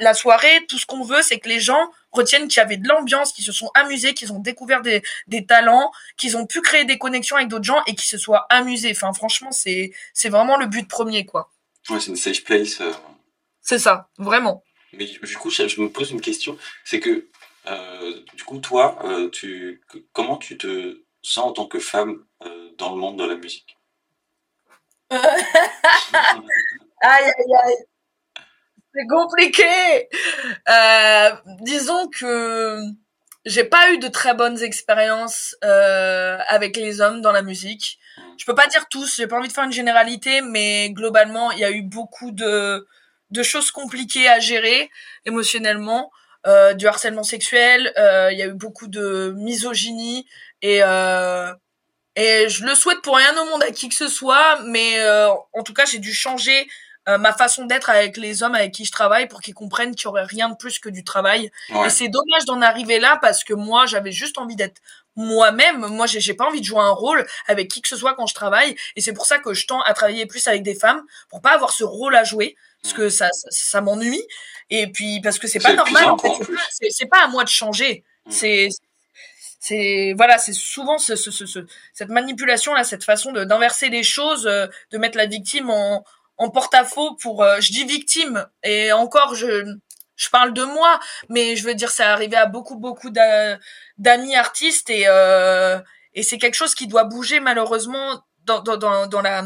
la 0.00 0.14
soirée 0.14 0.64
tout 0.66 0.78
ce 0.78 0.86
qu'on 0.86 1.04
veut 1.04 1.20
c'est 1.22 1.38
que 1.38 1.48
les 1.48 1.60
gens 1.60 1.90
retiennent 2.10 2.48
qu'il 2.48 2.58
y 2.58 2.64
avait 2.64 2.78
de 2.78 2.88
l'ambiance, 2.88 3.32
qu'ils 3.32 3.44
se 3.44 3.52
sont 3.52 3.70
amusés, 3.74 4.14
qu'ils 4.14 4.32
ont 4.32 4.38
découvert 4.38 4.80
des, 4.80 5.02
des 5.26 5.44
talents, 5.44 5.92
qu'ils 6.16 6.38
ont 6.38 6.46
pu 6.46 6.62
créer 6.62 6.86
des 6.86 6.96
connexions 6.96 7.36
avec 7.36 7.48
d'autres 7.48 7.64
gens 7.64 7.82
et 7.86 7.94
qu'ils 7.94 8.08
se 8.08 8.16
soient 8.16 8.46
amusés. 8.48 8.92
Enfin, 8.92 9.12
franchement, 9.12 9.52
c'est 9.52 9.92
c'est 10.14 10.30
vraiment 10.30 10.56
le 10.56 10.66
but 10.66 10.88
premier, 10.88 11.26
quoi. 11.26 11.50
Ouais, 11.90 12.00
c'est 12.00 12.10
une 12.10 12.16
safe 12.16 12.44
place. 12.44 12.80
Euh. 12.80 12.92
C'est 13.60 13.78
ça, 13.78 14.08
vraiment. 14.18 14.62
Mais 14.92 15.06
du 15.06 15.36
coup, 15.36 15.50
je, 15.50 15.80
me 15.80 15.88
pose 15.88 16.10
une 16.10 16.20
question. 16.20 16.58
C'est 16.84 17.00
que, 17.00 17.28
euh, 17.66 18.20
du 18.34 18.44
coup, 18.44 18.58
toi, 18.58 18.98
euh, 19.04 19.28
tu, 19.30 19.82
comment 20.12 20.36
tu 20.36 20.56
te 20.56 21.02
sens 21.22 21.46
en 21.46 21.52
tant 21.52 21.66
que 21.66 21.78
femme 21.78 22.24
dans 22.78 22.94
le 22.94 23.00
monde 23.00 23.18
de 23.18 23.24
la 23.24 23.36
musique? 23.36 23.76
Aïe, 27.00 27.24
aïe, 27.24 27.54
aïe. 27.64 27.76
C'est 28.92 29.06
compliqué. 29.08 30.08
disons 31.60 32.08
que 32.08 32.80
j'ai 33.44 33.62
pas 33.62 33.92
eu 33.92 33.98
de 33.98 34.08
très 34.08 34.34
bonnes 34.34 34.60
expériences 34.60 35.56
avec 35.62 36.76
les 36.76 37.00
hommes 37.00 37.20
dans 37.20 37.30
la 37.30 37.42
musique 37.42 38.00
je 38.38 38.44
peux 38.46 38.54
pas 38.54 38.66
dire 38.68 38.86
tous, 38.88 39.16
j'ai 39.16 39.26
pas 39.26 39.36
envie 39.36 39.48
de 39.48 39.52
faire 39.52 39.64
une 39.64 39.72
généralité, 39.72 40.40
mais 40.40 40.90
globalement, 40.90 41.50
il 41.50 41.58
y 41.58 41.64
a 41.64 41.70
eu 41.70 41.82
beaucoup 41.82 42.30
de, 42.30 42.86
de 43.30 43.42
choses 43.42 43.70
compliquées 43.70 44.28
à 44.28 44.38
gérer 44.38 44.90
émotionnellement, 45.26 46.10
euh, 46.46 46.72
du 46.72 46.86
harcèlement 46.86 47.24
sexuel, 47.24 47.92
euh, 47.98 48.30
il 48.32 48.38
y 48.38 48.42
a 48.42 48.46
eu 48.46 48.54
beaucoup 48.54 48.86
de 48.86 49.34
misogynie 49.36 50.26
et 50.62 50.80
euh, 50.82 51.52
et 52.16 52.48
je 52.48 52.64
le 52.64 52.74
souhaite 52.74 53.00
pour 53.02 53.16
rien 53.16 53.36
au 53.40 53.44
monde 53.44 53.62
à 53.62 53.70
qui 53.70 53.88
que 53.88 53.94
ce 53.94 54.08
soit, 54.08 54.60
mais 54.64 54.98
euh, 54.98 55.28
en 55.52 55.62
tout 55.62 55.72
cas, 55.72 55.84
j'ai 55.84 56.00
dû 56.00 56.12
changer 56.12 56.66
euh, 57.08 57.16
ma 57.16 57.32
façon 57.32 57.64
d'être 57.64 57.90
avec 57.90 58.16
les 58.16 58.42
hommes 58.42 58.56
avec 58.56 58.72
qui 58.72 58.84
je 58.84 58.90
travaille 58.90 59.28
pour 59.28 59.40
qu'ils 59.40 59.54
comprennent 59.54 59.94
qu'il 59.94 60.06
y 60.06 60.08
aurait 60.08 60.24
rien 60.24 60.48
de 60.48 60.56
plus 60.56 60.80
que 60.80 60.88
du 60.88 61.04
travail. 61.04 61.50
Et 61.86 61.90
c'est 61.90 62.08
dommage 62.08 62.44
d'en 62.46 62.60
arriver 62.60 62.98
là 62.98 63.18
parce 63.22 63.44
que 63.44 63.54
moi, 63.54 63.86
j'avais 63.86 64.10
juste 64.10 64.36
envie 64.36 64.56
d'être 64.56 64.80
moi-même. 65.18 65.80
Moi, 65.88 66.06
j'ai 66.06 66.34
pas 66.34 66.46
envie 66.46 66.60
de 66.60 66.64
jouer 66.64 66.80
un 66.80 66.90
rôle 66.90 67.26
avec 67.46 67.68
qui 67.68 67.82
que 67.82 67.88
ce 67.88 67.96
soit 67.96 68.14
quand 68.14 68.26
je 68.26 68.34
travaille. 68.34 68.76
Et 68.96 69.00
c'est 69.00 69.12
pour 69.12 69.26
ça 69.26 69.38
que 69.38 69.52
je 69.52 69.66
tends 69.66 69.82
à 69.82 69.92
travailler 69.92 70.26
plus 70.26 70.46
avec 70.46 70.62
des 70.62 70.74
femmes 70.74 71.02
pour 71.28 71.42
pas 71.42 71.50
avoir 71.50 71.72
ce 71.72 71.84
rôle 71.84 72.14
à 72.14 72.24
jouer 72.24 72.56
parce 72.82 72.94
que 72.94 73.08
ça, 73.08 73.28
ça, 73.32 73.80
m'ennuie. 73.80 74.22
Et 74.70 74.86
puis 74.86 75.20
parce 75.20 75.38
que 75.38 75.48
c'est 75.48 75.58
pas 75.58 75.72
normal. 75.74 76.04
En 76.10 76.18
fait, 76.18 76.30
c'est 76.90 77.06
pas 77.06 77.24
à 77.24 77.28
moi 77.28 77.42
de 77.42 77.48
changer. 77.48 78.04
C'est 78.30 78.68
c'est 79.60 80.14
voilà 80.16 80.38
c'est 80.38 80.52
souvent 80.52 80.98
ce, 80.98 81.16
ce, 81.16 81.30
ce, 81.32 81.66
cette 81.92 82.10
manipulation 82.10 82.74
là 82.74 82.84
cette 82.84 83.02
façon 83.02 83.32
d'inverser 83.32 83.88
les 83.88 84.04
choses 84.04 84.46
euh, 84.46 84.68
de 84.92 84.98
mettre 84.98 85.16
la 85.16 85.26
victime 85.26 85.68
en 85.68 86.04
en 86.36 86.48
porte-à-faux 86.48 87.16
pour 87.16 87.42
euh, 87.42 87.60
je 87.60 87.72
dis 87.72 87.84
victime 87.84 88.46
et 88.62 88.92
encore 88.92 89.34
je 89.34 89.64
je 90.18 90.28
parle 90.28 90.52
de 90.52 90.64
moi 90.64 91.00
mais 91.30 91.56
je 91.56 91.64
veux 91.64 91.74
dire 91.74 91.90
ça 91.90 92.12
arrivé 92.12 92.36
à 92.36 92.44
beaucoup 92.44 92.76
beaucoup 92.76 93.08
d'amis 93.10 94.36
artistes 94.36 94.90
et 94.90 95.04
euh, 95.06 95.78
et 96.14 96.22
c'est 96.22 96.36
quelque 96.36 96.54
chose 96.54 96.74
qui 96.74 96.86
doit 96.86 97.04
bouger 97.04 97.40
malheureusement 97.40 98.22
dans, 98.44 98.60
dans, 98.60 98.76
dans, 98.76 99.06
dans 99.06 99.22
la 99.22 99.42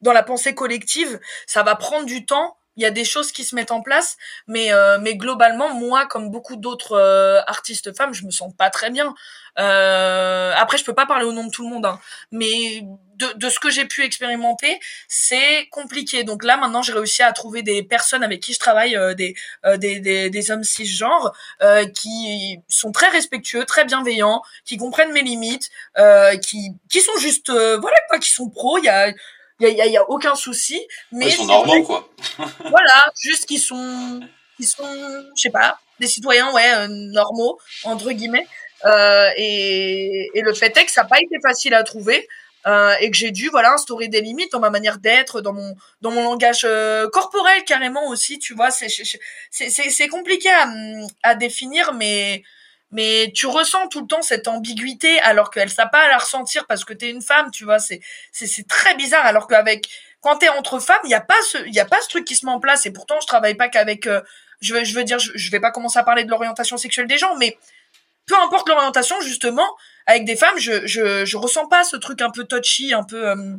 dans 0.00 0.12
la 0.12 0.24
pensée 0.24 0.54
collective 0.54 1.20
ça 1.46 1.62
va 1.62 1.76
prendre 1.76 2.06
du 2.06 2.26
temps 2.26 2.58
il 2.78 2.82
y 2.82 2.86
a 2.86 2.90
des 2.92 3.04
choses 3.04 3.32
qui 3.32 3.44
se 3.44 3.56
mettent 3.56 3.72
en 3.72 3.82
place, 3.82 4.16
mais 4.46 4.72
euh, 4.72 4.98
mais 5.00 5.16
globalement, 5.16 5.74
moi, 5.74 6.06
comme 6.06 6.30
beaucoup 6.30 6.54
d'autres 6.54 6.92
euh, 6.92 7.40
artistes 7.48 7.94
femmes, 7.96 8.14
je 8.14 8.24
me 8.24 8.30
sens 8.30 8.54
pas 8.56 8.70
très 8.70 8.90
bien. 8.90 9.14
Euh, 9.58 10.52
après, 10.56 10.78
je 10.78 10.84
peux 10.84 10.94
pas 10.94 11.04
parler 11.04 11.24
au 11.24 11.32
nom 11.32 11.44
de 11.44 11.50
tout 11.50 11.64
le 11.64 11.70
monde, 11.70 11.86
hein, 11.86 11.98
mais 12.30 12.84
de, 13.18 13.32
de 13.36 13.50
ce 13.50 13.58
que 13.58 13.70
j'ai 13.70 13.84
pu 13.84 14.04
expérimenter, 14.04 14.78
c'est 15.08 15.66
compliqué. 15.70 16.24
Donc 16.24 16.44
là, 16.44 16.56
maintenant, 16.56 16.82
j'ai 16.82 16.92
réussi 16.92 17.22
à 17.22 17.32
trouver 17.32 17.62
des 17.62 17.82
personnes 17.82 18.22
avec 18.22 18.40
qui 18.40 18.54
je 18.54 18.58
travaille, 18.58 18.98
des, 19.16 19.34
des, 19.76 20.00
des, 20.00 20.30
des 20.30 20.50
hommes 20.50 20.64
cisgenres, 20.64 21.32
qui 21.94 22.58
sont 22.68 22.92
très 22.92 23.08
respectueux, 23.08 23.64
très 23.64 23.84
bienveillants, 23.84 24.42
qui 24.64 24.76
comprennent 24.76 25.12
mes 25.12 25.22
limites, 25.22 25.70
qui 26.42 26.72
qui 26.88 27.00
sont 27.00 27.16
juste, 27.18 27.50
voilà 27.50 27.96
quoi, 28.08 28.18
qui 28.18 28.30
sont 28.30 28.48
pros. 28.48 28.78
Il 28.78 28.84
y 28.84 28.88
a 28.88 29.12
il 29.60 29.68
y 29.68 29.80
a, 29.80 29.86
y 29.86 29.96
a, 29.96 30.08
aucun 30.08 30.34
souci. 30.34 30.80
Mais 31.12 31.26
ils 31.26 31.32
sont 31.32 31.46
normaux, 31.46 31.82
quoi. 31.82 32.08
voilà, 32.60 33.12
juste 33.20 33.46
qu'ils 33.46 33.60
sont, 33.60 34.20
ils 34.58 34.66
sont, 34.66 34.84
je 35.36 35.42
sais 35.42 35.50
pas, 35.50 35.80
des 36.00 36.06
citoyens, 36.06 36.52
ouais, 36.52 36.74
euh, 36.74 36.86
normaux 36.88 37.58
entre 37.84 38.12
guillemets. 38.12 38.46
Euh, 38.84 39.30
et, 39.36 40.30
et, 40.34 40.40
le 40.40 40.54
fait 40.54 40.76
est 40.76 40.84
que 40.84 40.90
ça 40.92 41.02
n'a 41.02 41.08
pas 41.08 41.18
été 41.18 41.36
facile 41.42 41.74
à 41.74 41.82
trouver. 41.82 42.28
Euh, 42.66 42.92
et 43.00 43.10
que 43.10 43.16
j'ai 43.16 43.30
dû 43.30 43.48
voilà 43.50 43.72
instaurer 43.72 44.08
des 44.08 44.20
limites 44.20 44.50
dans 44.50 44.58
ma 44.58 44.68
manière 44.68 44.98
d'être 44.98 45.40
dans 45.40 45.52
mon 45.52 45.76
dans 46.00 46.10
mon 46.10 46.24
langage 46.24 46.62
euh, 46.64 47.08
corporel 47.08 47.62
carrément 47.64 48.08
aussi 48.08 48.40
tu 48.40 48.52
vois. 48.54 48.70
C'est 48.72 48.88
c'est 49.50 49.70
c'est 49.70 50.08
compliqué 50.08 50.50
à, 50.50 50.68
à 51.22 51.34
définir 51.36 51.94
mais 51.94 52.42
mais 52.90 53.32
tu 53.34 53.46
ressens 53.46 53.88
tout 53.88 54.00
le 54.00 54.06
temps 54.06 54.22
cette 54.22 54.48
ambiguïté 54.48 55.20
alors 55.20 55.50
qu'elle 55.50 55.68
sait 55.70 55.82
pas 55.92 56.04
à 56.04 56.08
la 56.08 56.18
ressentir 56.18 56.66
parce 56.66 56.84
que 56.84 56.94
t'es 56.94 57.10
une 57.10 57.22
femme, 57.22 57.50
tu 57.50 57.64
vois, 57.64 57.78
c'est 57.78 58.00
c'est 58.32 58.66
très 58.66 58.94
bizarre 58.96 59.26
alors 59.26 59.46
qu'avec 59.46 59.88
quand 60.20 60.38
t'es 60.38 60.48
entre 60.48 60.80
femmes, 60.80 61.00
il 61.04 61.10
y 61.10 61.14
a 61.14 61.20
pas 61.20 61.40
ce 61.42 61.58
il 61.66 61.74
y 61.74 61.80
a 61.80 61.84
pas 61.84 62.00
ce 62.00 62.08
truc 62.08 62.24
qui 62.24 62.34
se 62.34 62.46
met 62.46 62.52
en 62.52 62.60
place 62.60 62.86
et 62.86 62.90
pourtant 62.92 63.20
je 63.20 63.26
travaille 63.26 63.54
pas 63.54 63.68
qu'avec 63.68 64.06
euh, 64.06 64.20
je 64.60 64.74
veux 64.74 64.84
je 64.84 64.94
veux 64.94 65.04
dire 65.04 65.18
je, 65.18 65.32
je, 65.34 65.50
vais 65.50 65.60
pas 65.60 65.70
commencer 65.70 65.98
à 65.98 66.02
parler 66.02 66.24
de 66.24 66.30
l'orientation 66.30 66.76
sexuelle 66.76 67.06
des 67.06 67.18
gens 67.18 67.36
mais 67.36 67.58
peu 68.26 68.34
importe 68.40 68.68
l'orientation 68.68 69.20
justement 69.20 69.68
avec 70.08 70.24
des 70.24 70.36
femmes, 70.36 70.58
je 70.58 70.86
je 70.86 71.24
je 71.26 71.36
ressens 71.36 71.68
pas 71.68 71.84
ce 71.84 71.96
truc 71.96 72.22
un 72.22 72.30
peu 72.30 72.44
touchy, 72.44 72.94
un 72.94 73.04
peu 73.04 73.28
euh, 73.28 73.56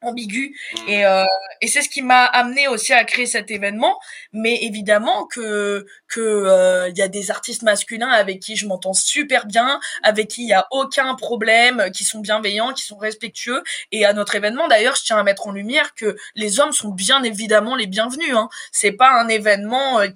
ambigu. 0.00 0.56
Mmh. 0.74 0.88
et, 0.88 1.06
euh, 1.06 1.24
et 1.60 1.68
c'est 1.68 1.82
ce 1.82 1.88
qui 1.88 2.02
m'a 2.02 2.24
amené 2.24 2.66
aussi 2.66 2.92
à 2.92 3.04
créer 3.04 3.26
cet 3.26 3.50
événement. 3.50 3.98
Mais 4.32 4.58
évidemment 4.62 5.26
que 5.26 5.86
que 6.08 6.20
euh, 6.20 6.88
il 6.88 6.96
y 6.98 7.02
a 7.02 7.08
des 7.08 7.30
artistes 7.30 7.62
masculins 7.62 8.08
avec 8.08 8.40
qui 8.40 8.56
je 8.56 8.66
m'entends 8.66 8.94
super 8.94 9.46
bien 9.46 9.80
avec 10.02 10.28
qui 10.28 10.42
il 10.42 10.48
y 10.48 10.54
a 10.54 10.66
aucun 10.70 11.14
problème 11.14 11.90
qui 11.92 12.04
sont 12.04 12.20
bienveillants 12.20 12.72
qui 12.72 12.84
sont 12.84 12.96
respectueux. 12.96 13.62
Et 13.92 14.04
à 14.04 14.12
notre 14.12 14.34
événement 14.34 14.68
d'ailleurs 14.68 14.96
je 14.96 15.02
tiens 15.04 15.18
à 15.18 15.22
mettre 15.22 15.46
en 15.46 15.52
lumière 15.52 15.94
que 15.94 16.16
les 16.34 16.58
hommes 16.58 16.72
sont 16.72 16.90
bien 16.90 17.22
évidemment 17.22 17.76
les 17.76 17.86
bienvenus 17.86 18.34
hein. 18.34 18.48
C'est 18.72 18.92
pas 18.92 19.12
un 19.12 19.28
événement 19.28 20.00
euh, 20.00 20.08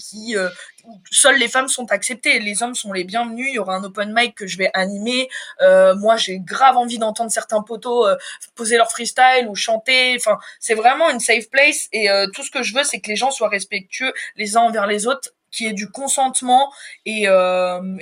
qui 1.11 1.18
seules 1.18 1.38
les 1.38 1.49
femmes 1.49 1.68
sont 1.68 1.90
acceptées, 1.92 2.38
les 2.38 2.62
hommes 2.62 2.75
sont 2.75 2.92
les 2.92 3.05
bienvenus. 3.05 3.49
Il 3.49 3.55
y 3.55 3.59
aura 3.59 3.77
un 3.77 3.85
open 3.85 4.12
mic 4.14 4.35
que 4.35 4.46
je 4.46 4.59
vais 4.59 4.70
animer. 4.75 5.29
Euh, 5.62 5.94
moi, 5.96 6.16
j'ai 6.16 6.38
grave 6.38 6.77
envie 6.77 6.99
d'entendre 6.99 7.31
certains 7.31 7.62
potos 7.62 8.07
euh, 8.07 8.16
poser 8.55 8.77
leur 8.77 8.90
freestyle 8.90 9.46
ou 9.49 9.55
chanter. 9.55 10.16
Enfin, 10.16 10.38
c'est 10.61 10.75
vraiment 10.75 11.11
une 11.11 11.20
safe 11.20 11.51
place 11.51 11.88
et 11.92 12.11
euh, 12.11 12.27
tout 12.35 12.42
ce 12.42 12.51
que 12.51 12.62
je 12.62 12.75
veux, 12.75 12.85
c'est 12.85 13.01
que 13.01 13.09
les 13.09 13.16
gens 13.16 13.31
soient 13.31 13.49
respectueux 13.49 14.12
les 14.37 14.57
uns 14.57 14.62
envers 14.62 14.87
les 14.87 15.07
autres 15.07 15.31
qu'il 15.51 15.66
y 15.66 15.70
ait 15.70 15.75
du 15.75 15.90
consentement 15.90 16.72
et, 17.07 17.22
et 17.22 17.27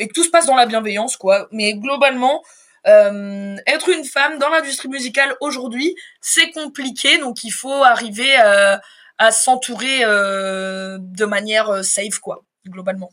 que 0.08 0.12
tout 0.12 0.24
se 0.24 0.30
passe 0.30 0.46
dans 0.46 0.56
la 0.56 0.66
bienveillance, 0.66 1.16
quoi. 1.16 1.46
Mais 1.52 1.74
globalement, 1.74 2.42
euh, 2.86 3.56
être 3.66 3.88
une 3.88 4.04
femme 4.04 4.38
dans 4.38 4.50
l'industrie 4.50 4.88
musicale 4.88 5.34
aujourd'hui, 5.40 5.94
c'est 6.20 6.50
compliqué, 6.50 7.18
donc 7.18 7.42
il 7.44 7.50
faut 7.50 7.82
arriver 7.82 8.36
à, 8.36 8.80
à 9.18 9.30
s'entourer 9.30 10.04
euh, 10.04 10.98
de 11.00 11.24
manière 11.24 11.84
safe, 11.84 12.18
quoi 12.18 12.44
globalement. 12.70 13.10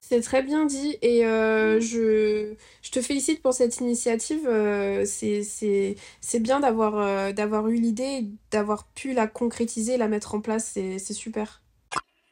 C'est 0.00 0.22
très 0.22 0.42
bien 0.42 0.64
dit 0.64 0.96
et 1.02 1.26
euh, 1.26 1.78
je, 1.78 2.54
je, 2.82 2.90
te 2.90 3.02
félicite 3.02 3.42
pour 3.42 3.52
cette 3.52 3.78
initiative. 3.78 4.48
Euh, 4.48 5.04
c'est 5.04 6.40
bien 6.40 6.60
d'avoir 6.60 6.98
euh, 6.98 7.32
d'avoir 7.32 7.68
eu 7.68 7.74
l'idée, 7.74 8.24
d'avoir 8.50 8.86
pu 8.88 9.12
la 9.12 9.26
concrétiser, 9.26 9.98
la 9.98 10.08
mettre 10.08 10.34
en 10.34 10.40
place. 10.40 10.72
C'est 10.74 11.12
super. 11.12 11.62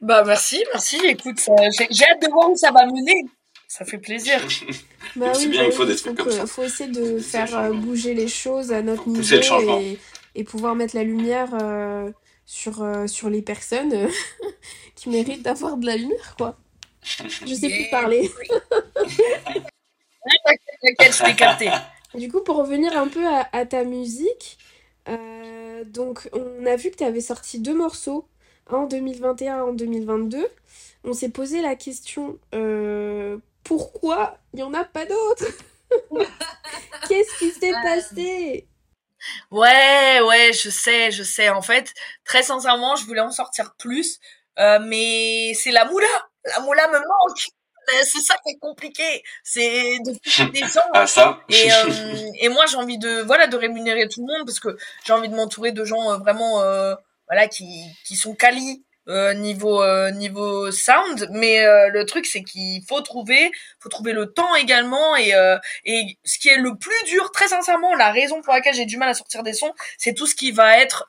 Bah 0.01 0.23
merci, 0.25 0.63
merci. 0.73 0.97
Écoute, 1.05 1.39
j'ai 1.91 2.05
hâte 2.05 2.21
de 2.21 2.31
voir 2.31 2.49
où 2.49 2.55
ça 2.55 2.71
va 2.71 2.85
mener. 2.87 3.25
Ça 3.67 3.85
fait 3.85 3.99
plaisir. 3.99 4.39
bah 5.15 5.31
oui, 5.37 5.47
bien, 5.47 5.61
bah 5.61 5.67
il 5.67 5.71
faut 5.71 5.85
des 5.85 5.95
trucs 5.95 6.17
comme 6.17 6.31
ça. 6.31 6.47
faut 6.47 6.63
essayer 6.63 6.91
de 6.91 7.19
faire 7.19 7.71
bouger 7.71 8.15
les 8.15 8.27
choses 8.27 8.71
à 8.73 8.81
notre 8.81 9.07
niveau 9.07 9.69
et, 9.69 9.99
et, 10.33 10.43
pouvoir 10.43 10.73
mettre 10.73 10.95
la 10.95 11.03
lumière 11.03 11.51
sur, 12.49 12.85
sur 13.07 13.29
les 13.29 13.41
personnes 13.41 14.07
qui 14.95 15.09
méritent 15.09 15.43
d'avoir 15.43 15.77
de 15.77 15.85
la 15.85 15.97
lumière, 15.97 16.35
quoi. 16.37 16.57
Je 17.01 17.53
sais 17.53 17.69
plus 17.69 17.89
parler. 17.89 18.29
Je 20.83 21.35
capté. 21.35 21.69
Du 22.15 22.29
coup, 22.31 22.41
pour 22.41 22.57
revenir 22.57 22.97
un 22.97 23.07
peu 23.07 23.25
à, 23.27 23.65
ta 23.65 23.83
musique, 23.83 24.57
euh, 25.07 25.49
Euh, 25.79 25.83
donc, 25.85 26.29
on 26.33 26.65
a 26.65 26.75
vu 26.75 26.91
que 26.91 26.97
tu 26.97 27.03
avais 27.03 27.21
sorti 27.21 27.59
deux 27.59 27.73
morceaux, 27.73 28.27
un 28.69 28.77
en 28.77 28.87
2021 28.87 29.57
et 29.57 29.61
en 29.61 29.73
2022. 29.73 30.47
On 31.03 31.13
s'est 31.13 31.29
posé 31.29 31.61
la 31.61 31.75
question 31.75 32.37
euh, 32.53 33.37
pourquoi 33.63 34.37
il 34.53 34.57
n'y 34.57 34.63
en 34.63 34.73
a 34.73 34.83
pas 34.83 35.05
d'autres? 35.05 35.45
Qu'est-ce 37.07 37.39
qui 37.39 37.51
s'est 37.51 37.71
passé? 37.71 38.67
Ouais, 39.51 40.21
ouais, 40.21 40.51
je 40.53 40.69
sais, 40.69 41.11
je 41.11 41.23
sais. 41.23 41.49
En 41.49 41.61
fait, 41.61 41.93
très 42.25 42.43
sincèrement, 42.43 42.95
je 42.95 43.05
voulais 43.05 43.21
en 43.21 43.31
sortir 43.31 43.73
plus, 43.77 44.19
euh, 44.59 44.79
mais 44.81 45.53
c'est 45.55 45.71
la 45.71 45.85
moula. 45.85 46.07
La 46.45 46.59
moula 46.61 46.87
me 46.87 46.99
manque. 46.99 47.39
C'est 48.03 48.21
ça 48.21 48.35
qui 48.45 48.53
est 48.53 48.59
compliqué. 48.59 49.23
C'est 49.43 49.97
de 50.05 50.11
des 50.51 50.59
gens. 50.59 50.81
Ah, 50.93 51.07
ça. 51.07 51.39
Et, 51.49 51.71
euh, 51.71 52.31
et 52.39 52.49
moi, 52.49 52.65
j'ai 52.67 52.77
envie 52.77 52.97
de, 52.99 53.21
voilà, 53.21 53.47
de 53.47 53.57
rémunérer 53.57 54.07
tout 54.07 54.21
le 54.25 54.31
monde 54.31 54.45
parce 54.45 54.59
que 54.59 54.77
j'ai 55.05 55.13
envie 55.13 55.29
de 55.29 55.35
m'entourer 55.35 55.71
de 55.71 55.83
gens 55.83 56.11
euh, 56.11 56.17
vraiment, 56.17 56.61
euh, 56.61 56.93
voilà, 57.27 57.47
qui, 57.47 57.83
qui 58.05 58.15
sont 58.15 58.35
quali, 58.35 58.83
euh, 59.09 59.33
niveau 59.33 59.81
euh, 59.81 60.11
niveau 60.11 60.71
sound 60.71 61.27
mais 61.31 61.65
euh, 61.65 61.89
le 61.89 62.05
truc 62.05 62.25
c'est 62.25 62.43
qu'il 62.43 62.83
faut 62.87 63.01
trouver 63.01 63.51
faut 63.79 63.89
trouver 63.89 64.13
le 64.13 64.31
temps 64.31 64.55
également 64.55 65.15
et 65.17 65.33
et 65.85 66.17
ce 66.23 66.37
qui 66.37 66.49
est 66.49 66.57
le 66.57 66.75
plus 66.75 67.03
dur 67.07 67.31
très 67.31 67.47
sincèrement 67.47 67.95
la 67.95 68.11
raison 68.11 68.41
pour 68.41 68.53
laquelle 68.53 68.75
j'ai 68.75 68.85
du 68.85 68.97
mal 68.97 69.09
à 69.09 69.13
sortir 69.13 69.43
des 69.43 69.53
sons 69.53 69.73
c'est 69.97 70.13
tout 70.13 70.27
ce 70.27 70.35
qui 70.35 70.51
va 70.51 70.77
être 70.77 71.07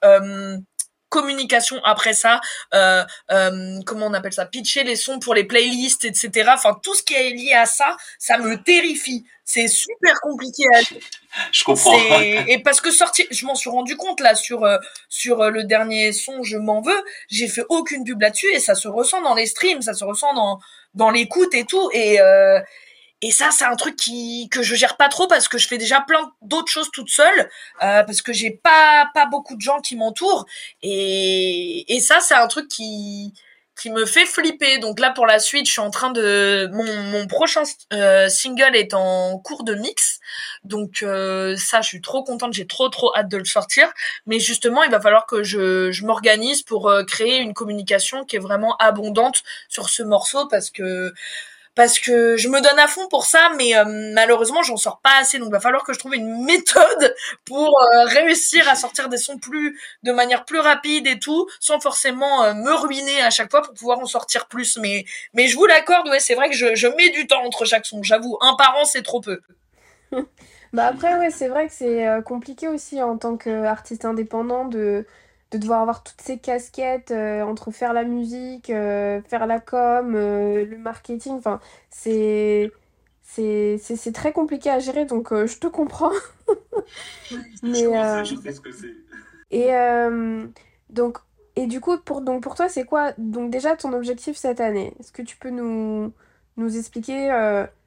communication 1.11 1.77
après 1.85 2.15
ça, 2.15 2.41
euh, 2.73 3.05
euh, 3.31 3.81
comment 3.85 4.07
on 4.07 4.15
appelle 4.15 4.33
ça, 4.33 4.47
pitcher 4.47 4.85
les 4.85 4.97
sons 4.97 5.19
pour 5.19 5.35
les 5.35 5.45
playlists, 5.45 6.07
etc. 6.07 6.51
Enfin, 6.55 6.81
tout 6.83 6.95
ce 6.95 7.03
qui 7.03 7.15
est 7.15 7.31
lié 7.31 7.53
à 7.53 7.67
ça, 7.67 7.97
ça 8.19 8.39
me 8.39 8.63
terrifie. 8.63 9.27
C'est 9.45 9.67
super 9.69 10.21
compliqué 10.23 10.63
à 10.75 10.81
Je 11.53 11.65
comprends. 11.65 11.99
Et 12.21 12.61
parce 12.63 12.81
que 12.81 12.91
sortir, 12.91 13.27
je 13.31 13.45
m'en 13.47 13.55
suis 13.55 13.71
rendu 13.71 13.97
compte 13.97 14.21
là 14.21 14.35
sur 14.35 14.65
euh, 14.65 14.79
sur 15.09 15.43
euh, 15.43 15.51
le 15.51 15.65
dernier 15.65 16.13
son, 16.13 16.43
je 16.45 16.57
m'en 16.57 16.81
veux. 16.81 17.03
J'ai 17.29 17.49
fait 17.49 17.65
aucune 17.69 18.05
pub 18.05 18.21
là-dessus 18.21 18.53
et 18.55 18.61
ça 18.61 18.75
se 18.75 18.89
ressent 18.89 19.21
dans 19.23 19.35
les 19.35 19.47
streams, 19.47 19.83
ça 19.83 19.95
se 19.95 20.05
ressent 20.05 20.35
dans 20.35 20.61
dans 20.95 21.11
l'écoute 21.11 21.55
et 21.55 21.65
tout. 21.65 21.91
Et 21.93 22.21
euh, 22.21 22.61
et 23.23 23.31
ça, 23.31 23.51
c'est 23.51 23.65
un 23.65 23.77
truc 23.77 23.97
qui 23.97 24.49
que 24.51 24.63
je 24.63 24.75
gère 24.75 24.97
pas 24.97 25.09
trop 25.09 25.27
parce 25.27 25.49
que 25.49 25.59
je 25.59 25.69
fais 25.69 25.79
déjà 25.79 26.01
plein 26.01 26.33
d'autres 26.43 26.71
choses 26.71 26.91
toute 26.93 27.11
seule, 27.11 27.51
euh, 27.83 28.03
parce 28.05 28.23
que 28.23 28.33
j'ai 28.33 28.51
pas 28.51 29.11
pas 29.15 29.27
beaucoup 29.27 29.57
de 29.57 29.61
gens 29.61 29.81
qui 29.81 29.97
m'entourent. 29.97 30.47
Et, 30.83 31.95
et 31.95 32.01
ça, 32.01 32.21
c'est 32.21 32.35
un 32.35 32.47
truc 32.49 32.69
qui 32.69 33.35
qui 33.81 33.91
me 33.91 34.05
fait 34.05 34.27
flipper. 34.27 34.79
Donc 34.79 35.01
là, 35.01 35.11
pour 35.11 35.27
la 35.27 35.39
suite, 35.39 35.67
je 35.67 35.73
suis 35.73 35.81
en 35.81 35.91
train 35.91 36.11
de 36.11 36.69
mon, 36.73 37.03
mon 37.05 37.27
prochain 37.27 37.63
euh, 37.93 38.29
single 38.29 38.77
est 38.77 38.93
en 38.95 39.39
cours 39.39 39.65
de 39.65 39.75
mix. 39.75 40.21
Donc 40.65 41.03
euh, 41.03 41.57
ça, 41.57 41.81
je 41.81 41.89
suis 41.89 42.01
trop 42.03 42.23
contente. 42.23 42.53
J'ai 42.53 42.67
trop 42.67 42.89
trop 42.91 43.15
hâte 43.17 43.29
de 43.29 43.39
le 43.39 43.45
sortir. 43.45 43.91
Mais 44.27 44.39
justement, 44.39 44.83
il 44.83 44.91
va 44.91 45.01
falloir 45.01 45.27
que 45.27 45.43
je 45.43 45.91
je 45.93 46.05
m'organise 46.05 46.63
pour 46.63 46.89
euh, 46.89 47.05
créer 47.05 47.39
une 47.39 47.55
communication 47.55 48.25
qui 48.25 48.37
est 48.37 48.41
vraiment 48.41 48.77
abondante 48.79 49.43
sur 49.69 49.89
ce 49.89 50.03
morceau 50.03 50.47
parce 50.49 50.71
que 50.71 51.13
parce 51.75 51.99
que 51.99 52.37
je 52.37 52.49
me 52.49 52.61
donne 52.61 52.79
à 52.79 52.87
fond 52.87 53.07
pour 53.09 53.25
ça, 53.25 53.51
mais 53.57 53.77
euh, 53.77 53.85
malheureusement 54.15 54.63
j'en 54.63 54.77
sors 54.77 55.01
pas 55.01 55.19
assez, 55.21 55.39
donc 55.39 55.49
il 55.49 55.53
va 55.53 55.61
falloir 55.61 55.85
que 55.85 55.93
je 55.93 55.99
trouve 55.99 56.15
une 56.15 56.45
méthode 56.45 57.15
pour 57.45 57.69
euh, 57.81 58.05
réussir 58.07 58.69
à 58.69 58.75
sortir 58.75 59.09
des 59.09 59.17
sons 59.17 59.39
plus 59.39 59.79
de 60.03 60.13
manière 60.13 60.45
plus 60.45 60.59
rapide 60.59 61.07
et 61.07 61.19
tout, 61.19 61.47
sans 61.61 61.81
forcément 61.81 62.43
euh, 62.45 62.55
me 62.55 62.73
ruiner 62.73 63.23
à 63.23 63.31
chaque 63.31 63.51
fois 63.51 63.63
pour 63.63 63.75
pouvoir 63.75 64.01
en 64.01 64.07
sortir 64.07 64.47
plus. 64.47 64.79
Mais 64.79 65.05
mais 65.33 65.47
je 65.47 65.57
vous 65.57 65.67
l'accorde, 65.67 66.09
ouais, 66.09 66.21
c'est 66.21 66.35
vrai 66.35 66.51
que 66.51 66.57
je, 66.57 66.75
je 66.75 66.89
mets 66.89 67.11
du 67.11 67.27
temps 67.27 67.45
entre 67.45 67.65
chaque 67.65 67.87
son. 67.87 68.03
J'avoue, 68.03 68.37
un 68.41 68.55
par 68.55 68.77
an 68.77 68.85
c'est 68.85 69.03
trop 69.03 69.21
peu. 69.21 69.41
bah 70.73 70.87
après 70.87 71.15
ouais, 71.19 71.31
c'est 71.31 71.49
vrai 71.49 71.69
que 71.69 71.73
c'est 71.73 72.07
compliqué 72.25 72.67
aussi 72.67 73.01
en 73.01 73.17
tant 73.17 73.37
qu'artiste 73.37 74.05
indépendant 74.05 74.65
de 74.65 75.07
de 75.51 75.59
devoir 75.59 75.81
avoir 75.81 76.03
toutes 76.03 76.21
ces 76.21 76.39
casquettes 76.39 77.11
euh, 77.11 77.43
entre 77.43 77.71
faire 77.71 77.93
la 77.93 78.05
musique, 78.05 78.71
euh, 78.71 79.21
faire 79.23 79.47
la 79.47 79.59
com, 79.59 80.15
euh, 80.15 80.65
le 80.65 80.79
marketing, 80.79 81.35
enfin, 81.35 81.61
c'est 81.91 82.71
c'est 83.23 84.13
très 84.13 84.33
compliqué 84.33 84.71
à 84.71 84.81
gérer, 84.81 85.05
donc 85.05 85.33
je 85.33 85.59
te 85.59 85.69
comprends. 85.69 86.11
Mais, 87.63 87.85
je 88.25 88.35
sais 88.43 88.53
ce 88.53 88.61
que 88.61 88.73
c'est. 88.73 88.95
Et 89.53 89.71
donc, 90.91 91.19
et 91.55 91.67
du 91.67 91.81
coup, 91.81 91.97
pour, 91.99 92.23
donc 92.23 92.43
pour 92.43 92.55
toi, 92.57 92.69
c'est 92.69 92.85
quoi 92.85 93.13
donc 93.19 93.51
déjà 93.51 93.77
ton 93.77 93.93
objectif 93.93 94.37
cette 94.37 94.61
année? 94.61 94.95
Est-ce 94.99 95.13
que 95.13 95.23
tu 95.23 95.37
peux 95.37 95.51
nous, 95.51 96.13
nous 96.57 96.77
expliquer 96.77 97.31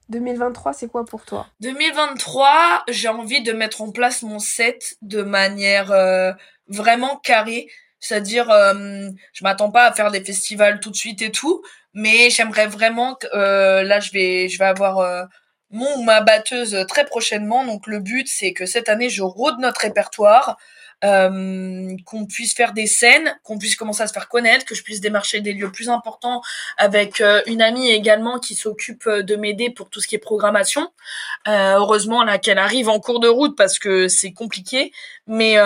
2023, 0.09 0.73
c'est 0.73 0.87
quoi 0.87 1.03
pour 1.03 1.25
toi? 1.25 1.45
2023, 1.59 2.85
j'ai 2.87 3.09
envie 3.09 3.43
de 3.43 3.51
mettre 3.51 3.81
en 3.81 3.91
place 3.91 4.23
mon 4.23 4.39
set 4.39 4.95
de 5.01 5.23
manière 5.23 5.91
vraiment 6.67 7.17
carré. 7.17 7.67
C'est-à-dire, 7.99 8.49
euh, 8.51 9.09
je 9.33 9.43
m'attends 9.43 9.71
pas 9.71 9.85
à 9.85 9.93
faire 9.93 10.11
des 10.11 10.23
festivals 10.23 10.79
tout 10.79 10.91
de 10.91 10.95
suite 10.95 11.21
et 11.21 11.31
tout, 11.31 11.63
mais 11.93 12.29
j'aimerais 12.29 12.67
vraiment 12.67 13.15
que 13.15 13.27
euh, 13.33 13.83
là, 13.83 13.99
je 13.99 14.11
vais, 14.11 14.49
je 14.49 14.59
vais 14.59 14.65
avoir 14.65 14.99
euh, 14.99 15.23
mon 15.69 15.99
ou 15.99 16.03
ma 16.03 16.21
batteuse 16.21 16.85
très 16.87 17.05
prochainement. 17.05 17.65
Donc 17.65 17.87
le 17.87 17.99
but, 17.99 18.27
c'est 18.27 18.53
que 18.53 18.65
cette 18.65 18.89
année, 18.89 19.09
je 19.09 19.23
rôde 19.23 19.59
notre 19.59 19.81
répertoire, 19.81 20.57
euh, 21.03 21.97
qu'on 22.05 22.25
puisse 22.25 22.53
faire 22.53 22.71
des 22.71 22.87
scènes, 22.87 23.37
qu'on 23.43 23.57
puisse 23.57 23.75
commencer 23.75 24.03
à 24.03 24.07
se 24.07 24.13
faire 24.13 24.29
connaître, 24.29 24.65
que 24.65 24.73
je 24.73 24.83
puisse 24.83 25.01
démarcher 25.01 25.41
des 25.41 25.51
lieux 25.51 25.69
plus 25.69 25.89
importants 25.89 26.41
avec 26.77 27.19
euh, 27.19 27.41
une 27.45 27.61
amie 27.61 27.89
également 27.89 28.39
qui 28.39 28.55
s'occupe 28.55 29.05
euh, 29.07 29.21
de 29.21 29.35
m'aider 29.35 29.69
pour 29.69 29.89
tout 29.89 29.99
ce 29.99 30.07
qui 30.07 30.15
est 30.15 30.19
programmation. 30.19 30.89
Heureusement 31.45 32.23
là 32.23 32.37
qu'elle 32.37 32.57
arrive 32.57 32.87
en 32.87 32.99
cours 33.01 33.19
de 33.19 33.27
route 33.27 33.57
parce 33.57 33.77
que 33.77 34.07
c'est 34.07 34.31
compliqué, 34.31 34.93
mais 35.27 35.57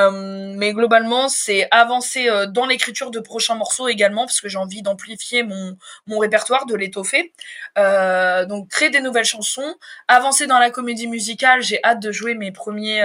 mais 0.56 0.74
globalement 0.74 1.30
c'est 1.30 1.68
avancer 1.70 2.28
dans 2.50 2.66
l'écriture 2.66 3.12
de 3.12 3.20
prochains 3.20 3.54
morceaux 3.54 3.88
également 3.88 4.26
parce 4.26 4.42
que 4.42 4.50
j'ai 4.50 4.58
envie 4.58 4.82
d'amplifier 4.82 5.44
mon 5.44 5.78
mon 6.08 6.18
répertoire, 6.18 6.66
de 6.66 6.76
l'étoffer. 6.76 7.32
donc 7.76 8.70
créer 8.70 8.90
des 8.90 9.02
nouvelles 9.02 9.26
chansons, 9.26 9.76
avancer 10.08 10.48
dans 10.48 10.58
la 10.58 10.72
comédie 10.72 11.08
musicale. 11.08 11.62
J'ai 11.62 11.80
hâte 11.84 12.00
de 12.00 12.12
jouer 12.12 12.34
mes 12.34 12.52
premiers 12.52 13.04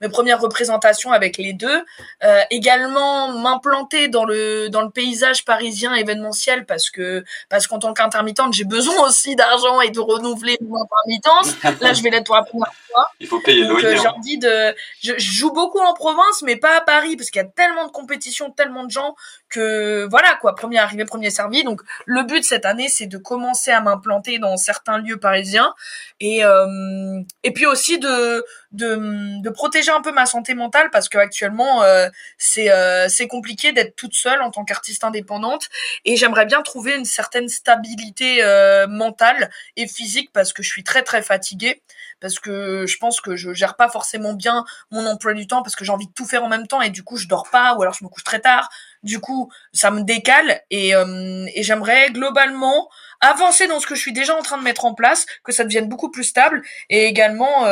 mes 0.00 0.08
premières 0.08 0.40
représentations 0.40 1.10
avec 1.10 1.36
les 1.36 1.52
deux 1.52 1.63
euh, 1.66 2.40
également 2.50 3.28
m'implanter 3.28 4.08
dans 4.08 4.24
le 4.24 4.68
dans 4.68 4.82
le 4.82 4.90
paysage 4.90 5.44
parisien 5.44 5.94
événementiel 5.94 6.66
parce 6.66 6.90
que 6.90 7.24
parce 7.48 7.66
qu'en 7.66 7.78
tant 7.78 7.92
qu'intermittente 7.92 8.54
j'ai 8.54 8.64
besoin 8.64 8.94
aussi 9.06 9.36
d'argent 9.36 9.80
et 9.80 9.90
de 9.90 10.00
renouveler 10.00 10.58
mon 10.62 10.82
intermittence. 10.82 11.80
Là 11.80 11.92
je 11.92 12.02
vais 12.02 12.10
l'être 12.10 12.26
pour 12.26 12.36
la 12.36 12.42
première 12.42 12.72
fois. 12.90 13.08
Il 13.20 13.26
faut 13.26 13.40
payer 13.40 13.66
Donc, 13.66 13.82
euh, 13.84 13.96
J'ai 13.96 14.06
hein. 14.06 14.14
envie 14.16 14.38
de 14.38 14.74
je, 15.02 15.14
joue 15.18 15.52
beaucoup 15.52 15.80
en 15.80 15.94
province 15.94 16.42
mais 16.42 16.56
pas 16.56 16.78
à 16.78 16.80
Paris 16.80 17.16
parce 17.16 17.30
qu'il 17.30 17.42
y 17.42 17.44
a 17.44 17.48
tellement 17.48 17.86
de 17.86 17.92
compétition, 17.92 18.50
tellement 18.50 18.84
de 18.84 18.90
gens 18.90 19.14
que 19.48 20.06
voilà 20.10 20.36
quoi, 20.40 20.54
premier 20.54 20.78
arrivé 20.78 21.04
premier 21.04 21.30
servi. 21.30 21.64
Donc 21.64 21.82
le 22.06 22.22
but 22.24 22.44
cette 22.44 22.64
année 22.64 22.88
c'est 22.88 23.06
de 23.06 23.18
commencer 23.18 23.70
à 23.70 23.80
m'implanter 23.80 24.38
dans 24.38 24.56
certains 24.56 24.98
lieux 24.98 25.18
parisiens 25.18 25.74
et 26.20 26.44
euh, 26.44 27.20
et 27.42 27.52
puis 27.52 27.66
aussi 27.66 27.98
de 27.98 28.44
de 28.72 29.40
de 29.42 29.50
protéger 29.50 29.90
un 29.90 30.00
peu 30.00 30.12
ma 30.12 30.26
santé 30.26 30.54
mentale 30.54 30.90
parce 30.90 31.08
que 31.08 31.18
actuellement 31.18 31.53
euh, 31.60 32.08
c'est 32.38 32.70
euh, 32.70 33.08
c'est 33.08 33.28
compliqué 33.28 33.72
d'être 33.72 33.96
toute 33.96 34.14
seule 34.14 34.42
en 34.42 34.50
tant 34.50 34.64
qu'artiste 34.64 35.04
indépendante. 35.04 35.68
Et 36.04 36.16
j'aimerais 36.16 36.46
bien 36.46 36.62
trouver 36.62 36.96
une 36.96 37.04
certaine 37.04 37.48
stabilité 37.48 38.42
euh, 38.42 38.86
mentale 38.86 39.50
et 39.76 39.86
physique 39.86 40.30
parce 40.32 40.52
que 40.52 40.62
je 40.62 40.68
suis 40.68 40.84
très 40.84 41.02
très 41.02 41.22
fatiguée. 41.22 41.82
Parce 42.20 42.38
que 42.38 42.86
je 42.86 42.96
pense 42.96 43.20
que 43.20 43.36
je 43.36 43.52
gère 43.52 43.76
pas 43.76 43.88
forcément 43.88 44.32
bien 44.32 44.64
mon 44.90 45.04
emploi 45.06 45.34
du 45.34 45.46
temps 45.46 45.62
parce 45.62 45.76
que 45.76 45.84
j'ai 45.84 45.92
envie 45.92 46.06
de 46.06 46.12
tout 46.12 46.24
faire 46.24 46.44
en 46.44 46.48
même 46.48 46.66
temps 46.66 46.80
et 46.80 46.90
du 46.90 47.02
coup 47.02 47.16
je 47.16 47.28
dors 47.28 47.50
pas 47.50 47.74
ou 47.74 47.82
alors 47.82 47.94
je 47.94 48.04
me 48.04 48.08
couche 48.08 48.24
très 48.24 48.40
tard. 48.40 48.70
Du 49.02 49.20
coup 49.20 49.50
ça 49.72 49.90
me 49.90 50.02
décale 50.02 50.62
et, 50.70 50.92
et 50.92 51.62
j'aimerais 51.62 52.10
globalement 52.10 52.88
avancer 53.20 53.66
dans 53.66 53.78
ce 53.80 53.86
que 53.86 53.94
je 53.94 54.00
suis 54.00 54.12
déjà 54.12 54.34
en 54.34 54.42
train 54.42 54.56
de 54.56 54.62
mettre 54.62 54.86
en 54.86 54.94
place 54.94 55.26
que 55.42 55.52
ça 55.52 55.64
devienne 55.64 55.88
beaucoup 55.88 56.10
plus 56.10 56.24
stable 56.24 56.62
et 56.88 57.04
également 57.04 57.66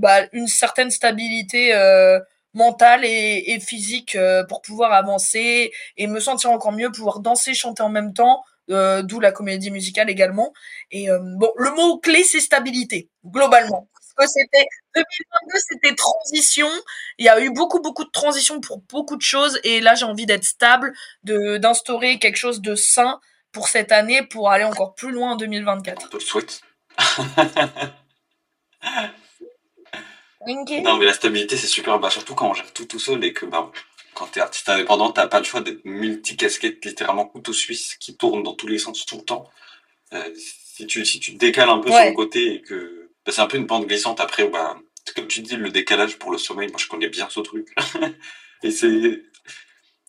bah, 0.00 0.22
une 0.32 0.48
certaine 0.48 0.90
stabilité 0.90 1.72
mentale 2.54 3.04
et, 3.04 3.58
physique 3.60 4.14
euh, 4.14 4.44
pour 4.44 4.62
pouvoir 4.62 4.92
avancer 4.92 5.72
et 5.96 6.06
me 6.06 6.20
sentir 6.20 6.50
encore 6.50 6.72
mieux, 6.72 6.90
pouvoir 6.90 7.20
danser, 7.20 7.54
chanter 7.54 7.82
en 7.82 7.88
même 7.88 8.14
temps, 8.14 8.44
euh, 8.70 9.02
d'où 9.02 9.20
la 9.20 9.32
comédie 9.32 9.70
musicale 9.70 10.08
également. 10.08 10.52
Et 10.90 11.10
euh, 11.10 11.18
bon, 11.20 11.52
le 11.56 11.70
mot 11.72 11.98
clé 11.98 12.24
c'est 12.24 12.40
stabilité 12.40 13.10
globalement. 13.26 13.88
Parce 14.16 14.32
que 14.32 14.40
c'était 14.40 14.66
2022, 14.94 15.58
c'était 15.68 15.94
transition. 15.96 16.68
Il 17.18 17.26
y 17.26 17.28
a 17.28 17.40
eu 17.40 17.50
beaucoup 17.50 17.80
beaucoup 17.80 18.04
de 18.04 18.10
transitions 18.10 18.60
pour 18.60 18.80
beaucoup 18.88 19.16
de 19.16 19.22
choses 19.22 19.58
et 19.64 19.80
là 19.80 19.96
j'ai 19.96 20.06
envie 20.06 20.26
d'être 20.26 20.44
stable, 20.44 20.92
de 21.24 21.58
d'instaurer 21.58 22.18
quelque 22.18 22.36
chose 22.36 22.60
de 22.60 22.76
sain 22.76 23.20
pour 23.52 23.68
cette 23.68 23.92
année 23.92 24.22
pour 24.22 24.50
aller 24.50 24.64
encore 24.64 24.94
plus 24.94 25.10
loin 25.10 25.32
en 25.32 25.36
2024. 25.36 26.02
Je 26.02 26.08
te 26.08 26.16
le 26.16 26.20
souhaite. 26.20 26.60
Non, 30.82 30.96
mais 30.96 31.06
la 31.06 31.12
stabilité, 31.12 31.56
c'est 31.56 31.66
super. 31.66 31.98
Bah, 31.98 32.10
surtout 32.10 32.34
quand 32.34 32.50
on 32.50 32.54
gère 32.54 32.72
tout 32.72 32.84
tout 32.84 32.98
seul 32.98 33.24
et 33.24 33.32
que 33.32 33.46
bah, 33.46 33.70
quand 34.14 34.28
tu 34.32 34.38
es 34.38 34.42
artiste 34.42 34.68
indépendant, 34.68 35.10
t'as 35.12 35.26
pas 35.26 35.38
le 35.38 35.44
choix 35.44 35.60
d'être 35.60 35.84
multi-casquette, 35.84 36.84
littéralement 36.84 37.26
couteau 37.26 37.52
suisse 37.52 37.96
qui 37.96 38.16
tourne 38.16 38.42
dans 38.42 38.54
tous 38.54 38.66
les 38.66 38.78
sens 38.78 39.04
tout 39.06 39.16
le 39.16 39.24
temps. 39.24 39.50
Euh, 40.12 40.30
si, 40.36 40.86
tu, 40.86 41.04
si 41.04 41.20
tu 41.20 41.34
te 41.34 41.38
décales 41.38 41.70
un 41.70 41.78
peu 41.78 41.90
sur 41.90 42.04
le 42.04 42.12
côté 42.12 42.54
et 42.54 42.62
que 42.62 43.10
bah, 43.26 43.32
c'est 43.32 43.40
un 43.40 43.46
peu 43.46 43.56
une 43.56 43.66
pente 43.66 43.86
glissante 43.86 44.20
après, 44.20 44.48
bah, 44.48 44.76
comme 45.14 45.26
tu 45.26 45.40
dis, 45.40 45.56
le 45.56 45.70
décalage 45.70 46.18
pour 46.18 46.30
le 46.30 46.38
sommeil, 46.38 46.68
moi 46.68 46.78
je 46.78 46.88
connais 46.88 47.08
bien 47.08 47.28
ce 47.30 47.40
truc. 47.40 47.74
Et 48.62 48.70
c'est, 48.70 49.22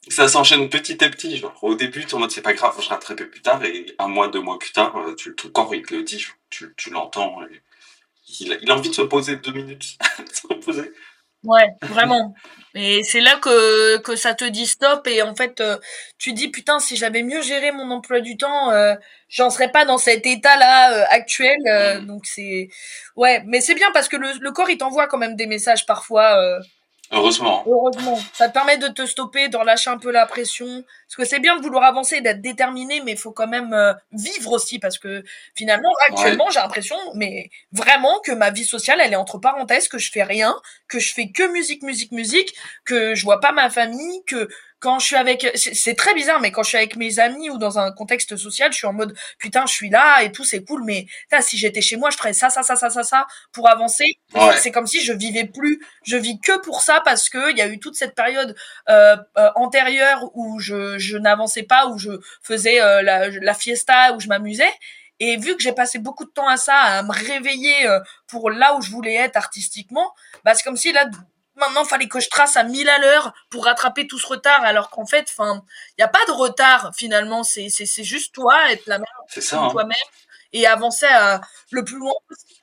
ça 0.07 0.27
s'enchaîne 0.27 0.69
petit 0.69 1.03
à 1.03 1.09
petit. 1.09 1.37
Genre, 1.37 1.57
au 1.61 1.75
début, 1.75 2.05
tu 2.05 2.15
en 2.15 2.19
mode 2.19 2.31
c'est 2.31 2.41
pas 2.41 2.53
grave, 2.53 2.75
je 2.81 2.87
rattrape 2.87 3.23
plus 3.23 3.41
tard, 3.41 3.63
et 3.65 3.85
un 3.99 4.07
mois, 4.07 4.27
deux 4.29 4.39
mois 4.39 4.57
plus 4.59 4.71
tard, 4.71 4.95
euh, 4.97 5.15
tu, 5.15 5.35
ton 5.35 5.49
corps 5.49 5.75
il 5.75 5.81
te 5.81 5.93
le 5.93 6.03
dit, 6.03 6.25
tu, 6.49 6.73
tu 6.77 6.89
l'entends. 6.89 7.41
Il 8.39 8.71
a, 8.71 8.75
envie 8.75 8.89
de 8.89 8.95
se 8.95 9.01
poser 9.01 9.37
deux 9.37 9.51
minutes. 9.51 9.97
Ouais, 11.45 11.75
vraiment. 11.83 12.33
Et 12.73 13.03
c'est 13.03 13.19
là 13.21 13.35
que, 13.35 14.15
ça 14.15 14.33
te 14.33 14.45
dit 14.45 14.65
stop 14.65 15.07
et 15.07 15.21
en 15.21 15.35
fait 15.35 15.61
euh, 15.61 15.77
tu 16.17 16.33
dis 16.33 16.47
putain 16.47 16.79
si 16.79 16.97
j'avais 16.97 17.21
mieux 17.21 17.41
géré 17.41 17.71
mon 17.71 17.91
emploi 17.91 18.19
du 18.19 18.35
temps 18.35 18.71
euh, 18.71 18.95
j'en 19.29 19.49
serais 19.49 19.71
pas 19.71 19.85
dans 19.85 19.97
cet 19.99 20.25
état 20.25 20.57
là 20.57 20.91
euh, 20.91 21.05
actuel 21.09 21.55
donc 22.05 22.25
c'est 22.25 22.69
ouais 23.15 23.43
mais 23.45 23.61
c'est 23.61 23.75
bien 23.75 23.91
parce 23.93 24.09
que 24.09 24.17
le, 24.17 24.27
le 24.41 24.51
corps 24.51 24.69
il 24.69 24.77
t'envoie 24.77 25.07
quand 25.07 25.17
même 25.17 25.35
des 25.35 25.45
messages 25.45 25.85
parfois 25.85 26.59
Heureusement. 27.11 27.63
Heureusement. 27.67 28.19
Ça 28.33 28.47
te 28.47 28.53
permet 28.53 28.77
de 28.77 28.87
te 28.87 29.05
stopper, 29.05 29.47
de 29.47 29.57
relâcher 29.57 29.89
un 29.89 29.97
peu 29.97 30.11
la 30.11 30.25
pression. 30.25 30.83
Parce 31.07 31.15
que 31.17 31.25
c'est 31.25 31.39
bien 31.39 31.55
de 31.57 31.61
vouloir 31.61 31.83
avancer, 31.83 32.21
d'être 32.21 32.41
déterminé, 32.41 33.01
mais 33.01 33.11
il 33.11 33.17
faut 33.17 33.31
quand 33.31 33.47
même 33.47 33.73
euh, 33.73 33.93
vivre 34.11 34.51
aussi. 34.51 34.79
Parce 34.79 34.97
que 34.97 35.23
finalement, 35.55 35.91
actuellement, 36.09 36.49
j'ai 36.49 36.59
l'impression, 36.59 36.97
mais 37.13 37.49
vraiment, 37.71 38.19
que 38.21 38.31
ma 38.31 38.49
vie 38.49 38.65
sociale, 38.65 38.99
elle 39.01 39.13
est 39.13 39.17
entre 39.17 39.37
parenthèses, 39.37 39.87
que 39.87 39.97
je 39.97 40.11
fais 40.11 40.23
rien, 40.23 40.55
que 40.87 40.99
je 40.99 41.13
fais 41.13 41.31
que 41.31 41.51
musique, 41.51 41.83
musique, 41.83 42.11
musique, 42.11 42.53
que 42.85 43.15
je 43.15 43.23
vois 43.23 43.39
pas 43.39 43.51
ma 43.51 43.69
famille, 43.69 44.23
que 44.25 44.49
quand 44.79 44.99
je 44.99 45.05
suis 45.05 45.15
avec, 45.15 45.49
c'est 45.55 45.95
très 45.95 46.13
bizarre, 46.13 46.39
mais 46.41 46.51
quand 46.51 46.63
je 46.63 46.69
suis 46.69 46.77
avec 46.77 46.95
mes 46.95 47.19
amis 47.19 47.49
ou 47.49 47.57
dans 47.57 47.79
un 47.79 47.91
contexte 47.91 48.35
social, 48.37 48.71
je 48.71 48.77
suis 48.77 48.87
en 48.87 48.93
mode 48.93 49.15
putain, 49.39 49.65
je 49.65 49.73
suis 49.73 49.89
là 49.89 50.21
et 50.21 50.31
tout, 50.31 50.43
c'est 50.43 50.63
cool, 50.63 50.83
mais 50.83 51.07
si 51.41 51.57
j'étais 51.57 51.81
chez 51.81 51.97
moi, 51.97 52.09
je 52.09 52.17
ferais 52.17 52.33
ça, 52.33 52.49
ça, 52.49 52.61
ça, 52.61 52.75
ça, 52.75 52.89
ça, 52.89 53.03
ça 53.03 53.25
pour 53.51 53.69
avancer. 53.69 54.05
C'est 54.59 54.71
comme 54.71 54.87
si 54.87 55.01
je 55.01 55.13
vivais 55.13 55.45
plus, 55.45 55.81
je 56.03 56.17
vis 56.17 56.39
que 56.39 56.59
pour 56.59 56.81
ça 56.81 57.01
parce 57.03 57.29
que 57.29 57.51
il 57.51 57.57
y 57.57 57.61
a 57.61 57.67
eu 57.67 57.79
toute 57.79 57.95
cette 57.95 58.15
période 58.15 58.55
euh, 58.89 59.15
euh, 59.37 59.49
antérieure 59.55 60.29
où 60.33 60.59
je, 60.59 60.97
je 60.97 61.17
n'avançais 61.17 61.63
pas, 61.63 61.87
où 61.87 61.97
je 61.97 62.11
faisais 62.41 62.81
euh, 62.81 63.01
la, 63.01 63.29
la 63.29 63.53
fiesta, 63.53 64.13
où 64.13 64.19
je 64.19 64.27
m'amusais. 64.27 64.71
Et 65.21 65.37
vu 65.37 65.55
que 65.55 65.63
j'ai 65.63 65.71
passé 65.71 65.97
beaucoup 65.97 66.25
de 66.25 66.31
temps 66.31 66.47
à 66.47 66.57
ça, 66.57 66.75
à 66.75 67.01
me 67.01 67.11
réveiller 67.11 67.87
pour 68.27 68.49
là 68.49 68.75
où 68.75 68.81
je 68.81 68.91
voulais 68.91 69.13
être 69.13 69.37
artistiquement, 69.37 70.13
bah 70.43 70.53
c'est 70.53 70.63
comme 70.63 70.75
si 70.75 70.91
là 70.91 71.05
maintenant 71.55 71.85
fallait 71.85 72.07
que 72.07 72.19
je 72.19 72.29
trace 72.29 72.57
à 72.57 72.63
1000 72.63 72.89
à 72.89 72.99
l'heure 72.99 73.33
pour 73.49 73.65
rattraper 73.65 74.07
tout 74.07 74.19
ce 74.19 74.27
retard 74.27 74.63
alors 74.63 74.89
qu'en 74.89 75.05
fait 75.05 75.25
enfin 75.29 75.63
il 75.97 76.01
y 76.01 76.03
a 76.03 76.07
pas 76.07 76.25
de 76.27 76.31
retard 76.31 76.91
finalement. 76.95 77.43
C'est 77.43 77.69
c'est 77.69 77.85
c'est 77.85 78.03
juste 78.03 78.33
toi 78.33 78.71
être 78.71 78.85
la 78.87 78.99
même 78.99 79.07
hein. 79.51 79.69
toi-même 79.71 79.97
et 80.53 80.67
avancer 80.67 81.07
à, 81.07 81.41
le 81.71 81.83
plus 81.83 81.97
loin 81.97 82.13
possible. 82.27 82.61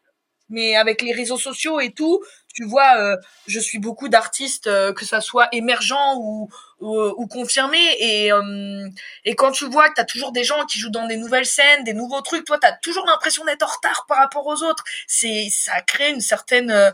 Mais 0.49 0.77
avec 0.77 1.01
les 1.01 1.13
réseaux 1.13 1.39
sociaux 1.39 1.81
et 1.81 1.93
tout 1.93 2.21
tu 2.55 2.67
vois 2.67 2.99
euh, 2.99 3.17
je 3.47 3.59
suis 3.59 3.79
beaucoup 3.79 4.09
d'artistes 4.09 4.67
euh, 4.67 4.93
que 4.93 5.07
ça 5.07 5.23
soit 5.23 5.49
émergents 5.53 6.19
ou 6.19 6.51
ou, 6.81 7.01
ou 7.01 7.27
confirmés 7.27 7.97
et 7.99 8.31
euh, 8.33 8.89
et 9.25 9.35
quand 9.35 9.53
tu 9.53 9.65
vois 9.67 9.89
que 9.89 9.95
tu 9.95 10.01
as 10.03 10.05
toujours 10.05 10.33
des 10.33 10.45
gens 10.45 10.67
qui 10.67 10.79
jouent 10.79 10.91
dans 10.91 11.07
des 11.07 11.17
nouvelles 11.17 11.47
scènes 11.47 11.85
des 11.85 11.95
nouveaux 11.95 12.21
trucs 12.21 12.45
toi 12.45 12.59
tu 12.59 12.67
as 12.67 12.73
toujours 12.73 13.07
l'impression 13.07 13.45
d'être 13.47 13.63
en 13.63 13.73
retard 13.73 14.05
par 14.07 14.19
rapport 14.19 14.47
aux 14.47 14.63
autres. 14.63 14.85
C'est 15.07 15.49
ça 15.51 15.81
crée 15.81 16.11
une 16.11 16.21
certaine 16.21 16.93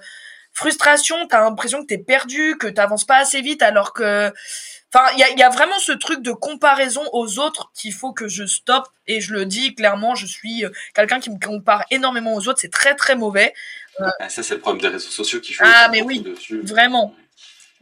frustration, 0.58 1.26
t'as 1.28 1.40
l'impression 1.40 1.82
que 1.82 1.86
t'es 1.86 1.98
perdu, 1.98 2.56
que 2.58 2.66
t'avances 2.66 3.04
pas 3.04 3.18
assez 3.18 3.40
vite, 3.40 3.62
alors 3.62 3.92
que, 3.92 4.32
enfin, 4.92 5.06
il 5.14 5.20
y 5.20 5.22
a, 5.22 5.30
y 5.30 5.42
a, 5.42 5.50
vraiment 5.50 5.78
ce 5.78 5.92
truc 5.92 6.20
de 6.20 6.32
comparaison 6.32 7.02
aux 7.12 7.38
autres 7.38 7.70
qu'il 7.74 7.92
faut 7.92 8.12
que 8.12 8.26
je 8.26 8.44
stoppe. 8.44 8.88
Et 9.06 9.20
je 9.20 9.32
le 9.34 9.46
dis 9.46 9.74
clairement, 9.74 10.16
je 10.16 10.26
suis 10.26 10.64
euh, 10.64 10.70
quelqu'un 10.94 11.20
qui 11.20 11.30
me 11.30 11.38
compare 11.38 11.84
énormément 11.90 12.34
aux 12.34 12.48
autres. 12.48 12.58
C'est 12.60 12.72
très 12.72 12.96
très 12.96 13.14
mauvais. 13.14 13.54
Euh, 14.00 14.10
ah, 14.18 14.28
ça, 14.28 14.42
c'est 14.42 14.54
le 14.54 14.60
problème 14.60 14.82
des 14.82 14.88
réseaux 14.88 15.10
sociaux 15.10 15.40
qui 15.40 15.52
jouent. 15.52 15.62
Ah, 15.64 15.88
mais 15.92 16.02
oui, 16.02 16.26
vraiment. 16.64 17.14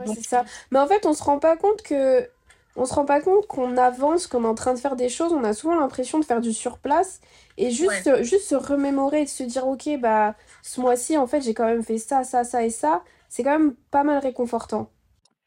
c'est 0.05 0.27
ça. 0.27 0.45
Mais 0.70 0.79
en 0.79 0.87
fait, 0.87 1.07
on 1.07 1.14
se 1.14 1.22
rend 1.22 1.39
pas 1.39 1.57
compte 1.57 1.83
que 1.83 2.29
on 2.77 2.85
se 2.85 2.95
rend 2.95 3.05
pas 3.05 3.20
compte 3.20 3.47
qu'on 3.47 3.77
avance, 3.77 4.27
qu'on 4.27 4.45
est 4.45 4.49
en 4.49 4.55
train 4.55 4.74
de 4.74 4.79
faire 4.79 4.97
des 4.97 5.09
choses. 5.09 5.33
On 5.33 5.45
a 5.45 5.53
souvent 5.53 5.77
l'impression 5.77 6.18
de 6.18 6.24
faire 6.24 6.41
du 6.41 6.53
surplace 6.53 7.20
et 7.57 7.70
juste, 7.70 8.22
juste 8.22 8.49
se 8.49 8.55
remémorer 8.55 9.22
et 9.22 9.24
de 9.24 9.31
se 9.31 9.43
dire, 9.43 9.66
ok, 9.66 9.99
bah, 9.99 10.35
ce 10.62 10.81
mois-ci, 10.81 11.16
en 11.16 11.27
fait, 11.27 11.41
j'ai 11.41 11.55
quand 11.55 11.66
même 11.66 11.83
fait 11.83 11.99
ça, 11.99 12.22
ça, 12.24 12.45
ça 12.45 12.64
et 12.64 12.70
ça. 12.70 13.03
C'est 13.29 13.43
quand 13.43 13.59
même 13.59 13.74
pas 13.91 14.05
mal 14.05 14.18
réconfortant. 14.18 14.91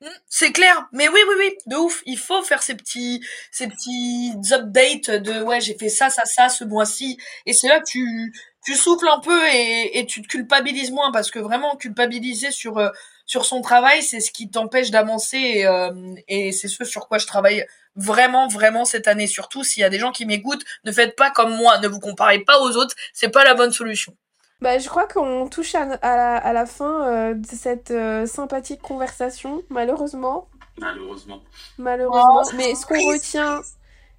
Mmh, 0.01 0.07
c'est 0.27 0.51
clair, 0.51 0.87
mais 0.93 1.09
oui, 1.09 1.19
oui, 1.27 1.35
oui, 1.39 1.57
de 1.67 1.75
ouf. 1.75 2.01
Il 2.05 2.17
faut 2.17 2.41
faire 2.41 2.63
ces 2.63 2.75
petits, 2.75 3.21
ces 3.51 3.67
petits 3.67 4.33
updates 4.53 5.11
de 5.11 5.43
ouais, 5.43 5.59
j'ai 5.59 5.77
fait 5.77 5.89
ça, 5.89 6.09
ça, 6.09 6.23
ça 6.25 6.49
ce 6.49 6.63
mois-ci. 6.63 7.17
Et 7.45 7.53
c'est 7.53 7.67
là 7.67 7.79
que 7.79 7.85
tu, 7.85 8.33
tu 8.63 8.75
souffles 8.75 9.07
un 9.09 9.19
peu 9.19 9.47
et, 9.49 9.99
et 9.99 10.05
tu 10.05 10.21
te 10.21 10.27
culpabilises 10.27 10.91
moins 10.91 11.11
parce 11.11 11.31
que 11.31 11.39
vraiment 11.39 11.75
culpabiliser 11.75 12.51
sur 12.51 12.77
euh, 12.77 12.89
sur 13.29 13.45
son 13.45 13.61
travail, 13.61 14.01
c'est 14.01 14.21
ce 14.21 14.31
qui 14.31 14.49
t'empêche 14.49 14.89
d'avancer 14.89 15.37
et, 15.37 15.67
euh, 15.67 15.91
et 16.27 16.51
c'est 16.51 16.67
ce 16.67 16.83
sur 16.83 17.07
quoi 17.07 17.19
je 17.19 17.27
travaille 17.27 17.63
vraiment, 17.95 18.47
vraiment 18.47 18.85
cette 18.85 19.07
année. 19.07 19.27
Surtout 19.27 19.63
s'il 19.63 19.81
y 19.81 19.83
a 19.83 19.89
des 19.91 19.99
gens 19.99 20.11
qui 20.11 20.25
m'écoutent, 20.25 20.65
ne 20.83 20.91
faites 20.91 21.15
pas 21.15 21.29
comme 21.29 21.55
moi, 21.55 21.77
ne 21.77 21.87
vous 21.87 21.99
comparez 21.99 22.39
pas 22.39 22.59
aux 22.59 22.75
autres, 22.75 22.95
c'est 23.13 23.29
pas 23.29 23.43
la 23.43 23.53
bonne 23.53 23.71
solution. 23.71 24.15
Bah, 24.61 24.79
je 24.79 24.89
crois 24.89 25.05
qu'on 25.05 25.47
touche 25.47 25.75
à, 25.75 25.83
à, 25.83 26.53
la, 26.53 26.65
fin 26.65 27.07
euh, 27.07 27.33
de 27.35 27.45
cette 27.45 27.91
euh, 27.91 28.25
sympathique 28.25 28.81
conversation, 28.81 29.61
malheureusement. 29.69 30.49
Malheureusement. 30.79 31.43
Malheureusement. 31.77 32.41
Oh, 32.45 32.49
Mais 32.55 32.73
ce 32.73 32.87
qu'on 32.87 33.11
retient, 33.13 33.61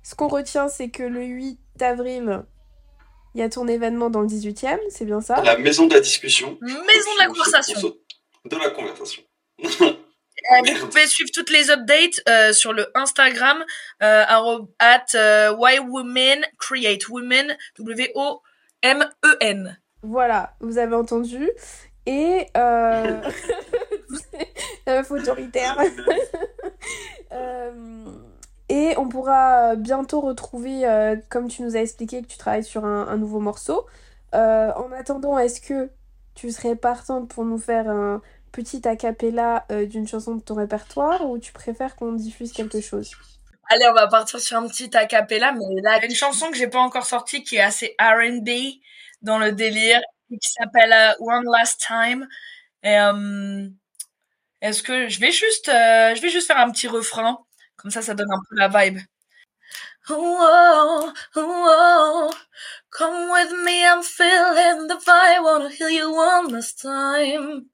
ce 0.05 0.15
qu'on 0.15 0.29
retient, 0.29 0.69
c'est 0.69 0.91
que 0.91 1.03
le 1.03 1.25
8 1.25 1.59
avril, 1.81 2.45
il 3.35 3.41
y 3.41 3.43
a 3.43 3.49
ton 3.49 3.67
événement 3.67 4.09
dans 4.09 4.21
le 4.21 4.29
18e, 4.29 4.79
c'est 4.89 5.05
bien 5.05 5.21
ça? 5.21 5.43
La 5.43 5.59
maison 5.59 5.89
de 5.89 5.95
la 5.95 6.01
discussion. 6.01 6.57
Maison 6.61 7.15
de 7.15 7.19
la 7.19 7.27
conversation 7.27 7.93
de 8.45 8.57
la 8.57 8.71
conversation. 8.71 9.23
Euh, 9.63 10.73
vous 10.81 10.87
pouvez 10.87 11.07
suivre 11.07 11.31
toutes 11.33 11.51
les 11.51 11.71
updates 11.71 12.21
euh, 12.29 12.53
sur 12.53 12.73
le 12.73 12.91
Instagram 12.95 13.63
euh, 14.03 14.25
at 14.79 15.05
euh, 15.15 15.55
Why 15.55 15.79
Women 15.79 16.45
Create 16.59 17.09
Women 17.09 17.57
W 17.79 18.11
O 18.15 18.43
M 18.83 19.07
E 19.25 19.37
N. 19.41 19.79
Voilà, 20.03 20.55
vous 20.61 20.79
avez 20.79 20.95
entendu. 20.95 21.51
Et 22.07 22.47
euh... 22.57 23.21
la 24.87 25.01
autoritaire. 25.01 25.77
et 28.71 28.95
on 28.97 29.09
pourra 29.09 29.77
bientôt 29.77 30.21
retrouver, 30.21 31.19
comme 31.29 31.49
tu 31.49 31.61
nous 31.63 31.77
as 31.77 31.81
expliqué, 31.81 32.23
que 32.23 32.27
tu 32.27 32.39
travailles 32.39 32.65
sur 32.65 32.87
un, 32.87 33.07
un 33.07 33.19
nouveau 33.19 33.41
morceau. 33.41 33.87
en 34.33 34.91
attendant, 34.93 35.39
est-ce 35.39 35.61
que 35.61 35.91
tu 36.41 36.51
serais 36.51 36.75
partante 36.75 37.29
pour 37.29 37.45
nous 37.45 37.59
faire 37.59 37.91
un 37.91 38.23
petit 38.51 38.89
acapella 38.89 39.67
euh, 39.71 39.85
d'une 39.85 40.09
chanson 40.09 40.37
de 40.37 40.43
ton 40.43 40.55
répertoire 40.55 41.29
ou 41.29 41.39
tu 41.39 41.53
préfères 41.53 41.97
qu'on 41.97 42.13
diffuse 42.13 42.53
quelque 42.53 42.81
chose? 42.81 43.11
Allez, 43.69 43.87
on 43.91 43.93
va 43.93 44.09
partir 44.09 44.41
sur 44.41 44.57
un 44.57 44.67
petit 44.67 44.97
acapella, 44.97 45.53
mais 45.53 45.83
là, 45.83 46.03
une 46.03 46.15
chanson 46.15 46.51
que 46.51 46.57
j'ai 46.57 46.67
pas 46.67 46.81
encore 46.81 47.05
sortie 47.05 47.45
qui 47.45 47.57
est 47.57 47.61
assez 47.61 47.95
R&B 48.01 48.49
dans 49.21 49.39
le 49.39 49.53
délire, 49.53 50.01
qui 50.31 50.39
s'appelle 50.41 50.93
euh, 50.93 51.13
One 51.21 51.45
Last 51.45 51.85
Time. 51.87 52.27
Et 52.83 52.99
euh, 52.99 53.69
est-ce 54.63 54.83
que 54.83 55.11
je 55.11 55.21
vais 55.21 55.33
juste, 55.33 55.67
je 55.67 56.21
vais 56.23 56.31
juste 56.31 56.47
faire 56.47 56.59
un 56.59 56.71
petit 56.71 56.89
refrain, 56.89 57.39
comme 57.77 57.91
ça, 57.91 58.01
ça 58.01 58.15
donne 58.15 58.33
un 58.33 58.41
peu 58.49 58.57
la 58.57 58.69
vibe. 58.69 58.99
Oh, 60.09 61.13
oh, 61.37 62.31
come 62.91 63.31
with 63.31 63.53
me, 63.65 63.87
I'm 63.87 64.03
feeling 64.03 64.89
the 64.89 64.97
vibe, 64.97 65.45
wanna 65.45 65.71
heal 65.71 65.91
you 65.91 66.13
one 66.13 66.49
last 66.49 66.83
time. 66.83 67.67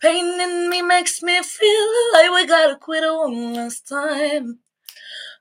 Pain 0.00 0.40
in 0.40 0.70
me 0.70 0.82
makes 0.82 1.22
me 1.22 1.42
feel 1.42 1.88
like 2.14 2.30
we 2.30 2.46
gotta 2.46 2.76
quit 2.76 3.02
one 3.04 3.54
last 3.54 3.86
time. 3.88 4.60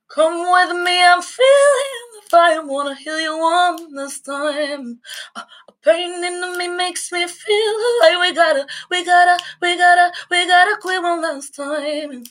Come 0.09 0.51
with 0.51 0.83
me, 0.83 1.03
I'm 1.03 1.21
feeling 1.21 2.01
the 2.15 2.29
fire, 2.29 2.65
wanna 2.65 2.95
heal 2.95 3.19
you 3.19 3.37
one 3.37 3.93
last 3.95 4.25
time. 4.25 4.99
Uh, 5.35 5.43
pain 5.83 6.23
in 6.23 6.57
me 6.57 6.67
makes 6.67 7.11
me 7.11 7.27
feel 7.27 7.99
like 8.01 8.19
we 8.19 8.33
gotta, 8.33 8.65
we 8.89 9.05
gotta, 9.05 9.43
we 9.61 9.77
gotta, 9.77 10.11
we 10.31 10.47
gotta 10.47 10.77
quit 10.81 11.01
one 11.01 11.21
last 11.21 11.55
time. 11.55 12.23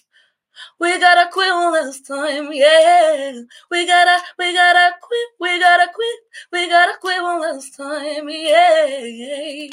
We 0.81 0.99
gotta 0.99 1.29
quit 1.31 1.53
one 1.53 1.73
last 1.73 2.07
time, 2.07 2.51
yeah. 2.53 3.33
We 3.71 3.87
gotta, 3.87 4.23
we 4.39 4.55
gotta 4.55 4.95
quit, 5.01 5.29
we 5.41 5.59
gotta 5.61 5.87
quit, 5.93 6.19
we 6.53 6.69
gotta 6.69 6.99
quit 7.01 7.23
one 7.23 7.41
last 7.41 7.77
time, 7.77 8.29
yeah. 8.29 9.69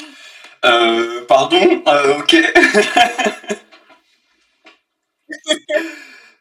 Euh, 0.64 1.24
pardon, 1.26 1.82
euh, 1.86 2.18
ok. 2.18 2.36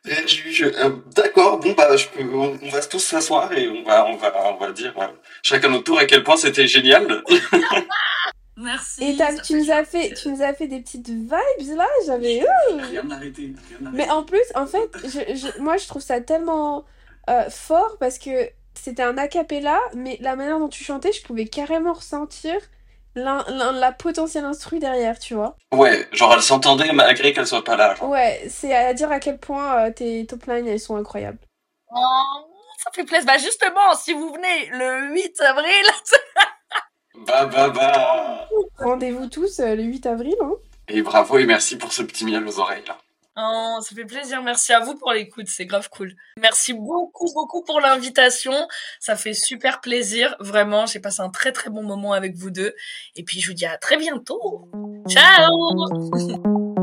Euh, 0.08 0.92
d'accord, 1.16 1.60
bon 1.60 1.72
bah 1.72 1.98
je 1.98 2.08
peux, 2.08 2.24
on, 2.32 2.70
va 2.70 2.82
tous 2.82 3.00
s'asseoir 3.00 3.52
et 3.54 3.68
on 3.68 3.84
va, 3.84 4.06
on 4.06 4.16
va, 4.16 4.32
on 4.54 4.58
va 4.58 4.72
dire 4.72 4.94
euh, 5.00 5.08
chacun 5.42 5.70
notre 5.70 5.84
tour 5.86 5.98
à 5.98 6.06
quel 6.06 6.24
point 6.24 6.38
c'était 6.38 6.68
génial. 6.68 7.24
Merci. 8.58 9.04
Et 9.04 9.18
tu 9.44 9.56
nous 9.56 9.72
as 9.72 9.84
fait, 9.84 10.14
tu 10.14 10.30
nous 10.30 10.42
as 10.42 10.54
fait 10.54 10.68
des 10.68 10.80
petites 10.80 11.10
vibes 11.10 11.76
là, 11.76 11.88
j'avais. 12.06 12.44
Rien 12.80 13.10
arrêté, 13.12 13.54
Mais 13.94 14.10
en 14.10 14.24
plus, 14.24 14.46
en 14.56 14.66
fait, 14.66 14.90
je, 15.04 15.62
moi 15.62 15.78
je 15.78 15.88
trouve 15.88 16.02
ça 16.02 16.22
tellement 16.22 16.86
fort 17.50 17.98
parce 18.00 18.18
que 18.18 18.50
c'était 18.74 19.04
un 19.04 19.18
acapella, 19.18 19.80
mais 19.94 20.18
la 20.22 20.36
manière 20.36 20.60
dont 20.60 20.70
tu 20.70 20.84
chantais, 20.84 21.12
je 21.12 21.24
pouvais 21.24 21.46
carrément 21.46 21.94
ressentir 21.94 22.56
la 23.16 23.92
potentielle 23.92 24.46
instru 24.46 24.80
derrière, 24.80 25.18
tu 25.20 25.34
vois. 25.36 25.56
Ouais, 25.74 26.08
genre 26.12 26.34
elle 26.34 26.42
s'entendait 26.42 26.92
malgré 26.92 27.34
qu'elle 27.34 27.48
soit 27.48 27.64
pas 27.64 27.78
là. 27.78 27.96
Ouais, 28.04 28.46
c'est 28.50 28.74
à 28.76 28.94
dire 28.94 29.12
à 29.12 29.20
quel 29.20 29.38
point 29.38 29.86
euh, 29.86 29.92
tes 29.92 30.26
top 30.26 30.46
lines 30.46 30.68
elles 30.68 30.80
sont 30.80 30.98
incroyables. 30.98 31.40
Oh, 31.96 32.00
ça 32.84 32.92
fait 32.94 33.06
plaisir. 33.06 33.26
Bah 33.26 33.38
justement, 33.38 33.96
si 33.96 34.14
vous 34.14 34.34
venez 34.34 34.70
le 34.72 35.14
8 35.14 35.42
avril. 35.42 35.66
bah 37.28 37.46
bah 37.46 37.70
bah. 37.70 38.48
Rendez-vous 38.78 39.28
tous 39.28 39.60
euh, 39.60 39.76
le 39.76 39.84
8 39.84 40.06
avril. 40.06 40.36
Hein. 40.42 40.54
Et 40.88 41.02
bravo 41.02 41.38
et 41.38 41.46
merci 41.46 41.78
pour 41.78 41.94
ce 41.94 42.04
petit 42.04 42.26
miel 42.26 42.46
aux 42.48 42.60
oreilles 42.60 42.84
là. 42.88 42.98
Oh, 43.38 43.80
ça 43.82 43.94
fait 43.94 44.06
plaisir. 44.06 44.42
Merci 44.42 44.72
à 44.72 44.80
vous 44.80 44.96
pour 44.96 45.12
l'écoute. 45.12 45.48
C'est 45.48 45.66
grave 45.66 45.90
cool. 45.90 46.16
Merci 46.40 46.74
beaucoup, 46.74 47.30
beaucoup 47.34 47.64
pour 47.64 47.82
l'invitation. 47.82 48.54
Ça 49.02 49.18
fait 49.18 49.34
super 49.34 49.82
plaisir. 49.82 50.38
Vraiment, 50.40 50.86
j'ai 50.86 51.00
passé 51.00 51.22
un 51.22 51.30
très, 51.30 51.52
très 51.52 51.70
bon 51.70 51.84
moment 51.84 52.14
avec 52.14 52.36
vous 52.36 52.50
deux. 52.50 52.74
Et 53.18 53.24
puis, 53.24 53.42
je 53.42 53.50
vous 53.50 53.54
dis 53.54 53.66
à 53.66 53.78
très 53.78 53.98
bientôt. 53.98 54.72
Ciao! 55.10 56.75